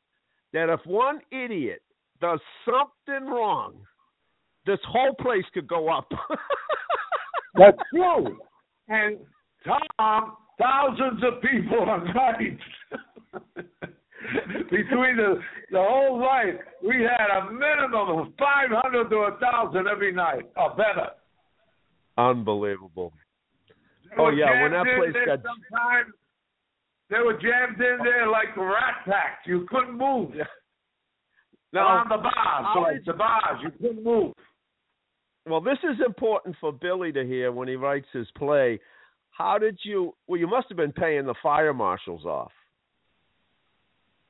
that 0.53 0.69
if 0.69 0.79
one 0.85 1.19
idiot 1.31 1.81
does 2.21 2.39
something 2.65 3.29
wrong, 3.29 3.73
this 4.65 4.79
whole 4.87 5.13
place 5.15 5.45
could 5.53 5.67
go 5.67 5.89
up. 5.89 6.09
That's 7.55 7.77
true. 7.93 8.37
And 8.89 9.17
Tom, 9.65 10.37
thousands 10.59 11.21
of 11.23 11.41
people 11.41 11.83
a 11.83 12.03
night. 12.13 12.59
Between 14.69 15.15
the 15.17 15.39
the 15.71 15.77
whole 15.77 16.19
night, 16.19 16.59
we 16.83 16.95
had 17.03 17.29
a 17.37 17.51
minimum 17.51 18.09
of 18.19 18.27
five 18.37 18.69
hundred 18.71 19.09
to 19.09 19.15
a 19.17 19.37
thousand 19.39 19.87
every 19.87 20.11
night, 20.11 20.43
or 20.57 20.71
better. 20.71 21.09
Unbelievable. 22.17 23.13
They 24.09 24.15
Oh, 24.21 24.29
yeah, 24.29 24.63
when 24.63 24.71
that 24.71 24.83
place 24.83 25.13
got- 25.25 25.39
sometimes 25.43 26.13
they 27.09 27.19
were 27.19 27.33
jammed 27.39 27.79
in 27.79 27.99
there 28.03 28.27
like 28.27 28.55
rat 28.57 29.05
packs. 29.05 29.45
You 29.45 29.65
couldn't 29.69 29.97
move. 29.97 30.31
Now, 31.73 31.87
on 31.87 32.09
the 32.09 32.17
bars, 32.17 32.33
how 32.33 32.83
like 32.83 33.03
the 33.05 33.13
bars, 33.13 33.61
you 33.61 33.71
couldn't 33.71 34.03
move. 34.03 34.33
well, 35.45 35.61
this 35.61 35.77
is 35.83 35.97
important 36.05 36.55
for 36.61 36.71
Billy 36.71 37.11
to 37.11 37.25
hear 37.25 37.51
when 37.51 37.67
he 37.67 37.75
writes 37.75 38.07
his 38.13 38.27
play. 38.37 38.79
How 39.31 39.57
did 39.57 39.77
you? 39.83 40.15
Well, 40.27 40.39
you 40.39 40.47
must 40.47 40.67
have 40.69 40.77
been 40.77 40.93
paying 40.93 41.25
the 41.25 41.35
fire 41.43 41.73
marshals 41.73 42.25
off. 42.25 42.51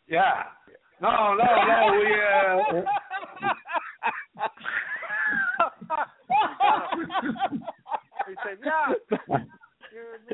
Yeah. 0.07 0.43
No, 0.99 1.35
no, 1.35 1.35
no. 1.37 1.91
We 1.99 2.07
uh, 2.75 2.81
He 8.27 8.33
said, 8.43 8.57
"Yeah." 8.65 8.93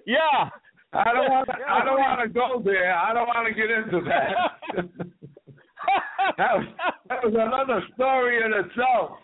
yeah. 0.05 0.49
I 0.93 1.13
don't 1.13 1.29
want. 1.29 1.47
to 1.47 1.53
I 1.67 1.85
don't 1.85 1.99
want 1.99 2.21
to 2.21 2.27
go 2.29 2.61
there. 2.63 2.95
I 2.95 3.13
don't 3.13 3.27
want 3.27 3.47
to 3.47 3.53
get 3.53 3.69
into 3.69 4.01
that. 4.09 5.07
that, 6.37 6.53
was, 6.55 6.65
that 7.09 7.23
was 7.23 7.33
another 7.33 7.81
story 7.93 8.43
in 8.43 8.53
itself. 8.53 9.17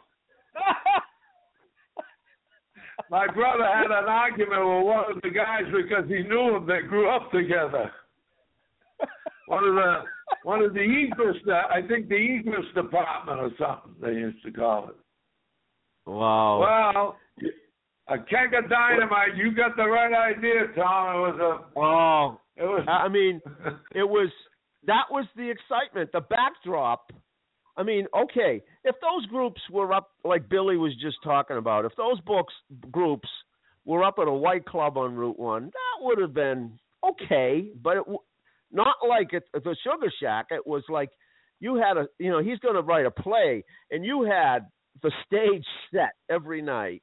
My 3.10 3.26
brother 3.28 3.66
had 3.66 3.86
an 3.86 4.06
argument 4.08 4.62
with 4.62 4.86
one 4.86 5.12
of 5.12 5.22
the 5.22 5.30
guys 5.30 5.64
because 5.76 6.08
he 6.08 6.22
knew 6.24 6.56
him. 6.56 6.68
They 6.68 6.82
grew 6.88 7.10
up 7.10 7.32
together. 7.32 7.91
One 9.47 9.64
of 9.64 9.74
the 9.76 10.04
one 10.43 10.62
of 10.62 10.74
the 10.76 10.82
Egress, 10.82 11.38
uh, 11.47 11.74
I 11.74 11.82
think 11.88 12.08
the 12.08 12.16
Egress 12.16 12.66
department 12.76 13.39
or 13.39 13.50
something 13.58 13.95
they 14.00 14.14
used 14.20 14.43
to 14.43 14.52
call 14.52 14.89
it. 14.89 14.95
wow. 16.06 16.60
Well, 16.60 17.18
a 18.10 18.18
keg 18.18 18.54
of 18.54 18.70
dynamite. 18.70 19.36
You 19.36 19.52
got 19.56 19.76
the 19.76 19.88
right 19.88 20.14
idea, 20.14 20.68
Tom. 20.76 21.16
It 21.16 21.20
was 21.20 21.39
a. 21.39 22.62
It 22.62 22.66
was. 22.66 22.86
I 22.88 23.08
mean, 23.08 23.41
it 23.95 24.08
was 24.08 24.30
that 24.86 25.05
was 25.11 25.25
the 25.36 25.49
excitement, 25.49 26.11
the 26.11 26.21
backdrop. 26.21 27.11
I 27.77 27.84
mean, 27.84 28.07
okay, 28.15 28.61
if 28.84 28.95
those 29.01 29.25
groups 29.27 29.61
were 29.71 29.93
up 29.93 30.09
like 30.23 30.49
Billy 30.49 30.77
was 30.77 30.93
just 31.01 31.17
talking 31.23 31.57
about, 31.57 31.86
if 31.86 31.93
those 31.95 32.19
books 32.21 32.53
groups 32.91 33.30
were 33.86 34.03
up 34.03 34.15
at 34.19 34.27
a 34.27 34.34
white 34.34 34.65
club 34.65 34.97
on 34.97 35.15
Route 35.15 35.39
One, 35.39 35.65
that 35.65 36.05
would 36.05 36.19
have 36.19 36.34
been 36.34 36.77
okay, 37.07 37.69
but 37.82 37.97
it, 37.97 38.03
not 38.71 38.95
like 39.07 39.34
at 39.34 39.43
the 39.53 39.75
Sugar 39.84 40.11
Shack. 40.21 40.47
It 40.51 40.65
was 40.65 40.84
like 40.89 41.09
you 41.59 41.75
had 41.75 41.97
a, 41.97 42.07
you 42.17 42.30
know, 42.30 42.39
he's 42.41 42.59
going 42.59 42.75
to 42.75 42.82
write 42.82 43.05
a 43.05 43.11
play, 43.11 43.63
and 43.91 44.05
you 44.05 44.23
had 44.23 44.67
the 45.01 45.11
stage 45.25 45.65
set 45.93 46.11
every 46.30 46.61
night 46.61 47.01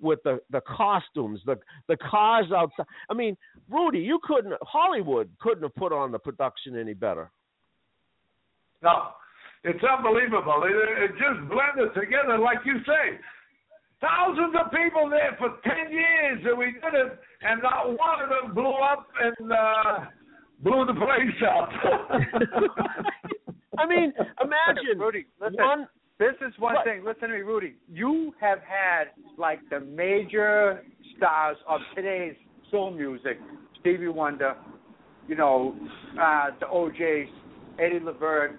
with 0.00 0.20
the 0.24 0.40
the 0.50 0.60
costumes, 0.62 1.40
the 1.46 1.56
the 1.88 1.96
cars 1.96 2.46
outside. 2.54 2.86
I 3.10 3.14
mean, 3.14 3.36
Rudy, 3.68 4.00
you 4.00 4.18
couldn't 4.22 4.54
Hollywood 4.62 5.30
couldn't 5.40 5.62
have 5.62 5.74
put 5.74 5.92
on 5.92 6.12
the 6.12 6.18
production 6.18 6.78
any 6.78 6.94
better. 6.94 7.30
No, 8.82 9.08
it's 9.64 9.82
unbelievable. 9.82 10.62
It, 10.64 11.04
it 11.04 11.10
just 11.12 11.48
blended 11.48 11.94
together, 11.94 12.38
like 12.38 12.58
you 12.64 12.76
say. 12.86 13.18
Thousands 14.00 14.54
of 14.64 14.70
people 14.70 15.10
there 15.10 15.34
for 15.38 15.56
ten 15.64 15.90
years, 15.92 16.40
and 16.44 16.56
we 16.56 16.66
did 16.66 16.94
it, 16.94 17.18
and 17.42 17.60
not 17.62 17.88
one 17.88 18.22
of 18.22 18.28
them 18.28 18.54
blew 18.54 18.70
up 18.72 19.08
and 19.20 19.52
uh, 19.52 20.04
blew 20.60 20.86
the 20.86 20.94
place 20.94 21.42
up. 21.50 21.68
I 23.78 23.86
mean, 23.86 24.12
imagine 24.42 24.98
Rudy, 24.98 25.26
listen. 25.40 25.56
one. 25.58 25.88
This 26.20 26.34
is 26.46 26.52
one 26.58 26.74
What? 26.74 26.84
thing. 26.84 27.04
Listen 27.04 27.28
to 27.28 27.34
me, 27.36 27.42
Rudy. 27.42 27.74
You 27.88 28.32
have 28.40 28.58
had 28.60 29.10
like 29.38 29.60
the 29.70 29.80
major 29.80 30.82
stars 31.16 31.56
of 31.68 31.80
today's 31.94 32.34
soul 32.70 32.90
music: 32.90 33.38
Stevie 33.80 34.08
Wonder, 34.08 34.56
you 35.26 35.36
know, 35.36 35.76
uh, 36.20 36.46
the 36.60 36.66
O'Jays, 36.66 37.28
Eddie 37.78 38.00
Levert, 38.00 38.58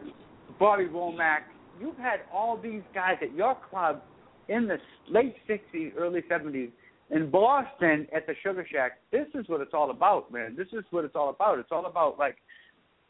Bobby 0.60 0.86
Womack. 0.86 1.42
You've 1.80 1.98
had 1.98 2.22
all 2.34 2.58
these 2.58 2.82
guys 2.94 3.16
at 3.22 3.34
your 3.36 3.58
club 3.70 4.02
in 4.48 4.68
the 4.68 4.78
late 5.10 5.36
'60s, 5.48 5.94
early 5.98 6.22
'70s 6.30 6.72
in 7.12 7.30
Boston 7.30 8.08
at 8.16 8.28
the 8.28 8.34
Sugar 8.44 8.66
Shack. 8.72 9.00
This 9.12 9.28
is 9.34 9.48
what 9.48 9.62
it's 9.62 9.74
all 9.74 9.92
about, 9.92 10.32
man. 10.32 10.56
This 10.56 10.68
is 10.74 10.84
what 10.92 11.06
it's 11.06 11.16
all 11.16 11.30
about. 11.30 11.60
It's 11.60 11.72
all 11.72 11.86
about 11.86 12.20
like 12.20 12.38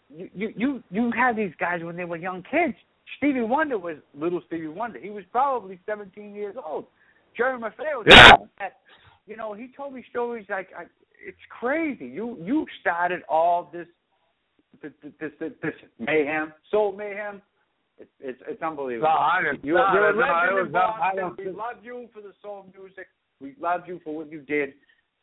you 0.09 0.29
you 0.33 0.53
you 0.55 0.83
you 0.89 1.11
had 1.15 1.35
these 1.35 1.53
guys 1.59 1.83
when 1.83 1.95
they 1.95 2.05
were 2.05 2.17
young 2.17 2.43
kids. 2.49 2.75
Stevie 3.17 3.41
Wonder 3.41 3.77
was 3.77 3.97
little 4.13 4.41
Stevie 4.47 4.67
Wonder. 4.67 4.99
He 4.99 5.09
was 5.09 5.23
probably 5.31 5.79
17 5.85 6.33
years 6.33 6.55
old. 6.63 6.85
Jerry 7.35 7.59
Maffei 7.59 8.03
Yeah. 8.07 8.35
you 9.27 9.37
know, 9.37 9.53
he 9.53 9.69
told 9.75 9.93
me 9.93 10.03
stories 10.09 10.45
like 10.49 10.69
I, 10.77 10.83
it's 11.25 11.37
crazy. 11.59 12.05
You 12.05 12.37
you 12.41 12.65
started 12.81 13.21
all 13.29 13.69
this 13.71 13.87
this 14.81 14.91
this, 15.19 15.31
this, 15.39 15.51
this 15.61 15.73
mayhem, 15.99 16.53
soul 16.71 16.95
mayhem. 16.95 17.41
It's 17.97 18.09
it's 18.19 18.41
it's 18.47 18.61
unbelievable. 18.61 19.09
no, 19.09 19.15
I 19.15 19.41
didn't. 19.43 19.65
You, 19.65 19.73
no, 19.73 19.85
you're 19.93 20.09
a 20.09 20.13
no, 20.13 20.19
legend 20.19 20.73
was 20.73 20.83
I 21.01 21.15
Boston. 21.15 21.45
We 21.45 21.51
love 21.51 21.83
you 21.83 22.07
for 22.13 22.21
the 22.21 22.31
soul 22.41 22.65
music. 22.77 23.07
We 23.41 23.55
love 23.59 23.81
you 23.87 23.99
for 24.03 24.15
what 24.15 24.31
you 24.31 24.41
did. 24.41 24.73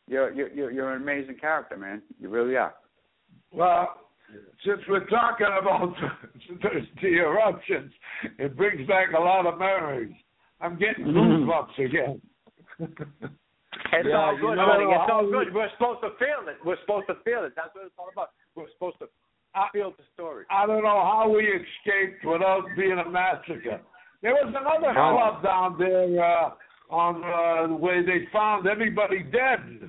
You're 0.07 0.33
you're 0.33 0.71
you're, 0.71 0.93
an 0.95 1.03
amazing 1.03 1.37
character, 1.41 1.77
man. 1.77 2.03
You 2.21 2.29
really 2.29 2.57
are. 2.57 2.75
Well, 3.53 4.07
since 4.65 4.81
we're 4.89 5.07
talking 5.07 5.47
about 5.61 5.95
the 7.03 7.09
eruptions, 7.09 7.93
it 8.39 8.57
brings 8.57 8.87
back 8.87 9.09
a 9.17 9.21
lot 9.21 9.47
of 9.47 9.59
memories. 9.59 10.15
I'm 10.61 10.79
getting 10.79 11.07
goosebumps 11.07 11.79
again. 11.79 12.21
It's 12.81 14.09
Yeah, 14.09 14.17
all 14.17 14.35
you 14.35 14.41
good, 14.41 14.55
know 14.57 14.67
buddy. 14.67 14.85
It's 14.85 15.11
all 15.13 15.25
we- 15.27 15.33
good. 15.33 15.55
We're 15.55 15.71
supposed 15.73 16.01
to 16.03 16.11
feel 16.19 16.49
it. 16.49 16.57
We're 16.65 16.81
supposed 16.81 17.07
to 17.09 17.15
feel 17.25 17.45
it. 17.45 17.53
That's 17.57 17.75
what 17.75 17.87
it's 17.87 17.95
all 17.99 18.09
about. 18.13 18.31
We're 18.55 18.71
supposed 18.73 18.99
to 19.01 19.09
I, 19.55 19.69
feel 19.73 19.93
the 19.97 20.05
story. 20.15 20.45
I 20.51 20.67
don't 20.67 20.83
know 20.83 21.01
how 21.03 21.29
we 21.35 21.45
escaped 21.45 22.25
without 22.25 22.65
being 22.77 22.99
a 22.99 23.09
massacre. 23.09 23.81
There 24.23 24.33
was 24.33 24.49
another 24.55 24.93
No. 24.93 25.17
club 25.17 25.43
down 25.43 25.79
there 25.79 26.25
uh, 26.25 26.51
on 26.91 27.23
uh, 27.25 27.75
where 27.77 28.05
they 28.05 28.27
found 28.33 28.67
everybody 28.67 29.23
dead. 29.23 29.89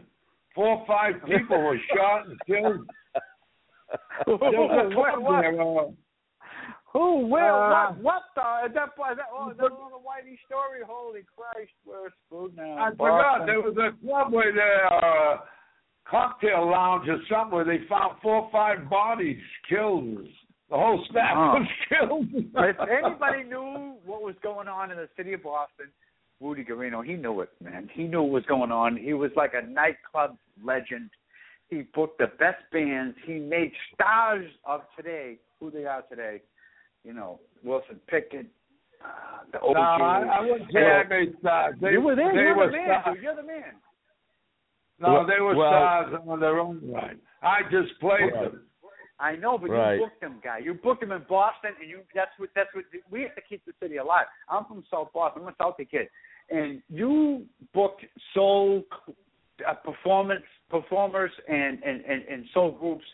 Four 0.56 0.80
or 0.80 0.86
five 0.88 1.16
people 1.26 1.62
were 1.62 1.78
shot 1.96 2.28
and 2.28 2.40
killed. 2.46 2.88
There 4.26 4.36
was 4.36 4.92
a 4.92 4.94
club 4.94 5.22
what? 5.24 5.42
there, 5.42 5.62
uh, 5.62 5.86
Who? 6.98 7.28
Where? 7.28 7.54
Uh, 7.54 7.92
what? 7.94 8.02
What 8.02 8.24
the? 8.36 8.42
Is 8.70 8.74
that, 8.74 8.90
is 9.12 9.18
that, 9.18 9.26
oh, 9.32 9.50
that's 9.56 9.70
on 9.72 9.92
the 9.92 9.98
Whitey 10.02 10.38
story. 10.48 10.82
Holy 10.86 11.22
Christ, 11.38 11.70
we're 11.86 12.10
screwed 12.26 12.56
now. 12.56 12.76
I 12.78 12.90
forgot 12.92 13.46
there 13.46 13.62
was 13.62 13.76
a 13.78 13.94
club 14.04 14.34
where 14.34 14.52
there 14.52 14.88
uh, 14.92 15.38
cocktail 16.10 16.72
lounge 16.72 17.08
or 17.08 17.20
something 17.30 17.56
where 17.56 17.66
they 17.66 17.86
found 17.88 18.14
four 18.24 18.36
or 18.38 18.50
five 18.52 18.90
bodies 18.90 19.38
killed. 19.70 20.26
The 20.72 20.76
whole 20.76 21.06
staff 21.12 21.34
Oh. 21.38 21.60
was 21.60 21.68
killed. 21.90 22.28
if 22.34 22.76
anybody 22.90 23.44
knew 23.44 23.96
what 24.06 24.24
was 24.24 24.36
going 24.42 24.68
on 24.68 24.90
in 24.92 24.98
the 24.98 25.08
city 25.16 25.34
of 25.34 25.44
Boston, 25.44 25.88
Rudy 26.42 26.64
Guarino, 26.66 27.06
he 27.06 27.14
knew 27.14 27.42
it, 27.42 27.50
man. 27.64 27.90
He 27.94 28.04
knew 28.06 28.24
what 28.24 28.32
was 28.32 28.46
going 28.48 28.72
on. 28.72 28.98
He 28.98 29.14
was 29.14 29.32
like 29.36 29.52
a 29.54 29.66
nightclub 29.66 30.36
legend. 30.64 31.10
He 31.70 31.84
booked 31.94 32.18
the 32.18 32.28
best 32.40 32.64
bands. 32.72 33.16
He 33.26 33.34
made 33.40 33.72
stars 33.94 34.46
of 34.66 34.82
today, 34.96 35.38
who 35.60 35.70
they 35.70 35.86
are 35.86 36.02
today. 36.04 36.42
You 37.04 37.14
know, 37.14 37.40
Wilson 37.64 38.00
Pickett, 38.08 38.48
uh, 39.04 39.44
the 39.52 39.60
O'Jays. 39.62 39.76
no, 39.76 39.82
I, 39.82 40.38
I 40.40 40.42
wouldn't 40.42 40.72
say 40.74 40.80
I 40.80 41.08
made 41.08 41.34
stars. 41.40 41.76
They, 41.82 41.92
you 41.92 42.02
were 42.02 42.16
there. 42.16 42.32
They 42.34 42.40
You're 42.42 42.56
were 42.58 42.66
the 42.68 42.72
man. 42.78 42.88
stars. 43.02 43.16
dude. 43.16 43.24
You're 43.24 43.36
the 43.36 43.44
man. 43.44 43.74
No, 45.00 45.26
they 45.28 45.40
were 45.40 45.56
Well- 45.56 45.70
stars 45.72 46.22
on 46.28 46.40
their 46.40 46.60
own 46.60 46.82
right. 46.92 47.18
I 47.42 47.62
just 47.72 47.98
played 48.00 48.34
Right. 48.34 48.52
them. 48.52 48.64
I 49.20 49.36
know, 49.36 49.58
but 49.58 49.70
Right. 49.72 49.96
you 49.96 50.02
booked 50.06 50.22
them, 50.22 50.40
guy. 50.44 50.58
You 50.60 50.74
booked 50.76 51.02
them 51.02 51.12
in 51.12 51.24
Boston, 51.30 51.72
and 51.80 51.90
you 51.90 52.02
that's 52.14 52.32
what 52.38 52.50
that's 52.56 52.70
what 52.76 52.86
we 53.10 53.22
have 53.24 53.34
to 53.36 53.42
keep 53.42 53.64
the 53.66 53.74
city 53.82 53.98
alive. 53.98 54.26
I'm 54.50 54.66
from 54.66 54.84
South 54.92 55.12
Boston. 55.14 55.42
I'm 55.44 55.48
a 55.50 55.54
Southie 55.54 55.90
kid, 55.90 56.08
and 56.52 56.84
you 56.90 57.46
booked 57.74 58.06
soul 58.34 58.84
uh, 59.68 59.74
performance 59.76 60.46
performers 60.70 61.32
and 61.48 61.82
and 61.84 62.02
and, 62.06 62.24
and 62.28 62.46
soul 62.54 62.72
groups. 62.72 63.06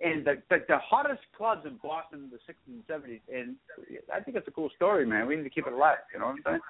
And 0.00 0.24
the, 0.26 0.42
the 0.50 0.58
the 0.68 0.78
hottest 0.78 1.22
clubs 1.36 1.64
in 1.66 1.76
Boston 1.82 2.24
in 2.24 2.30
the 2.30 2.38
'60s 2.38 2.66
and 2.66 2.86
'70s, 2.86 3.20
and 3.32 3.56
I 4.12 4.20
think 4.20 4.36
it's 4.36 4.48
a 4.48 4.50
cool 4.50 4.70
story, 4.74 5.06
man. 5.06 5.26
We 5.26 5.36
need 5.36 5.44
to 5.44 5.50
keep 5.50 5.66
it 5.66 5.72
alive. 5.72 5.98
You 6.12 6.18
know 6.20 6.26
what 6.26 6.32
I'm 6.32 6.42
saying? 6.44 6.60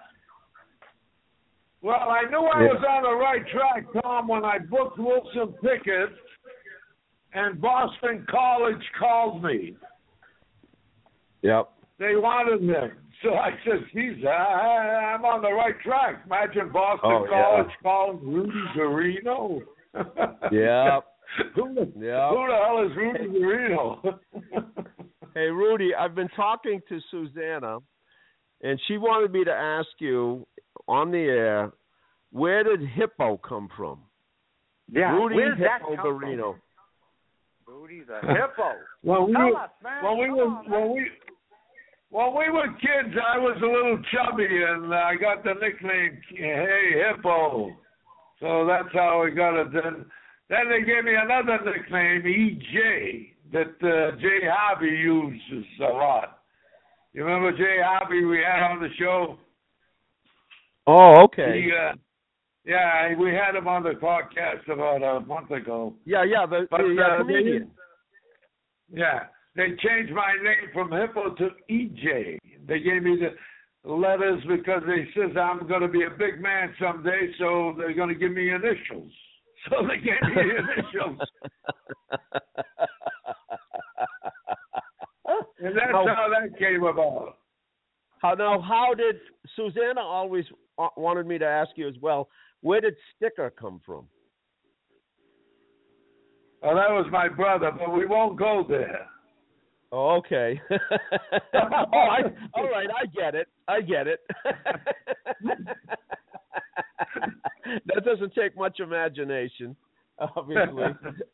Well, 1.80 2.08
I 2.10 2.22
knew 2.30 2.38
I 2.46 2.62
Yeah. 2.64 2.72
was 2.74 2.84
on 2.88 3.02
the 3.02 3.14
right 3.14 3.46
track, 3.48 3.86
Tom, 4.02 4.28
when 4.28 4.44
I 4.44 4.58
booked 4.58 4.98
Wilson 4.98 5.54
Pickett, 5.62 6.10
and 7.32 7.60
Boston 7.60 8.26
College 8.30 8.82
called 8.98 9.42
me. 9.42 9.76
Yep. 11.42 11.70
They 11.98 12.16
wanted 12.16 12.62
him. 12.62 12.92
So 13.22 13.34
I 13.34 13.50
said, 13.64 13.84
geez, 13.92 14.24
I, 14.24 15.14
I'm 15.14 15.24
on 15.24 15.42
the 15.42 15.52
right 15.52 15.78
track. 15.80 16.22
Imagine 16.26 16.70
Boston 16.72 17.10
Oh, 17.10 17.26
yeah. 17.30 17.42
College 17.42 17.72
calling 17.82 18.18
Rudy 18.22 18.62
Guarino. 18.76 19.60
Yep. 20.52 21.04
Who, 21.54 21.74
the, 21.74 21.80
Yep. 21.80 22.30
who 22.30 22.46
the 22.48 22.58
hell 22.64 22.86
is 22.86 22.96
Rudy 22.96 23.38
Guarino? 23.38 24.18
Hey, 25.34 25.46
Rudy, 25.50 25.92
I've 25.96 26.14
been 26.14 26.28
talking 26.36 26.80
to 26.88 27.00
Susanna, 27.10 27.78
and 28.62 28.80
she 28.86 28.98
wanted 28.98 29.32
me 29.32 29.42
to 29.42 29.50
ask 29.50 29.88
you 29.98 30.46
on 30.86 31.10
the 31.10 31.18
air, 31.18 31.72
where 32.30 32.62
did 32.62 32.86
Hippo 32.88 33.38
come 33.38 33.68
from? 33.76 33.98
Yeah. 34.88 35.10
Rudy 35.16 35.34
Where's 35.34 35.58
that 35.58 35.80
Hippo 35.80 35.96
come 35.96 36.04
from? 36.04 36.20
Guarino. 36.22 36.54
Rudy's 37.66 38.04
a 38.10 38.20
hippo. 38.28 38.74
when 39.02 39.26
we 39.26 39.32
Tell 39.32 39.46
were, 39.46 39.56
us, 39.56 39.70
man. 39.82 40.04
when 40.04 40.18
we 40.18 40.26
Come 40.26 40.36
were, 40.36 40.44
on, 40.44 40.70
man. 40.70 40.80
when 40.80 40.92
we, 40.92 41.10
when 42.10 42.26
we 42.36 42.50
were 42.52 42.68
kids, 42.80 43.16
I 43.26 43.36
was 43.38 43.56
a 43.60 43.66
little 43.66 43.98
chubby, 44.12 44.46
and 44.46 44.94
I 44.94 45.16
got 45.16 45.42
the 45.42 45.54
nickname 45.54 46.20
Hey 46.30 47.02
Hippo. 47.08 47.70
So 48.40 48.66
that's 48.66 48.92
how 48.92 49.24
we 49.24 49.32
got 49.32 49.60
it. 49.60 49.72
Then, 49.72 50.04
then 50.54 50.70
they 50.70 50.84
gave 50.86 51.04
me 51.04 51.14
another 51.14 51.58
nickname, 51.64 52.22
EJ, 52.22 53.30
that 53.52 53.76
uh, 53.82 54.16
Jay 54.20 54.46
Harvey 54.48 54.86
uses 54.86 55.66
a 55.80 55.92
lot. 55.92 56.38
You 57.12 57.24
remember 57.24 57.56
Jay 57.56 57.78
Harvey 57.82 58.24
we 58.24 58.38
had 58.38 58.62
on 58.62 58.80
the 58.80 58.88
show? 58.98 59.38
Oh, 60.86 61.22
okay. 61.24 61.62
He, 61.62 61.70
uh, 61.72 61.94
yeah, 62.64 63.16
we 63.18 63.30
had 63.30 63.56
him 63.56 63.68
on 63.68 63.82
the 63.82 63.90
podcast 63.90 64.70
about 64.72 65.02
a 65.02 65.20
month 65.26 65.50
ago. 65.50 65.94
Yeah, 66.04 66.24
yeah, 66.24 66.46
the, 66.46 66.66
But 66.70 66.78
the 66.78 66.96
uh, 66.98 67.04
uh, 67.04 67.18
they, 67.18 67.32
comedian. 67.34 67.70
yeah, 68.92 69.24
they 69.56 69.68
changed 69.82 70.12
my 70.12 70.32
name 70.42 70.70
from 70.72 70.90
Hippo 70.90 71.34
to 71.34 71.50
EJ. 71.70 72.38
They 72.66 72.80
gave 72.80 73.02
me 73.02 73.18
the 73.18 73.90
letters 73.90 74.42
because 74.48 74.82
they 74.86 75.06
says 75.14 75.36
I'm 75.40 75.66
going 75.68 75.82
to 75.82 75.88
be 75.88 76.04
a 76.04 76.10
big 76.10 76.40
man 76.40 76.74
someday, 76.80 77.32
so 77.38 77.74
they're 77.76 77.94
going 77.94 78.08
to 78.08 78.14
give 78.14 78.32
me 78.32 78.50
initials. 78.50 79.12
So 79.70 79.76
they 79.88 79.96
gave 79.96 80.20
me 80.36 80.42
initials, 80.42 81.18
and 85.58 85.74
that's 85.74 85.92
Now- 85.92 86.14
how 86.14 86.28
that 86.28 86.58
came 86.58 86.84
about. 86.84 87.38
How 88.18 88.34
now? 88.34 88.60
How 88.60 88.94
did 88.94 89.16
Susanna 89.56 90.00
always 90.00 90.44
wanted 90.96 91.26
me 91.26 91.38
to 91.38 91.46
ask 91.46 91.70
you 91.76 91.88
as 91.88 91.94
well? 92.00 92.28
Where 92.60 92.80
did 92.80 92.94
Sticker 93.16 93.50
come 93.50 93.80
from? 93.84 94.06
Well, 96.62 96.74
that 96.74 96.90
was 96.90 97.06
my 97.10 97.28
brother, 97.28 97.70
but 97.70 97.92
we 97.92 98.06
won't 98.06 98.38
go 98.38 98.64
there. 98.68 99.06
Oh, 99.92 100.16
okay. 100.16 100.60
oh, 100.70 100.76
I, 101.54 102.22
all 102.54 102.68
right. 102.70 102.88
I 102.90 103.06
get 103.06 103.34
it. 103.34 103.48
I 103.68 103.80
get 103.82 104.06
it. 104.08 104.20
that 107.94 108.04
doesn't 108.04 108.34
take 108.34 108.56
much 108.56 108.80
imagination, 108.80 109.76
obviously. 110.18 110.84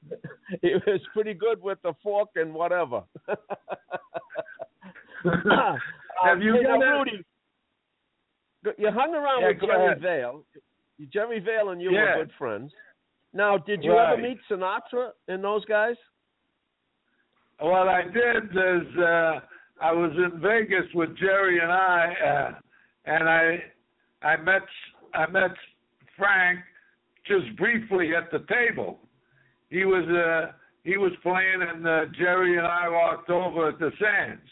he 0.62 0.74
was 0.86 1.00
pretty 1.12 1.34
good 1.34 1.60
with 1.62 1.78
the 1.82 1.92
fork 2.02 2.30
and 2.36 2.52
whatever. 2.54 3.02
Have 6.22 6.42
you 6.42 6.54
Hey, 6.54 6.62
now, 6.62 6.78
got 6.78 6.84
Rudy? 6.98 7.24
You 8.78 8.90
hung 8.90 9.14
around 9.14 9.42
Yeah, 9.42 9.48
with 9.48 9.60
Jerry 9.60 9.86
ahead. 9.86 10.00
Vale. 10.02 10.44
Jerry 11.12 11.40
Vale 11.40 11.70
and 11.70 11.80
you 11.80 11.92
Yeah. 11.92 12.16
were 12.16 12.24
good 12.24 12.32
friends. 12.38 12.72
Now, 13.32 13.56
did 13.56 13.82
you 13.82 13.92
Right. 13.92 14.12
ever 14.12 14.20
meet 14.22 14.38
Sinatra 14.48 15.12
and 15.28 15.42
those 15.42 15.64
guys? 15.64 15.96
What 17.58 17.88
I 17.88 18.02
did 18.02 18.44
is 18.56 18.98
uh, 18.98 19.40
I 19.80 19.92
was 19.92 20.12
in 20.16 20.40
Vegas 20.40 20.92
with 20.94 21.16
Jerry 21.16 21.60
and 21.60 21.70
I, 21.70 22.14
uh, 22.14 22.54
and 23.04 23.28
I 23.28 23.64
I 24.22 24.36
met 24.36 24.62
I 25.14 25.26
met 25.26 25.52
Frank 26.20 26.60
just 27.26 27.56
briefly 27.56 28.10
at 28.14 28.30
the 28.30 28.44
table. 28.52 28.98
He 29.70 29.84
was 29.84 30.06
uh, 30.08 30.52
he 30.84 30.96
was 30.96 31.12
playing, 31.22 31.62
and 31.62 31.86
uh, 31.86 32.04
Jerry 32.18 32.58
and 32.58 32.66
I 32.66 32.88
walked 32.88 33.30
over 33.30 33.70
at 33.70 33.78
the 33.78 33.90
Sands, 33.98 34.42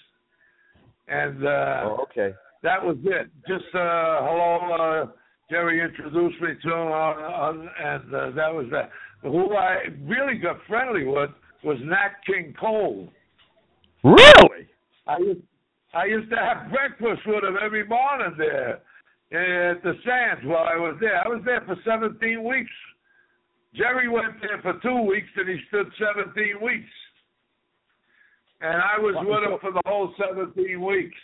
and 1.08 1.46
uh, 1.46 1.80
oh, 1.84 2.06
okay. 2.10 2.34
that 2.62 2.82
was 2.82 2.96
it. 3.04 3.28
Just 3.46 3.74
uh, 3.74 4.18
hello. 4.22 5.04
Uh, 5.04 5.06
Jerry 5.50 5.80
introduced 5.80 6.40
me 6.42 6.48
to 6.62 6.74
him, 6.74 6.92
uh, 6.92 7.50
and 7.50 8.14
uh, 8.14 8.30
that 8.32 8.52
was 8.52 8.66
that. 8.70 8.90
Who 9.22 9.54
I 9.54 9.84
really 10.02 10.38
got 10.38 10.56
friendly 10.68 11.04
with 11.04 11.30
was 11.64 11.78
Nat 11.82 12.12
King 12.26 12.54
Cole. 12.58 13.08
Really? 14.04 14.68
I 15.06 15.18
used, 15.18 15.40
I 15.94 16.04
used 16.04 16.30
to 16.30 16.36
have 16.36 16.70
breakfast 16.70 17.26
with 17.26 17.42
him 17.42 17.56
every 17.60 17.86
morning 17.86 18.34
there 18.38 18.80
at 19.30 19.82
the 19.82 19.92
Sands 20.04 20.44
while 20.44 20.64
I 20.64 20.76
was 20.76 20.96
there. 21.00 21.16
I 21.24 21.28
was 21.28 21.42
there 21.44 21.62
for 21.66 21.76
17 21.84 22.42
weeks. 22.42 22.70
Jerry 23.74 24.08
went 24.08 24.40
there 24.40 24.60
for 24.62 24.80
two 24.80 25.02
weeks 25.02 25.28
and 25.36 25.48
he 25.48 25.58
stood 25.68 25.86
17 25.98 26.64
weeks. 26.64 26.90
And 28.60 28.76
I 28.76 28.98
was 28.98 29.14
with 29.18 29.44
him 29.44 29.58
for 29.60 29.72
the 29.72 29.82
whole 29.86 30.14
17 30.18 30.84
weeks. 30.84 31.16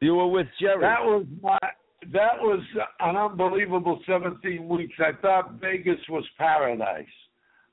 You 0.00 0.14
were 0.14 0.28
with 0.28 0.46
Jerry. 0.60 0.80
That 0.80 1.02
was 1.02 1.26
my 1.42 1.58
that 2.12 2.38
was 2.40 2.60
an 3.00 3.16
unbelievable 3.16 4.00
17 4.06 4.68
weeks. 4.68 4.94
I 5.00 5.20
thought 5.20 5.54
Vegas 5.60 5.98
was 6.08 6.24
paradise. 6.38 7.06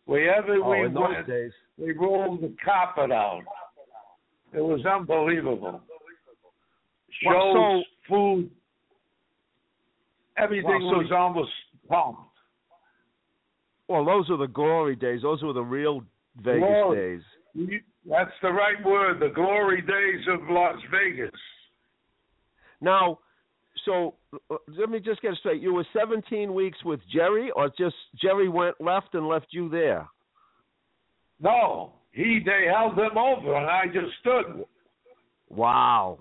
Wherever 0.05 0.55
oh, 0.55 0.69
we 0.69 0.87
went, 0.87 1.27
days. 1.27 1.51
they 1.77 1.91
rolled 1.91 2.41
the 2.41 2.55
carpet 2.63 3.11
out. 3.11 3.43
It 4.53 4.61
was 4.61 4.83
unbelievable. 4.85 5.81
Shows, 7.23 7.31
Well, 7.31 7.83
food, 8.09 8.49
everything 10.38 10.65
Well, 10.86 10.91
so 10.93 10.97
was 10.99 11.11
almost 11.11 11.51
pumped. 11.89 12.21
Well, 13.88 14.03
those 14.05 14.29
are 14.29 14.38
the 14.38 14.47
glory 14.47 14.95
days. 14.95 15.21
Those 15.21 15.43
were 15.43 15.53
the 15.53 15.61
real 15.61 16.01
Vegas 16.38 16.59
Glory. 16.59 17.21
days. 17.55 17.79
That's 18.09 18.31
the 18.41 18.51
right 18.51 18.83
word. 18.86 19.19
The 19.19 19.29
glory 19.33 19.81
days 19.81 20.25
of 20.27 20.39
Las 20.49 20.75
Vegas. 20.91 21.31
Now, 22.81 23.19
so 23.86 24.15
uh, 24.51 24.55
let 24.77 24.89
me 24.89 24.99
just 24.99 25.21
get 25.21 25.31
it 25.33 25.38
straight. 25.39 25.61
You 25.61 25.73
were 25.73 25.86
17 25.97 26.53
weeks 26.53 26.77
with 26.83 26.99
Jerry, 27.13 27.51
or 27.55 27.69
just 27.77 27.95
Jerry 28.21 28.49
went 28.49 28.75
left 28.81 29.13
and 29.13 29.27
left 29.27 29.47
you 29.51 29.69
there? 29.69 30.07
No, 31.39 31.93
he 32.11 32.41
they 32.45 32.65
held 32.71 32.97
him 32.97 33.17
over, 33.17 33.55
and 33.55 33.65
I 33.67 33.86
just 33.88 34.13
stood. 34.21 34.65
Wow. 35.49 36.19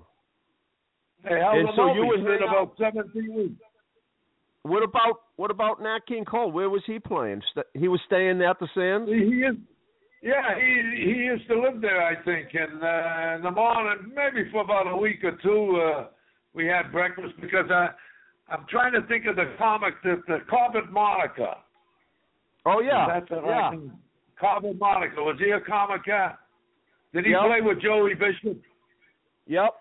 They 1.25 1.39
held 1.39 1.57
And 1.57 1.69
him 1.69 1.75
so 1.77 1.83
over. 1.83 1.95
you 1.95 2.03
He 2.03 2.09
would 2.09 2.21
stayed 2.21 2.41
hang 2.41 2.49
about 2.49 2.75
17 2.79 3.35
weeks. 3.35 3.63
What 4.65 4.83
about 4.83 5.21
what 5.37 5.51
about 5.51 5.83
Nat 5.83 6.01
King 6.09 6.25
Cole? 6.25 6.51
Where 6.51 6.71
was 6.71 6.83
he 6.87 6.99
playing? 6.99 7.43
He 7.75 7.87
was 7.87 8.01
staying 8.07 8.41
at 8.41 8.59
the 8.59 8.69
Sands. 8.75 9.11
He, 9.11 9.43
is, 9.45 9.57
yeah, 10.23 10.57
he 10.59 11.05
he 11.05 11.13
used 11.25 11.47
to 11.49 11.61
live 11.61 11.83
there, 11.83 12.03
I 12.03 12.15
think. 12.25 12.49
And 12.55 12.83
uh, 12.83 13.37
in 13.37 13.43
the 13.43 13.51
morning, 13.51 14.11
maybe 14.17 14.51
for 14.51 14.63
about 14.63 14.87
a 14.91 14.97
week 14.97 15.23
or 15.23 15.39
two, 15.43 15.83
uh, 15.83 16.07
we 16.55 16.65
had 16.67 16.91
breakfast 16.93 17.35
because 17.43 17.67
I 17.71 17.89
I'm 18.49 18.65
trying 18.71 18.95
to 18.95 19.07
think 19.07 19.27
of 19.27 19.37
the 19.37 19.53
comic 19.59 19.95
that 20.03 20.23
the 20.27 20.39
Corbett 20.49 20.91
Monica. 20.91 21.59
Oh 22.65 22.81
yeah, 22.81 23.07
That's 23.07 23.31
a 23.33 23.43
yeah. 23.45 23.73
Corbett 24.41 24.79
Monica. 24.79 25.17
Was 25.21 25.37
he 25.45 25.51
a 25.51 25.61
comic? 25.61 26.01
Yeah. 26.07 26.33
Did 27.13 27.27
he 27.27 27.33
Yep. 27.33 27.41
play 27.47 27.61
with 27.61 27.83
Joey 27.83 28.15
Bishop? 28.15 28.59
Yep. 29.47 29.75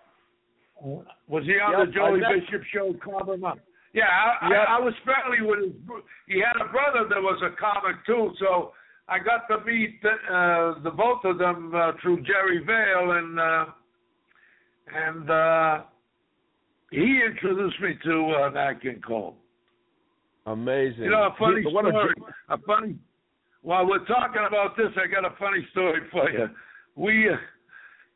Was 1.29 1.43
he 1.45 1.53
on 1.53 1.79
Yep, 1.79 1.87
the 1.87 1.93
Joey 1.93 2.19
Bishop 2.19 2.63
show, 2.73 2.93
Corbett 3.01 3.39
Monica? 3.39 3.61
Yeah, 3.93 4.05
I, 4.05 4.49
Yep. 4.49 4.67
I, 4.67 4.77
I 4.77 4.79
was 4.79 4.93
friendly 5.03 5.45
with 5.47 5.59
his. 5.65 5.73
He 6.27 6.39
had 6.39 6.59
a 6.59 6.69
brother 6.71 7.07
that 7.09 7.21
was 7.21 7.41
a 7.43 7.55
comic 7.59 8.03
too, 8.05 8.31
so 8.39 8.71
I 9.07 9.19
got 9.19 9.47
to 9.49 9.63
meet 9.65 10.01
the, 10.01 10.09
uh, 10.33 10.81
the 10.83 10.89
both 10.89 11.23
of 11.25 11.37
them 11.37 11.71
uh, 11.75 11.91
through 12.01 12.23
Jerry 12.23 12.63
Vale, 12.65 13.11
and 13.11 13.39
uh, 13.39 13.65
and 14.95 15.29
uh, 15.29 15.81
he 16.91 17.21
introduced 17.25 17.79
me 17.81 17.93
to 18.03 18.35
uh, 18.45 18.49
Nat 18.49 18.81
King 18.81 19.01
Cole. 19.05 19.35
Amazing. 20.45 21.03
You 21.05 21.11
know, 21.11 21.23
a 21.23 21.35
funny 21.37 21.61
a- 21.61 21.69
story. 21.69 22.13
A 22.49 22.57
funny, 22.59 22.95
while 23.61 23.87
we're 23.87 24.05
talking 24.05 24.43
about 24.47 24.75
this, 24.75 24.89
I 24.97 25.07
got 25.07 25.25
a 25.25 25.35
funny 25.37 25.65
story 25.71 26.01
for 26.11 26.29
you. 26.29 26.49
We, 26.95 27.29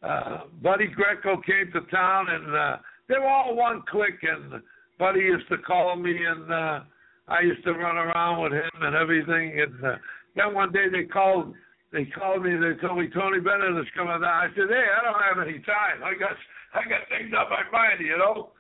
uh, 0.04 0.38
Buddy 0.62 0.88
Greco 0.88 1.42
came 1.42 1.72
to 1.74 1.82
town, 1.90 2.28
and 2.30 2.56
uh, 2.56 2.78
they 3.08 3.16
were 3.18 3.28
all 3.28 3.56
one 3.56 3.82
clique. 3.90 4.22
And 4.24 4.62
Buddy 5.00 5.20
used 5.20 5.48
to 5.50 5.58
call 5.60 5.96
me, 5.96 6.16
and 6.26 6.52
uh, 6.52 6.80
I 7.28 7.42
used 7.42 7.64
to 7.66 7.74
run 7.74 7.98
around 7.98 8.42
with 8.42 8.54
him 8.54 8.70
and 8.82 8.96
everything. 8.96 9.60
And 9.60 9.86
uh, 9.86 9.96
then 10.36 10.54
one 10.54 10.72
day 10.72 10.90
they 10.92 11.04
called. 11.04 11.54
They 11.94 12.04
called 12.06 12.44
me. 12.44 12.52
They 12.52 12.76
told 12.86 13.00
me 13.00 13.08
Tony 13.14 13.40
Bennett 13.40 13.80
is 13.80 13.88
coming 13.96 14.20
down. 14.20 14.24
I 14.26 14.48
said, 14.56 14.68
"Hey, 14.70 14.86
I 14.92 15.04
don't 15.04 15.24
have 15.24 15.40
any 15.48 15.60
time. 15.60 16.04
I 16.04 16.14
got 16.20 16.36
I 16.74 16.84
got 16.90 17.08
things 17.08 17.32
on 17.32 17.50
my 17.50 17.64
mind, 17.72 18.02
you 18.02 18.18
know." 18.18 18.52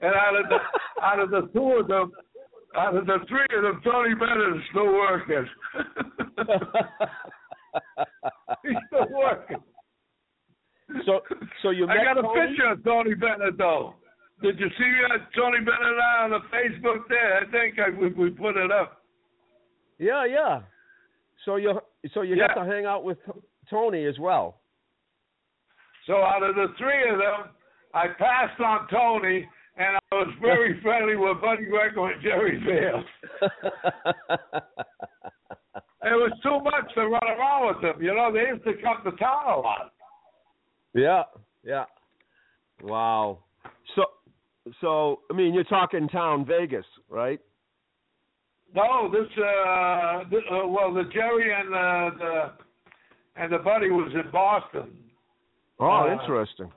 And 0.00 0.14
out 0.14 0.34
of 0.34 0.48
the 0.48 0.58
out 1.02 1.20
of 1.20 1.30
the 1.30 1.48
two 1.54 1.78
of 1.78 1.86
them, 1.86 2.10
out 2.76 2.96
of 2.96 3.06
the 3.06 3.18
three 3.28 3.46
of 3.56 3.62
them, 3.62 3.80
Tony 3.84 4.14
Bennett 4.14 4.56
is 4.56 4.62
still 4.70 4.92
working. 4.92 5.46
He's 8.64 8.76
still 8.88 9.06
working. 9.10 9.62
So, 11.06 11.20
so 11.62 11.70
you 11.70 11.86
I 11.88 11.96
got 12.04 12.18
a 12.18 12.22
Tony? 12.22 12.48
picture 12.48 12.68
of 12.70 12.84
Tony 12.84 13.14
Bennett 13.14 13.56
though. 13.58 13.94
Did 14.42 14.58
you 14.58 14.68
see 14.78 14.92
uh, 15.10 15.18
Tony 15.36 15.58
Bennett 15.58 15.98
on 16.20 16.30
the 16.30 16.40
Facebook 16.52 17.08
there? 17.08 17.38
I 17.38 17.50
think 17.50 17.78
I, 17.78 17.90
we, 17.98 18.08
we 18.08 18.30
put 18.30 18.56
it 18.56 18.70
up. 18.70 19.02
Yeah, 19.98 20.24
yeah. 20.26 20.60
So 21.44 21.56
you, 21.56 21.80
so 22.12 22.22
you 22.22 22.36
got 22.36 22.54
to 22.54 22.68
hang 22.68 22.84
out 22.84 23.04
with 23.04 23.18
Tony 23.70 24.04
as 24.06 24.18
well. 24.18 24.58
So 26.06 26.14
out 26.14 26.42
of 26.42 26.56
the 26.56 26.66
three 26.78 27.08
of 27.10 27.18
them, 27.18 27.52
I 27.94 28.08
passed 28.18 28.60
on 28.60 28.88
Tony, 28.88 29.46
and 29.76 29.96
I 29.96 30.14
was 30.14 30.34
very 30.40 30.80
friendly 30.82 31.16
with 31.16 31.40
Buddy 31.40 31.66
Greco 31.66 32.06
and 32.06 32.22
Jerry 32.22 32.60
Vale. 32.64 33.04
It 36.04 36.16
was 36.16 36.32
too 36.42 36.58
much 36.64 36.92
to 36.96 37.06
run 37.06 37.22
around 37.22 37.68
with 37.68 37.82
them. 37.82 38.02
You 38.02 38.12
know, 38.14 38.32
they 38.32 38.40
used 38.40 38.64
to 38.64 38.72
come 38.82 38.96
to 39.04 39.16
town 39.18 39.44
a 39.46 39.60
lot. 39.60 39.92
yeah, 40.94 41.22
yeah. 41.64 41.84
Wow. 42.82 43.44
So, 44.80 45.20
I 45.30 45.34
mean, 45.34 45.54
you're 45.54 45.64
talking 45.64 46.08
town 46.08 46.44
Vegas, 46.46 46.86
right? 47.08 47.40
No, 48.74 49.10
this 49.10 49.28
uh, 49.36 50.24
th- 50.30 50.44
uh 50.50 50.66
well, 50.66 50.94
the 50.94 51.04
Jerry 51.12 51.52
and 51.52 51.72
the, 51.72 52.10
the 52.18 52.52
and 53.42 53.52
the 53.52 53.58
Buddy 53.58 53.90
was 53.90 54.12
in 54.14 54.30
Boston. 54.30 54.92
Oh, 55.78 55.86
Uh, 56.08 56.12
interesting. 56.20 56.70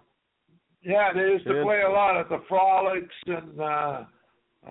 Yeah, 0.81 1.13
they 1.13 1.21
used 1.21 1.45
to 1.47 1.63
play 1.63 1.81
a 1.81 1.89
lot 1.89 2.17
at 2.17 2.27
the 2.29 2.39
Frolics 2.49 3.07
and 3.27 3.59
uh, 3.59 4.03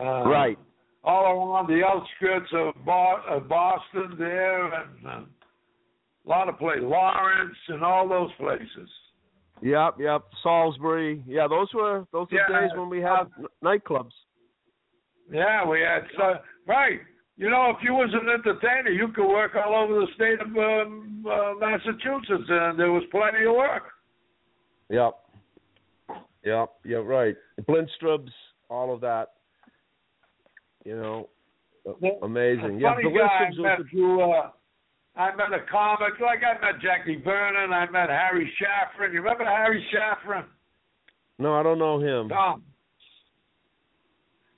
uh, 0.01 0.25
Right. 0.29 0.59
all 1.03 1.25
around 1.25 1.67
the 1.69 1.85
outskirts 1.85 2.51
of 2.53 2.75
Bo- 2.85 3.23
of 3.29 3.49
Boston 3.49 4.17
there, 4.19 4.65
and 4.73 5.07
uh, 5.07 5.11
a 5.11 6.29
lot 6.29 6.49
of 6.49 6.59
play 6.59 6.79
Lawrence 6.81 7.57
and 7.69 7.83
all 7.83 8.09
those 8.09 8.31
places. 8.39 8.89
Yep, 9.65 9.95
yep. 9.99 10.25
Salisbury. 10.43 11.23
Yeah, 11.27 11.49
those 11.49 11.73
were 11.73 12.05
those 12.13 12.29
were 12.31 12.37
Yeah, 12.37 12.61
days 12.61 12.71
when 12.77 12.91
we 12.91 13.01
had 13.01 13.25
n- 13.39 13.47
nightclubs. 13.65 14.13
Yeah, 15.33 15.67
we 15.67 15.81
had 15.81 16.03
so 16.19 16.35
right. 16.67 17.01
You 17.39 17.49
know, 17.49 17.71
if 17.71 17.79
you 17.83 17.95
was 17.95 18.11
an 18.13 18.29
entertainer, 18.29 18.91
you 18.91 19.09
could 19.09 19.27
work 19.27 19.53
all 19.57 19.75
over 19.75 20.01
the 20.01 20.07
state 20.15 20.39
of 20.39 20.49
um, 20.49 21.25
uh, 21.27 21.55
Massachusetts, 21.59 22.45
and 22.49 22.79
there 22.79 22.93
was 22.93 23.03
plenty 23.11 23.47
of 23.47 23.55
work. 23.57 23.85
Yep. 24.91 25.15
Yep, 26.45 26.71
you're 26.85 27.03
right. 27.03 27.35
Blinstrub's, 27.67 28.31
all 28.69 28.95
of 28.95 29.01
that. 29.01 29.33
You 30.85 30.97
know, 30.97 31.29
amazing. 32.23 32.79
Yeah, 32.79 32.95
funny 32.95 33.05
guy 33.05 33.51
was 33.51 33.81
uh, 33.83 34.51
I 35.17 35.33
met 35.37 35.53
a 35.53 35.61
comic, 35.71 36.19
like 36.21 36.41
I 36.43 36.55
met 36.61 36.81
Jackie 36.83 37.23
Vernon, 37.23 37.73
I 37.73 37.89
met 37.91 38.09
Harry 38.09 38.53
Shaffron. 38.59 39.13
You 39.13 39.23
remember 39.23 39.45
Harry 39.45 39.87
Shaffron? 39.93 40.47
No, 41.39 41.55
I 41.55 41.63
don't 41.63 41.79
know 41.79 42.01
him. 42.01 42.29
Tom. 42.29 42.65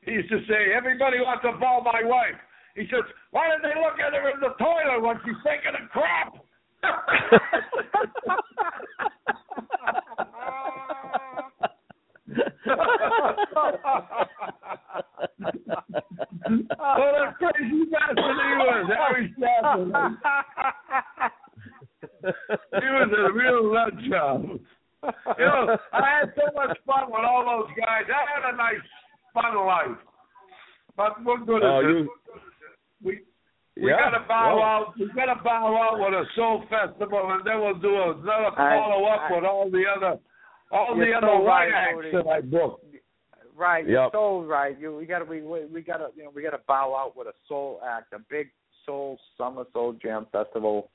He 0.03 0.13
used 0.13 0.31
to 0.31 0.41
say, 0.49 0.73
everybody 0.75 1.19
wants 1.19 1.45
to 1.45 1.53
ball 1.59 1.83
my 1.83 2.03
wife. 2.05 2.37
He 2.75 2.87
says, 2.91 3.05
why 3.33 3.49
don't 3.49 3.61
they 3.63 3.75
look 3.81 4.01
at 4.01 4.15
her 4.15 4.31
in 4.31 4.41
the 4.41 4.55
toilet 4.59 5.03
when 5.03 5.21
she's 5.25 5.37
taking 5.45 5.75
a 5.75 5.87
crap? 5.89 6.37
what 16.77 17.15
a 17.15 17.35
crazy 17.39 17.85
bastard 17.91 18.17
he 18.17 18.53
was, 18.59 18.91
Harry 18.97 19.35
Shaffron. 19.39 20.19
He 22.23 22.87
was 22.91 23.11
a 23.17 23.33
real 23.33 23.73
nut 23.73 23.93
job. 24.11 24.43
You 25.39 25.45
know, 25.47 25.77
I 25.93 26.21
had 26.21 26.33
so 26.35 26.51
much 26.55 26.77
fun 26.87 27.07
with 27.09 27.23
all 27.25 27.45
those 27.47 27.71
guys. 27.79 28.05
I 28.09 28.41
had 28.41 28.55
a 28.55 28.57
nice, 28.57 28.87
fun 29.35 29.55
life. 29.67 29.99
But 30.97 31.25
we're 31.25 31.39
good 31.45 31.63
Oh, 31.63 31.79
at 31.79 31.85
you- 31.85 31.99
this. 32.03 32.43
We 33.03 33.21
we 33.77 33.91
yeah. 33.91 33.99
gotta 34.11 34.25
bow 34.27 34.57
well, 34.57 34.65
out. 34.65 34.95
We 34.99 35.07
gotta 35.15 35.37
bow 35.45 35.77
out 35.77 35.99
with 36.01 36.15
a 36.15 36.25
soul 36.35 36.65
festival, 36.71 37.31
and 37.33 37.45
then 37.47 37.61
we'll 37.61 37.75
do 37.75 37.95
another 37.95 38.51
follow 38.57 39.05
up 39.05 39.21
I- 39.31 39.35
with 39.35 39.45
all 39.45 39.71
the 39.71 39.85
other 39.87 40.19
all 40.71 40.97
You're 40.97 41.07
the 41.07 41.13
other 41.17 41.27
so 41.39 41.45
right, 41.47 41.71
acts 41.73 41.95
Cody. 41.95 42.11
that 42.13 42.27
I 42.27 42.41
booked. 42.41 42.85
Right, 43.57 43.87
you're 43.87 44.03
Yep. 44.05 44.13
so 44.13 44.43
right. 44.43 44.79
You 44.79 44.97
we 44.97 45.07
gotta 45.07 45.25
we 45.25 45.41
we 45.43 45.81
gotta 45.83 46.09
you 46.17 46.25
know 46.25 46.31
we 46.35 46.43
gotta 46.43 46.61
bow 46.69 46.95
out 46.95 47.17
with 47.17 47.27
a 47.29 47.33
soul 47.49 47.81
act, 47.87 48.13
a 48.13 48.19
big 48.31 48.49
soul 48.85 49.19
summer 49.39 49.65
soul 49.73 49.95
jam 49.95 50.27
festival, 50.31 50.91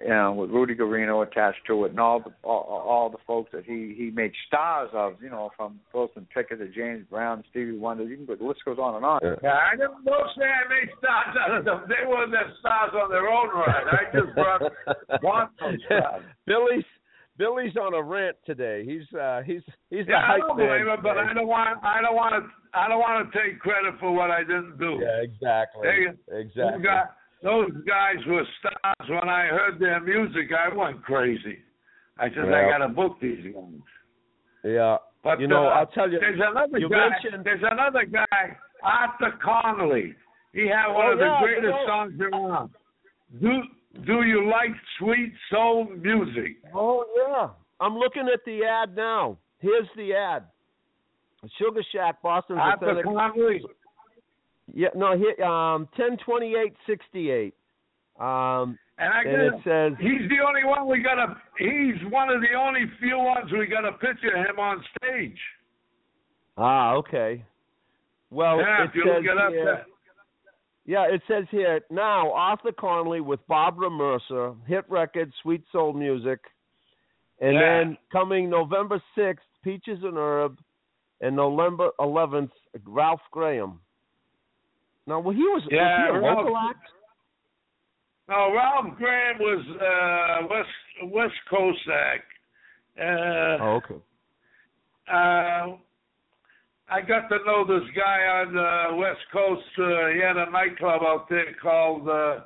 you 0.00 0.08
know, 0.08 0.32
with 0.34 0.50
Rudy 0.50 0.74
Guarino 0.74 1.26
attached 1.26 1.60
to 1.68 1.86
it, 1.86 1.92
and 1.92 1.98
all 2.00 2.20
the 2.20 2.30
all, 2.44 2.84
all 2.86 3.08
the 3.08 3.16
folks 3.26 3.50
that 3.52 3.64
he 3.64 3.94
he 3.96 4.10
made 4.10 4.32
stars 4.46 4.90
of, 4.92 5.14
you 5.22 5.30
know, 5.30 5.50
from 5.56 5.80
Wilson 5.94 6.26
Pickett 6.34 6.58
to 6.58 6.68
James 6.68 7.06
Brown, 7.08 7.42
Stevie 7.48 7.78
Wonder. 7.78 8.04
You 8.04 8.16
can 8.18 8.26
go, 8.26 8.34
the 8.36 8.44
list 8.44 8.60
goes 8.66 8.78
on 8.78 8.96
and 8.96 9.04
on. 9.04 9.20
Yeah. 9.22 9.34
Yeah, 9.42 9.54
I 9.56 9.70
didn't 9.76 10.04
don't 10.04 10.28
say 10.36 10.44
I 10.44 10.68
made 10.68 10.90
stars 10.98 11.36
out 11.40 11.56
of 11.56 11.64
them. 11.64 11.80
They 11.88 12.06
were 12.06 12.28
their 12.30 12.52
stars 12.60 12.90
on 12.94 13.08
their 13.10 13.26
own 13.26 13.48
right. 13.54 13.86
I 13.90 14.04
just 14.14 14.34
brought 14.34 14.60
one 15.22 15.48
those 15.60 15.78
stars. 15.86 16.22
Billy's 16.46 16.84
Billy's 17.38 17.76
on 17.76 17.92
a 17.94 18.02
rant 18.02 18.36
today. 18.46 18.84
He's 18.84 19.02
uh 19.18 19.42
he's 19.44 19.62
he's 19.90 20.06
the 20.06 20.12
Yeah, 20.12 20.24
I 20.26 20.38
don't 20.38 20.56
blame 20.56 20.88
it, 20.88 21.02
but. 21.02 21.18
I 21.18 21.32
don't 21.34 21.46
want 21.46 21.82
I 21.84 22.00
don't 22.00 22.14
want 22.16 22.34
to 22.44 22.50
I 22.78 22.88
don't 22.88 22.98
want 22.98 23.30
to 23.30 23.38
take 23.38 23.60
credit 23.60 23.94
for 24.00 24.12
what 24.12 24.30
I 24.30 24.40
didn't 24.40 24.78
do. 24.78 25.00
Yeah, 25.02 25.22
exactly. 25.22 25.82
They- 25.84 26.38
exactly. 26.40 26.72
Those 26.72 26.82
guys, 26.84 27.06
those 27.42 27.70
guys 27.86 28.16
were 28.26 28.44
stars. 28.60 29.08
When 29.10 29.28
I 29.28 29.46
heard 29.48 29.78
their 29.78 30.00
music, 30.00 30.50
I 30.52 30.74
went 30.74 31.02
crazy. 31.02 31.58
I 32.18 32.28
said, 32.30 32.48
I 32.52 32.68
got 32.70 32.78
to 32.78 32.88
book 32.88 33.16
these 33.20 33.44
guys. 33.54 33.64
Yeah. 34.64 34.96
But 35.22 35.40
You 35.40 35.48
know, 35.48 35.66
uh, 35.66 35.70
I'll 35.80 35.86
tell 35.86 36.10
you- 36.10 36.18
There's 36.20 36.40
another 36.40 36.78
you 36.78 36.88
guy. 36.88 37.10
mentioned- 37.10 37.44
There's 37.44 37.62
another 37.70 38.04
guy, 38.04 38.56
Arthur 38.82 39.32
Conley. 39.42 40.14
He 40.54 40.66
had 40.68 40.88
one 40.88 41.06
Oh, 41.06 41.12
of 41.12 41.18
the 41.18 41.36
greatest 41.42 41.76
songs 41.86 42.18
around. 42.20 42.70
Do 43.40 43.62
Do 44.04 44.22
you 44.22 44.50
like 44.50 44.70
sweet 44.98 45.32
soul 45.50 45.86
music? 45.86 46.56
Oh 46.74 47.04
yeah. 47.16 47.48
I'm 47.80 47.96
looking 47.96 48.28
at 48.32 48.40
the 48.44 48.64
ad 48.64 48.96
now. 48.96 49.38
Here's 49.58 49.88
the 49.96 50.14
ad. 50.14 50.44
Sugar 51.58 51.82
Shack, 51.92 52.20
Boston's 52.22 52.58
Arthur 52.60 52.90
authentic. 52.90 53.04
Conley. 53.04 53.64
Yeah, 54.74 54.88
no, 54.94 55.16
here 55.16 55.44
um 55.44 55.88
ten 55.96 56.16
twenty 56.24 56.54
eight 56.54 56.74
sixty 56.86 57.30
eight. 57.30 57.54
Um 58.18 58.78
And 58.98 59.12
I 59.12 59.22
and 59.22 59.42
it 59.42 59.54
says 59.62 59.92
he's 60.00 60.28
the 60.28 60.44
only 60.46 60.64
one 60.64 60.88
we 60.88 61.02
got 61.02 61.18
a. 61.18 61.36
He's 61.58 62.00
one 62.10 62.30
of 62.30 62.40
the 62.40 62.56
only 62.58 62.84
few 62.98 63.18
ones 63.18 63.52
we 63.52 63.66
got 63.66 63.84
a 63.84 63.92
picture 63.92 64.34
of 64.34 64.46
him 64.46 64.58
on 64.58 64.82
stage. 64.96 65.38
Ah, 66.56 66.94
okay. 66.94 67.44
Well 68.30 68.58
yeah, 68.58 68.84
it 68.84 68.88
if 68.88 68.94
you 68.94 69.02
says 69.04 69.22
look 69.22 69.24
it 69.24 69.38
up 69.38 69.52
there. 69.52 69.86
Yeah, 70.88 71.06
it 71.10 71.20
says 71.26 71.44
here 71.50 71.80
now 71.90 72.32
Arthur 72.32 72.70
Conley 72.72 73.20
with 73.20 73.44
Barbara 73.48 73.90
Mercer, 73.90 74.54
hit 74.66 74.84
record, 74.88 75.32
Sweet 75.42 75.62
Soul 75.72 75.92
Music, 75.92 76.38
and 77.40 77.54
Yeah. 77.54 77.60
then 77.60 77.98
coming 78.12 78.48
November 78.48 79.02
sixth, 79.16 79.44
Peaches 79.62 79.98
and 80.04 80.16
Herb, 80.16 80.58
and 81.20 81.34
November 81.34 81.90
eleventh, 81.98 82.52
Ralph 82.84 83.20
Graham. 83.32 83.80
Now, 85.08 85.18
well, 85.20 85.34
he 85.34 85.42
was, 85.42 85.62
Yeah, 85.70 86.10
was 86.10 86.12
he 86.12 86.18
a 86.18 86.20
Ralph- 86.20 86.38
local 86.44 86.56
act? 86.56 86.92
No, 88.28 88.52
Ralph 88.54 88.96
Graham 88.96 89.38
was 89.38 89.66
uh, 89.80 90.46
West 90.48 91.12
West 91.12 91.34
Coast 91.50 91.88
act. 91.88 92.24
Uh, 92.98 93.58
Oh, 93.60 93.74
okay. 93.76 94.00
uh, 95.08 95.76
I 96.88 97.00
got 97.00 97.28
to 97.28 97.38
know 97.44 97.66
this 97.66 97.88
guy 97.96 98.20
on 98.26 98.54
the 98.54 98.96
West 98.96 99.20
Coast. 99.32 99.62
Uh, 99.78 100.08
he 100.14 100.20
had 100.20 100.36
a 100.36 100.50
nightclub 100.50 101.02
out 101.02 101.26
there 101.28 101.54
called 101.60 102.08
uh, 102.08 102.40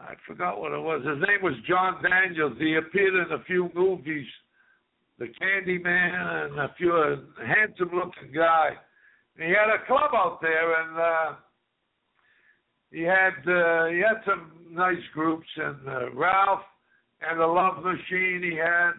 I 0.00 0.14
forgot 0.26 0.60
what 0.60 0.72
it 0.72 0.80
was. 0.80 1.04
His 1.04 1.18
name 1.26 1.42
was 1.42 1.54
John 1.68 2.02
Daniels. 2.02 2.56
He 2.58 2.76
appeared 2.76 3.14
in 3.14 3.32
a 3.32 3.42
few 3.44 3.70
movies, 3.74 4.26
The 5.18 5.26
Candyman, 5.26 6.46
and 6.46 6.58
a 6.58 6.74
few 6.76 6.92
a 6.92 7.16
handsome 7.44 7.90
looking 7.92 8.32
guy. 8.34 8.70
And 9.36 9.48
he 9.48 9.50
had 9.50 9.70
a 9.70 9.84
club 9.86 10.10
out 10.14 10.38
there, 10.40 10.82
and 10.82 10.98
uh, 10.98 11.34
he 12.92 13.02
had 13.02 13.38
uh, 13.46 13.86
he 13.86 13.98
had 13.98 14.22
some 14.24 14.52
nice 14.70 15.02
groups, 15.14 15.48
and 15.56 15.88
uh, 15.88 16.10
Ralph 16.14 16.62
and 17.20 17.40
the 17.40 17.46
Love 17.46 17.82
Machine. 17.82 18.42
He 18.42 18.56
had 18.56 18.92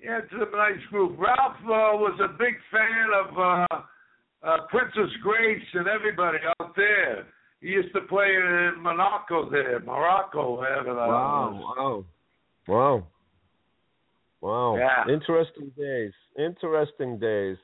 he 0.00 0.08
had 0.08 0.22
some 0.30 0.50
nice 0.52 0.84
group. 0.90 1.18
Ralph 1.18 1.56
uh, 1.64 1.96
was 1.98 2.18
a 2.22 2.32
big 2.38 2.54
fan 2.70 3.08
of 3.14 3.38
uh, 3.38 4.46
uh, 4.46 4.66
Princess 4.68 5.10
Grace 5.22 5.62
and 5.74 5.86
everybody 5.86 6.38
out 6.60 6.74
there. 6.76 7.26
He 7.60 7.68
used 7.68 7.92
to 7.94 8.00
play 8.02 8.26
in 8.26 8.74
Monaco 8.78 9.50
there, 9.50 9.80
Morocco, 9.80 10.56
whatever 10.56 10.94
that 10.94 11.08
was. 11.08 11.74
wow, 11.76 12.04
wow, 12.66 13.06
wow. 14.40 14.76
Yeah. 14.76 15.12
Interesting 15.12 15.70
days. 15.76 16.12
Interesting 16.38 17.18
days. 17.18 17.58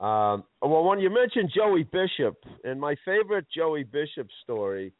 Um, 0.00 0.44
well, 0.62 0.84
when 0.84 0.98
you 0.98 1.10
mentioned 1.10 1.52
Joey 1.54 1.84
Bishop, 1.84 2.36
and 2.64 2.80
my 2.80 2.96
favorite 3.04 3.46
Joey 3.54 3.84
Bishop 3.84 4.28
story 4.42 4.92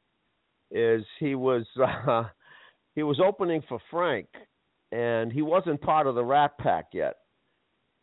is 0.70 1.02
he 1.18 1.34
was 1.34 1.66
uh, 2.06 2.24
he 2.94 3.02
was 3.02 3.18
opening 3.18 3.62
for 3.68 3.80
Frank, 3.90 4.28
and 4.92 5.32
he 5.32 5.42
wasn't 5.42 5.80
part 5.80 6.06
of 6.06 6.14
the 6.14 6.24
Rat 6.24 6.56
Pack 6.58 6.88
yet, 6.92 7.16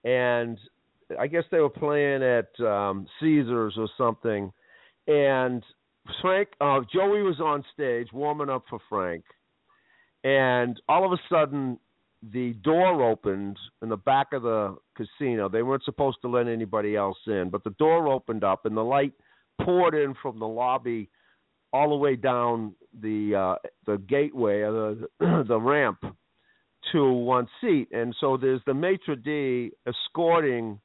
and 0.04 0.58
I 1.18 1.28
guess 1.28 1.44
they 1.52 1.60
were 1.60 1.70
playing 1.70 2.24
at 2.24 2.66
um, 2.66 3.08
Caesars 3.20 3.76
or 3.78 3.88
something, 3.98 4.52
and 5.08 5.64
Frank 6.22 6.50
uh, 6.60 6.82
Joey 6.92 7.22
was 7.22 7.40
on 7.40 7.64
stage 7.74 8.08
warming 8.12 8.50
up 8.50 8.64
for 8.70 8.80
Frank, 8.90 9.24
and 10.24 10.82
all 10.90 11.06
of 11.06 11.12
a 11.12 11.22
sudden 11.30 11.80
the 12.34 12.54
door 12.64 13.10
opened 13.10 13.58
in 13.82 13.90
the 13.90 13.98
back 13.98 14.34
of 14.34 14.44
the 14.44 14.76
casino. 14.98 15.48
They 15.48 15.64
weren't 15.64 15.86
supposed 15.86 16.18
to 16.24 16.28
let 16.28 16.48
anybody 16.48 16.96
else 16.96 17.18
in, 17.28 17.50
but 17.50 17.64
the 17.64 17.70
door 17.72 18.08
opened 18.10 18.44
up 18.44 18.66
and 18.66 18.76
the 18.76 18.84
light 18.84 19.14
poured 19.62 19.96
in 19.96 20.14
from 20.22 20.40
the 20.40 20.48
lobby 20.48 21.10
all 21.72 21.90
the 21.90 21.96
way 21.96 22.16
down 22.16 22.74
the 23.02 23.36
uh 23.36 23.70
the 23.86 23.98
gateway 24.00 24.62
or 24.62 24.72
the 24.72 25.44
the 25.48 25.60
ramp 25.60 26.04
to 26.92 27.12
one 27.12 27.48
seat. 27.62 27.90
And 27.92 28.16
so 28.20 28.38
there's 28.38 28.62
the 28.66 28.74
maitre 28.74 29.16
d 29.16 29.72
escorting 29.88 30.80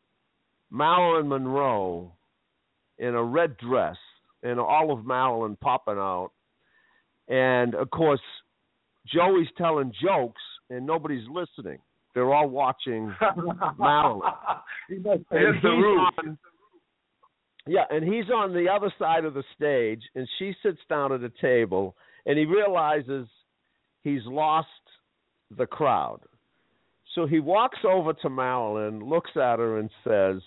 Marilyn 0.70 1.28
Monroe 1.28 2.12
in 2.99 3.14
a 3.14 3.22
red 3.22 3.57
dress 3.59 3.97
and 4.42 4.59
all 4.61 4.92
of 4.92 5.05
Marilyn 5.07 5.57
popping 5.57 5.99
out. 5.99 6.30
And 7.28 7.74
of 7.74 7.90
course 7.90 8.20
Joey's 9.07 9.49
telling 9.57 9.92
jokes 10.03 10.42
and 10.70 10.86
nobody's 10.86 11.26
listening. 11.30 11.78
They're 12.14 12.32
all 12.32 12.49
watching 12.49 13.12
Marilyn. 13.78 14.22
he 14.88 14.97
must 14.97 15.22
And 15.30 15.40
the 15.40 15.53
he's 15.55 15.64
roof. 15.64 16.09
on- 16.18 16.38
yeah, 17.66 17.84
and 17.90 18.05
he's 18.05 18.28
on 18.28 18.53
the 18.53 18.68
other 18.68 18.92
side 18.99 19.24
of 19.24 19.32
the 19.32 19.42
stage, 19.57 20.03
and 20.14 20.28
she 20.38 20.53
sits 20.62 20.80
down 20.90 21.12
at 21.14 21.22
a 21.22 21.30
table, 21.40 21.97
and 22.26 22.38
he 22.38 22.45
realizes 22.45 23.26
he's 24.03 24.20
lost 24.26 24.68
the 25.57 25.66
crowd. 25.66 26.20
So 27.14 27.26
he 27.26 27.40
walks 27.40 27.78
over 27.84 28.12
to 28.12 28.30
Marilyn, 28.30 29.01
looks 29.01 29.30
at 29.36 29.59
her, 29.59 29.78
and 29.78 29.90
says, 30.03 30.42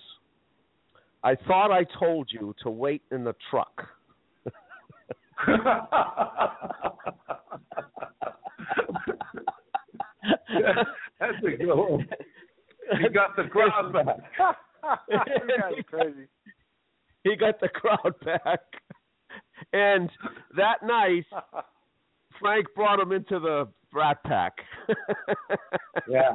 I 1.23 1.35
thought 1.47 1.71
I 1.71 1.85
told 1.99 2.29
you 2.31 2.53
to 2.63 2.69
wait 2.69 3.01
in 3.11 3.23
the 3.23 3.35
truck. 3.49 3.87
That's 11.19 11.37
a 11.45 11.57
good 11.57 11.67
one. 11.67 12.07
He 13.01 13.09
got 13.09 13.35
the 13.35 13.43
crowd 13.43 13.93
back. 13.93 14.17
you 15.77 15.83
crazy. 15.83 16.27
he 17.23 17.35
got 17.35 17.59
the 17.59 17.69
crowd 17.69 18.13
back. 18.23 18.61
And 19.73 20.09
that 20.55 20.83
night, 20.83 21.25
Frank 22.39 22.67
brought 22.75 22.99
him 22.99 23.11
into 23.11 23.39
the 23.39 23.67
Rat 23.93 24.23
Pack. 24.23 24.53
Yeah. 26.09 26.33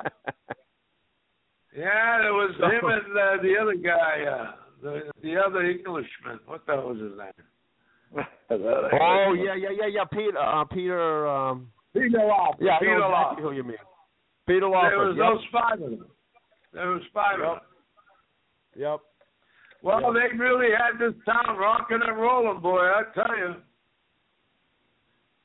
Yeah, 1.75 2.19
there 2.21 2.35
was 2.35 2.55
him 2.59 2.91
and 2.91 3.17
uh, 3.17 3.43
the 3.43 3.55
other 3.61 3.75
guy, 3.75 4.25
uh, 4.31 4.53
the 4.83 5.01
the 5.23 5.37
other 5.37 5.63
Englishman. 5.65 6.39
What 6.45 6.67
the 6.67 6.73
hell 6.75 6.89
was 6.89 6.99
his 6.99 7.13
name? 7.17 8.27
Oh 8.51 9.33
yeah, 9.33 9.55
yeah, 9.55 9.71
yeah, 9.71 9.87
yeah. 9.91 10.05
Peter, 10.05 10.37
uh, 10.39 10.65
Peter. 10.65 11.27
Um, 11.27 11.69
Peter 11.95 12.19
Lawford. 12.19 12.67
yeah, 12.67 12.79
Peter 12.79 12.99
know 12.99 13.09
Lawford. 13.09 13.39
exactly 13.39 13.43
who 13.45 13.57
you 13.57 13.65
mean. 13.65 13.77
Peter 14.47 14.69
Lawford. 14.69 14.93
There 14.93 15.07
was 15.09 15.17
yep, 15.17 15.27
those 15.33 15.45
five 15.51 15.81
of 15.81 15.91
them. 15.99 16.07
There 16.75 16.89
was 16.91 17.03
five 17.15 17.41
of 17.41 17.57
them. 17.57 17.59
yep. 18.77 19.01
Well, 19.83 20.03
Yep. 20.03 20.13
they 20.31 20.37
really 20.37 20.69
had 20.77 20.99
this 21.01 21.15
town 21.25 21.57
rocking 21.57 22.01
and 22.07 22.17
rolling, 22.21 22.61
boy. 22.61 22.81
I 22.81 23.03
tell 23.15 23.37
you. 23.39 23.55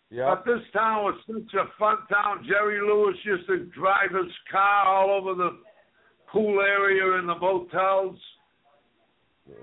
Yep. 0.09 0.25
But 0.25 0.45
this 0.45 0.61
town 0.71 1.03
was 1.03 1.15
such 1.27 1.53
a 1.55 1.65
fun 1.77 1.97
town. 2.09 2.45
Jerry 2.47 2.79
Lewis 2.81 3.17
used 3.25 3.45
to 3.47 3.65
drive 3.77 4.11
his 4.11 4.31
car 4.49 4.87
all 4.87 5.09
over 5.19 5.33
the 5.35 5.57
pool 6.31 6.61
area 6.61 7.19
in 7.19 7.27
the 7.27 7.35
motels. 7.35 8.17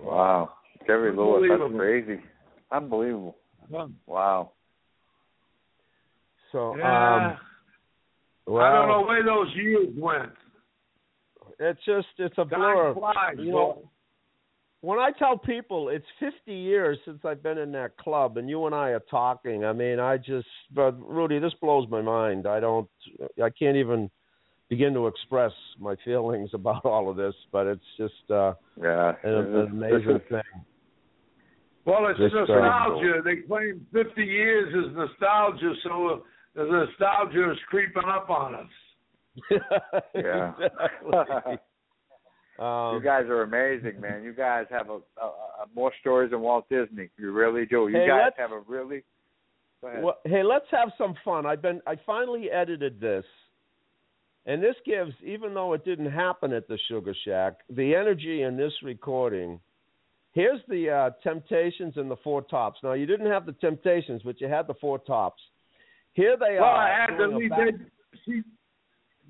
Wow. 0.03 0.51
Jerry 0.87 1.17
Lewis, 1.17 1.49
that's 1.49 1.73
crazy. 1.75 2.21
Unbelievable. 2.71 3.37
Wow. 4.07 4.53
So, 6.53 6.77
Yeah. 6.77 7.17
um, 7.33 7.39
well, 8.47 8.63
I 8.65 8.73
don't 8.73 8.89
know 8.89 9.03
where 9.07 9.23
those 9.25 9.49
years 9.55 9.89
went. 9.97 10.33
it's 11.59 11.83
just 11.87 12.07
it's 12.19 12.35
a 12.37 12.45
Time 12.45 12.49
blur. 12.61 12.95
flies. 12.95 13.37
You 13.39 13.53
know, 13.53 13.91
when 14.85 14.99
I 14.99 15.11
tell 15.19 15.39
people 15.39 15.89
it's 15.89 16.05
50 16.21 16.53
years 16.55 16.99
since 17.07 17.21
I've 17.25 17.43
been 17.43 17.57
in 17.57 17.73
that 17.73 17.97
club, 17.97 18.37
and 18.37 18.51
you 18.51 18.67
and 18.67 18.75
I 18.75 18.91
are 18.91 19.03
talking, 19.11 19.65
I 19.65 19.73
mean, 19.73 19.99
I 19.99 20.19
just, 20.19 20.47
but 20.75 20.93
Rudy, 21.01 21.39
this 21.39 21.55
blows 21.61 21.89
my 21.89 22.03
mind. 22.03 22.47
I 22.47 22.61
don't, 22.61 22.89
I 23.43 23.49
can't 23.49 23.79
even 23.79 24.11
begin 24.69 24.93
to 24.93 25.07
express 25.07 25.53
my 25.81 25.97
feelings 26.05 26.51
about 26.55 26.85
all 26.85 27.09
of 27.09 27.17
this, 27.17 27.35
but 27.51 27.67
it's 27.67 27.85
just 27.97 28.31
uh, 28.31 28.53
Yeah. 28.81 29.15
an, 29.25 29.35
an 29.35 29.67
amazing 29.73 30.21
thing. 30.29 30.43
Well, 31.87 32.07
it's 32.09 32.19
Just, 32.21 32.35
uh, 32.35 32.45
nostalgia. 32.47 33.21
they 33.25 33.37
claim 33.47 33.87
50 33.93 34.23
years 34.23 34.69
is 34.75 34.95
nostalgia, 34.97 35.73
so 35.83 36.25
the 36.55 36.65
nostalgia 36.65 37.51
is 37.53 37.59
creeping 37.69 38.05
up 38.07 38.29
on 38.29 38.55
us. 38.55 38.67
Yeah. 40.15 40.53
Um, 42.59 42.95
you 42.97 43.01
guys 43.03 43.25
are 43.27 43.43
amazing, 43.43 44.01
man. 44.01 44.23
You 44.23 44.33
guys 44.33 44.67
have 44.71 44.89
a, 44.89 44.99
a, 45.21 45.27
a 45.27 45.67
more 45.75 45.93
stories 46.01 46.31
than 46.31 46.41
Walt 46.41 46.69
Disney. 46.69 47.09
You 47.19 47.33
really 47.33 47.67
do. 47.67 47.89
You 47.89 47.97
Hey, 47.99 48.07
guys 48.07 48.33
have 48.37 48.53
a 48.53 48.61
really. 48.67 49.03
Well, 49.83 50.17
hey, 50.25 50.43
let's 50.43 50.65
have 50.71 50.91
some 50.97 51.15
fun. 51.25 51.45
I've 51.45 51.61
been 51.61 51.83
I 51.87 51.97
finally 52.07 52.51
edited 52.51 53.01
this. 53.01 53.25
And 54.47 54.63
this 54.63 54.77
gives 54.87 55.13
even 55.23 55.53
though 55.53 55.73
it 55.75 55.85
didn't 55.85 56.11
happen 56.11 56.53
at 56.53 56.69
the 56.69 56.79
Sugar 56.89 57.15
Shack, 57.25 57.55
the 57.69 57.95
energy 57.95 58.43
in 58.43 58.57
this 58.57 58.73
recording. 58.83 59.61
Here's 60.33 60.61
the 60.69 60.91
uh 60.91 61.11
Temptations 61.23 61.95
and 61.97 62.11
the 62.11 62.17
Four 62.25 62.43
Tops. 62.43 62.79
Now 62.83 62.93
you 62.95 63.05
didn't 63.07 63.27
have 63.31 63.45
the 63.47 63.53
Temptations, 63.53 64.23
but 64.25 64.41
you 64.41 64.49
had 64.49 64.67
the 64.67 64.75
Four 64.81 64.99
Tops. 65.01 65.43
Here 66.15 66.37
they 66.39 66.55
Well, 66.55 66.65
are. 66.65 66.77
I 66.89 67.01
had 67.01 67.07
to 67.09 67.17
doing 67.19 67.33
a 67.33 67.39
leave. 67.39 67.51
back- 67.51 67.91
she, 68.25 68.43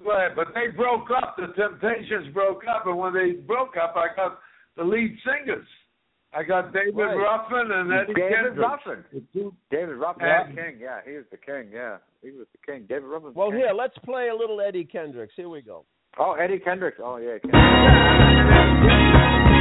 but, 0.02 0.34
but 0.36 0.48
they 0.54 0.68
broke 0.76 1.08
up. 1.10 1.36
The 1.36 1.48
Temptations 1.54 2.32
broke 2.34 2.62
up, 2.66 2.86
and 2.86 2.96
when 2.98 3.12
they 3.12 3.32
broke 3.32 3.76
up, 3.76 3.94
I 3.96 4.08
got 4.16 4.38
the 4.76 4.84
lead 4.84 5.16
singers. 5.24 5.66
I 6.36 6.42
got 6.42 6.72
David 6.72 6.96
Right. 6.96 7.14
Ruffin 7.14 7.70
and 7.70 7.92
Eddie 7.92 8.14
David 8.14 8.32
Kendrick. 8.34 8.58
Ruffin. 8.58 9.04
David 9.70 9.96
Ruffin 9.96 10.26
Yeah. 10.26 10.46
the 10.48 10.54
king. 10.60 10.78
Yeah, 10.80 11.00
he 11.06 11.12
was 11.16 11.24
the 11.30 11.36
king. 11.36 11.68
Yeah, 11.72 11.98
he 12.22 12.30
was 12.32 12.46
the 12.52 12.58
king. 12.72 12.86
David 12.88 13.04
Ruffin. 13.04 13.32
Well, 13.34 13.50
king. 13.50 13.60
here, 13.60 13.72
let's 13.72 13.96
play 13.98 14.28
a 14.30 14.34
little 14.34 14.60
Eddie 14.60 14.84
Kendricks. 14.84 15.34
Here 15.36 15.48
we 15.48 15.62
go. 15.62 15.84
Oh, 16.18 16.32
Eddie 16.32 16.58
Kendricks. 16.58 16.98
Oh, 17.02 17.16
yeah. 17.18 17.38
Kendricks. 17.38 19.44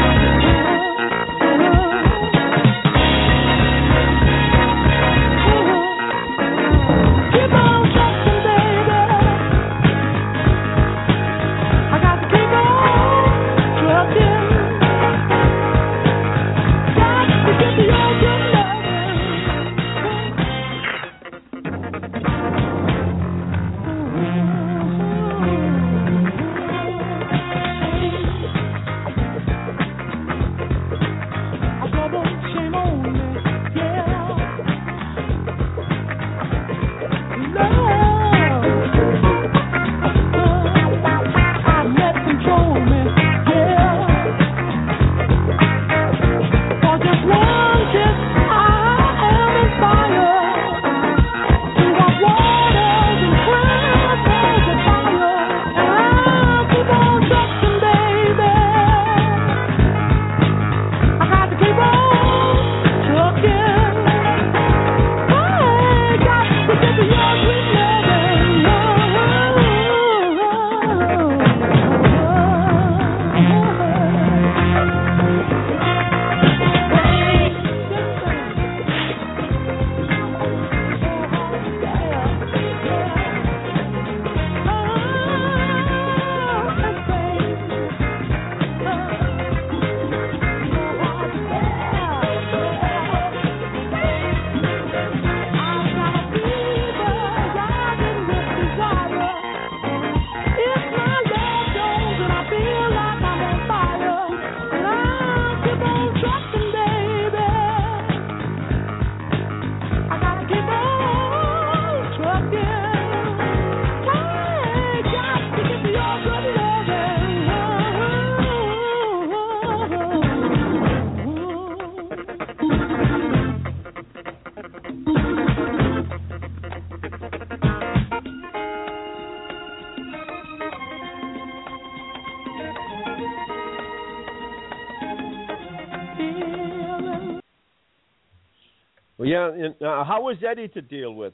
Well, 139.52 139.74
yeah. 139.80 139.88
Uh, 139.88 140.04
how 140.04 140.22
was 140.22 140.38
Eddie 140.48 140.68
to 140.70 140.82
deal 140.82 141.16
with, 141.16 141.34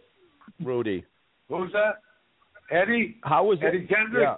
Rudy? 0.64 1.04
Who's 1.50 1.72
that? 1.74 2.02
Eddie? 2.72 3.18
How 3.24 3.44
was 3.44 3.60
Eddie 3.62 3.88
Kendrick? 3.88 4.24
Yeah. 4.24 4.36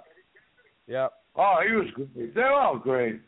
Yeah. 0.86 1.08
Oh, 1.36 1.56
he 1.66 1.74
was 1.74 1.86
great. 1.94 2.34
They're 2.34 2.52
all 2.52 2.78
great. 2.78 3.20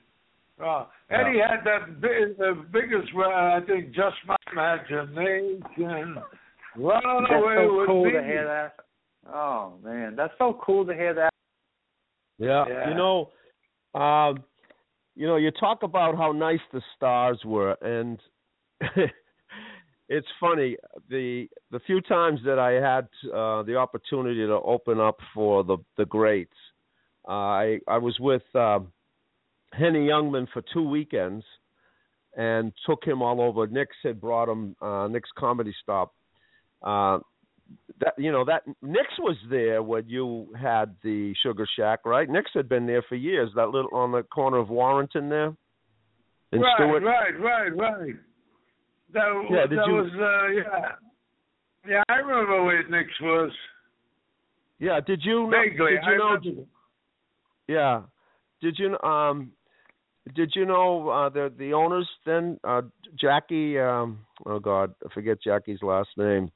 Uh, 0.62 0.84
Eddie 1.10 1.38
had 1.38 1.64
that 1.64 2.00
big, 2.00 2.38
the 2.38 2.64
biggest, 2.72 3.08
uh, 3.16 3.20
I 3.20 3.60
think, 3.66 3.88
just 3.88 4.16
my 4.26 4.36
imagination. 4.52 6.16
Run 6.76 7.02
That's 7.04 7.32
away 7.32 7.56
so 7.58 7.78
with 7.78 7.86
cool 7.86 8.04
me. 8.04 8.12
to 8.12 8.22
hear 8.22 8.44
that. 8.44 8.84
Oh 9.32 9.74
man, 9.82 10.14
that's 10.16 10.34
so 10.38 10.58
cool 10.62 10.84
to 10.86 10.92
hear 10.92 11.14
that. 11.14 11.30
Yeah. 12.38 12.64
Yeah. 12.68 12.88
You 12.90 12.94
know, 12.94 13.30
um, 13.98 14.44
you 15.14 15.26
know, 15.26 15.36
you 15.36 15.50
talk 15.52 15.82
about 15.82 16.16
how 16.16 16.32
nice 16.32 16.60
the 16.72 16.82
stars 16.96 17.40
were, 17.44 17.76
and 17.80 18.18
it's 20.14 20.28
funny 20.38 20.76
the 21.10 21.48
the 21.72 21.80
few 21.80 22.00
times 22.00 22.38
that 22.44 22.58
I 22.58 22.72
had 22.74 23.08
uh, 23.28 23.64
the 23.64 23.76
opportunity 23.76 24.46
to 24.46 24.52
open 24.52 25.00
up 25.00 25.18
for 25.34 25.64
the 25.64 25.78
the 25.96 26.04
greats. 26.04 26.52
Uh, 27.28 27.32
I 27.32 27.78
I 27.88 27.98
was 27.98 28.16
with 28.20 28.42
um, 28.54 28.92
Henny 29.72 30.06
Youngman 30.06 30.46
for 30.52 30.62
two 30.72 30.88
weekends, 30.88 31.44
and 32.36 32.72
took 32.86 33.04
him 33.04 33.22
all 33.22 33.40
over. 33.40 33.66
Nick's 33.66 33.96
had 34.04 34.20
brought 34.20 34.48
him 34.48 34.76
uh, 34.80 35.08
Nick's 35.08 35.30
Comedy 35.36 35.74
Stop. 35.82 36.14
Uh, 36.80 37.18
that 37.98 38.14
you 38.16 38.30
know 38.30 38.44
that 38.44 38.62
Nick's 38.82 39.18
was 39.18 39.36
there 39.50 39.82
when 39.82 40.08
you 40.08 40.46
had 40.60 40.94
the 41.02 41.34
Sugar 41.42 41.66
Shack, 41.76 42.00
right? 42.04 42.28
Nick's 42.28 42.52
had 42.54 42.68
been 42.68 42.86
there 42.86 43.02
for 43.08 43.16
years. 43.16 43.50
That 43.56 43.70
little 43.70 43.90
on 43.92 44.12
the 44.12 44.22
corner 44.22 44.58
of 44.58 44.68
Warrenton 44.68 45.28
there. 45.28 45.56
Right, 46.52 46.74
Stuart. 46.76 47.02
right, 47.02 47.40
right, 47.40 47.76
right. 47.76 48.14
That, 49.14 49.46
Yeah, 49.50 49.66
did 49.66 49.78
that 49.78 49.86
you- 49.86 49.94
was, 49.94 50.10
uh, 50.14 50.46
yeah. 50.48 50.92
Yeah, 51.86 52.02
I 52.08 52.16
remember 52.16 52.64
where 52.64 52.86
Nick's 52.88 53.20
was. 53.20 53.52
Yeah. 54.78 55.00
Did 55.00 55.20
you 55.24 55.44
know? 55.44 55.50
Vaguely. 55.50 55.92
Did 55.92 56.04
you 56.06 56.18
know? 56.18 56.66
Yeah. 57.68 58.02
Did 58.60 58.78
you 58.78 58.98
um? 59.02 59.52
Did 60.34 60.52
you 60.56 60.64
know 60.64 61.08
uh, 61.10 61.28
the 61.28 61.52
the 61.58 61.74
owners 61.74 62.08
then? 62.24 62.58
Uh, 62.64 62.82
Jackie. 63.20 63.78
Um. 63.78 64.20
Oh 64.46 64.58
God, 64.58 64.94
I 65.04 65.12
forget 65.12 65.42
Jackie's 65.42 65.82
last 65.82 66.08
name, 66.16 66.50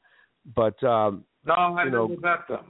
but 0.57 0.83
um. 0.83 1.25
No, 1.45 1.55
I 1.55 1.85
you 1.85 1.91
know, 1.91 2.09
met 2.09 2.49
them. 2.49 2.65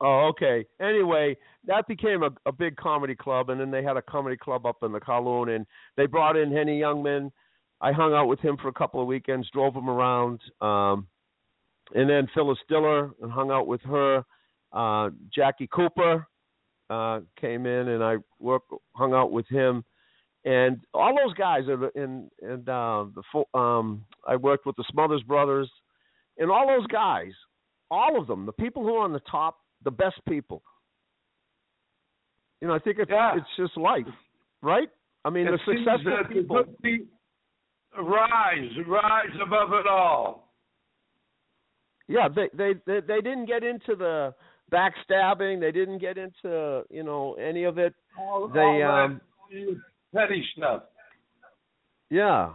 Oh, 0.00 0.28
okay. 0.30 0.64
Anyway, 0.80 1.36
that 1.66 1.86
became 1.86 2.22
a, 2.22 2.30
a 2.46 2.52
big 2.52 2.76
comedy 2.76 3.14
club, 3.14 3.50
and 3.50 3.60
then 3.60 3.70
they 3.70 3.82
had 3.82 3.96
a 3.96 4.02
comedy 4.02 4.36
club 4.36 4.66
up 4.66 4.82
in 4.82 4.92
the 4.92 5.00
Kowloon, 5.00 5.54
and 5.54 5.66
they 5.96 6.06
brought 6.06 6.36
in 6.36 6.50
Henny 6.50 6.80
Youngman. 6.80 7.30
I 7.80 7.92
hung 7.92 8.12
out 8.12 8.26
with 8.26 8.40
him 8.40 8.56
for 8.60 8.68
a 8.68 8.72
couple 8.72 9.00
of 9.00 9.06
weekends, 9.06 9.48
drove 9.50 9.74
him 9.74 9.88
around, 9.88 10.40
um, 10.60 11.06
and 11.94 12.08
then 12.08 12.28
Phyllis 12.34 12.58
Diller, 12.68 13.10
and 13.22 13.32
hung 13.32 13.50
out 13.50 13.66
with 13.66 13.80
her. 13.82 14.24
Uh, 14.72 15.10
Jackie 15.34 15.66
Cooper 15.66 16.26
uh, 16.90 17.20
came 17.40 17.66
in, 17.66 17.88
and 17.88 18.04
I 18.04 18.16
worked, 18.38 18.70
hung 18.94 19.14
out 19.14 19.32
with 19.32 19.46
him, 19.48 19.84
and 20.44 20.80
all 20.94 21.16
those 21.16 21.34
guys. 21.34 21.68
are 21.68 21.90
And 21.94 22.30
and 22.42 22.68
uh, 22.68 23.06
the 23.14 23.22
fo- 23.32 23.58
um, 23.58 24.04
I 24.26 24.36
worked 24.36 24.66
with 24.66 24.76
the 24.76 24.84
Smothers 24.90 25.22
Brothers, 25.22 25.70
and 26.38 26.50
all 26.50 26.66
those 26.66 26.86
guys, 26.88 27.32
all 27.90 28.20
of 28.20 28.26
them, 28.26 28.44
the 28.46 28.52
people 28.52 28.82
who 28.82 28.94
are 28.96 29.04
on 29.04 29.12
the 29.12 29.22
top 29.30 29.56
the 29.82 29.90
best 29.90 30.20
people. 30.28 30.62
You 32.60 32.68
know, 32.68 32.74
I 32.74 32.78
think 32.78 32.98
it's 32.98 33.10
Yeah. 33.10 33.36
it's 33.36 33.46
just 33.56 33.76
life, 33.76 34.06
right? 34.62 34.88
I 35.24 35.30
mean, 35.30 35.46
It 35.46 35.52
the 35.52 35.58
successful 35.74 36.24
people. 36.30 36.64
pe- 36.82 37.06
rise, 37.98 38.70
rise 38.86 39.36
above 39.44 39.72
it 39.72 39.86
all. 39.86 40.48
Yeah, 42.08 42.28
they, 42.28 42.48
they 42.52 42.72
they 42.86 43.00
they 43.06 43.20
didn't 43.20 43.46
get 43.46 43.62
into 43.62 43.94
the 43.94 44.34
backstabbing. 44.72 45.60
They 45.60 45.70
didn't 45.70 45.98
get 45.98 46.18
into 46.18 46.82
you 46.90 47.04
know 47.04 47.34
any 47.34 47.64
of 47.64 47.78
it. 47.78 47.94
All, 48.18 48.48
They, 48.48 48.82
all 48.82 49.04
um, 49.04 49.20
petty 50.12 50.44
stuff. 50.56 50.82
Yeah, 52.10 52.50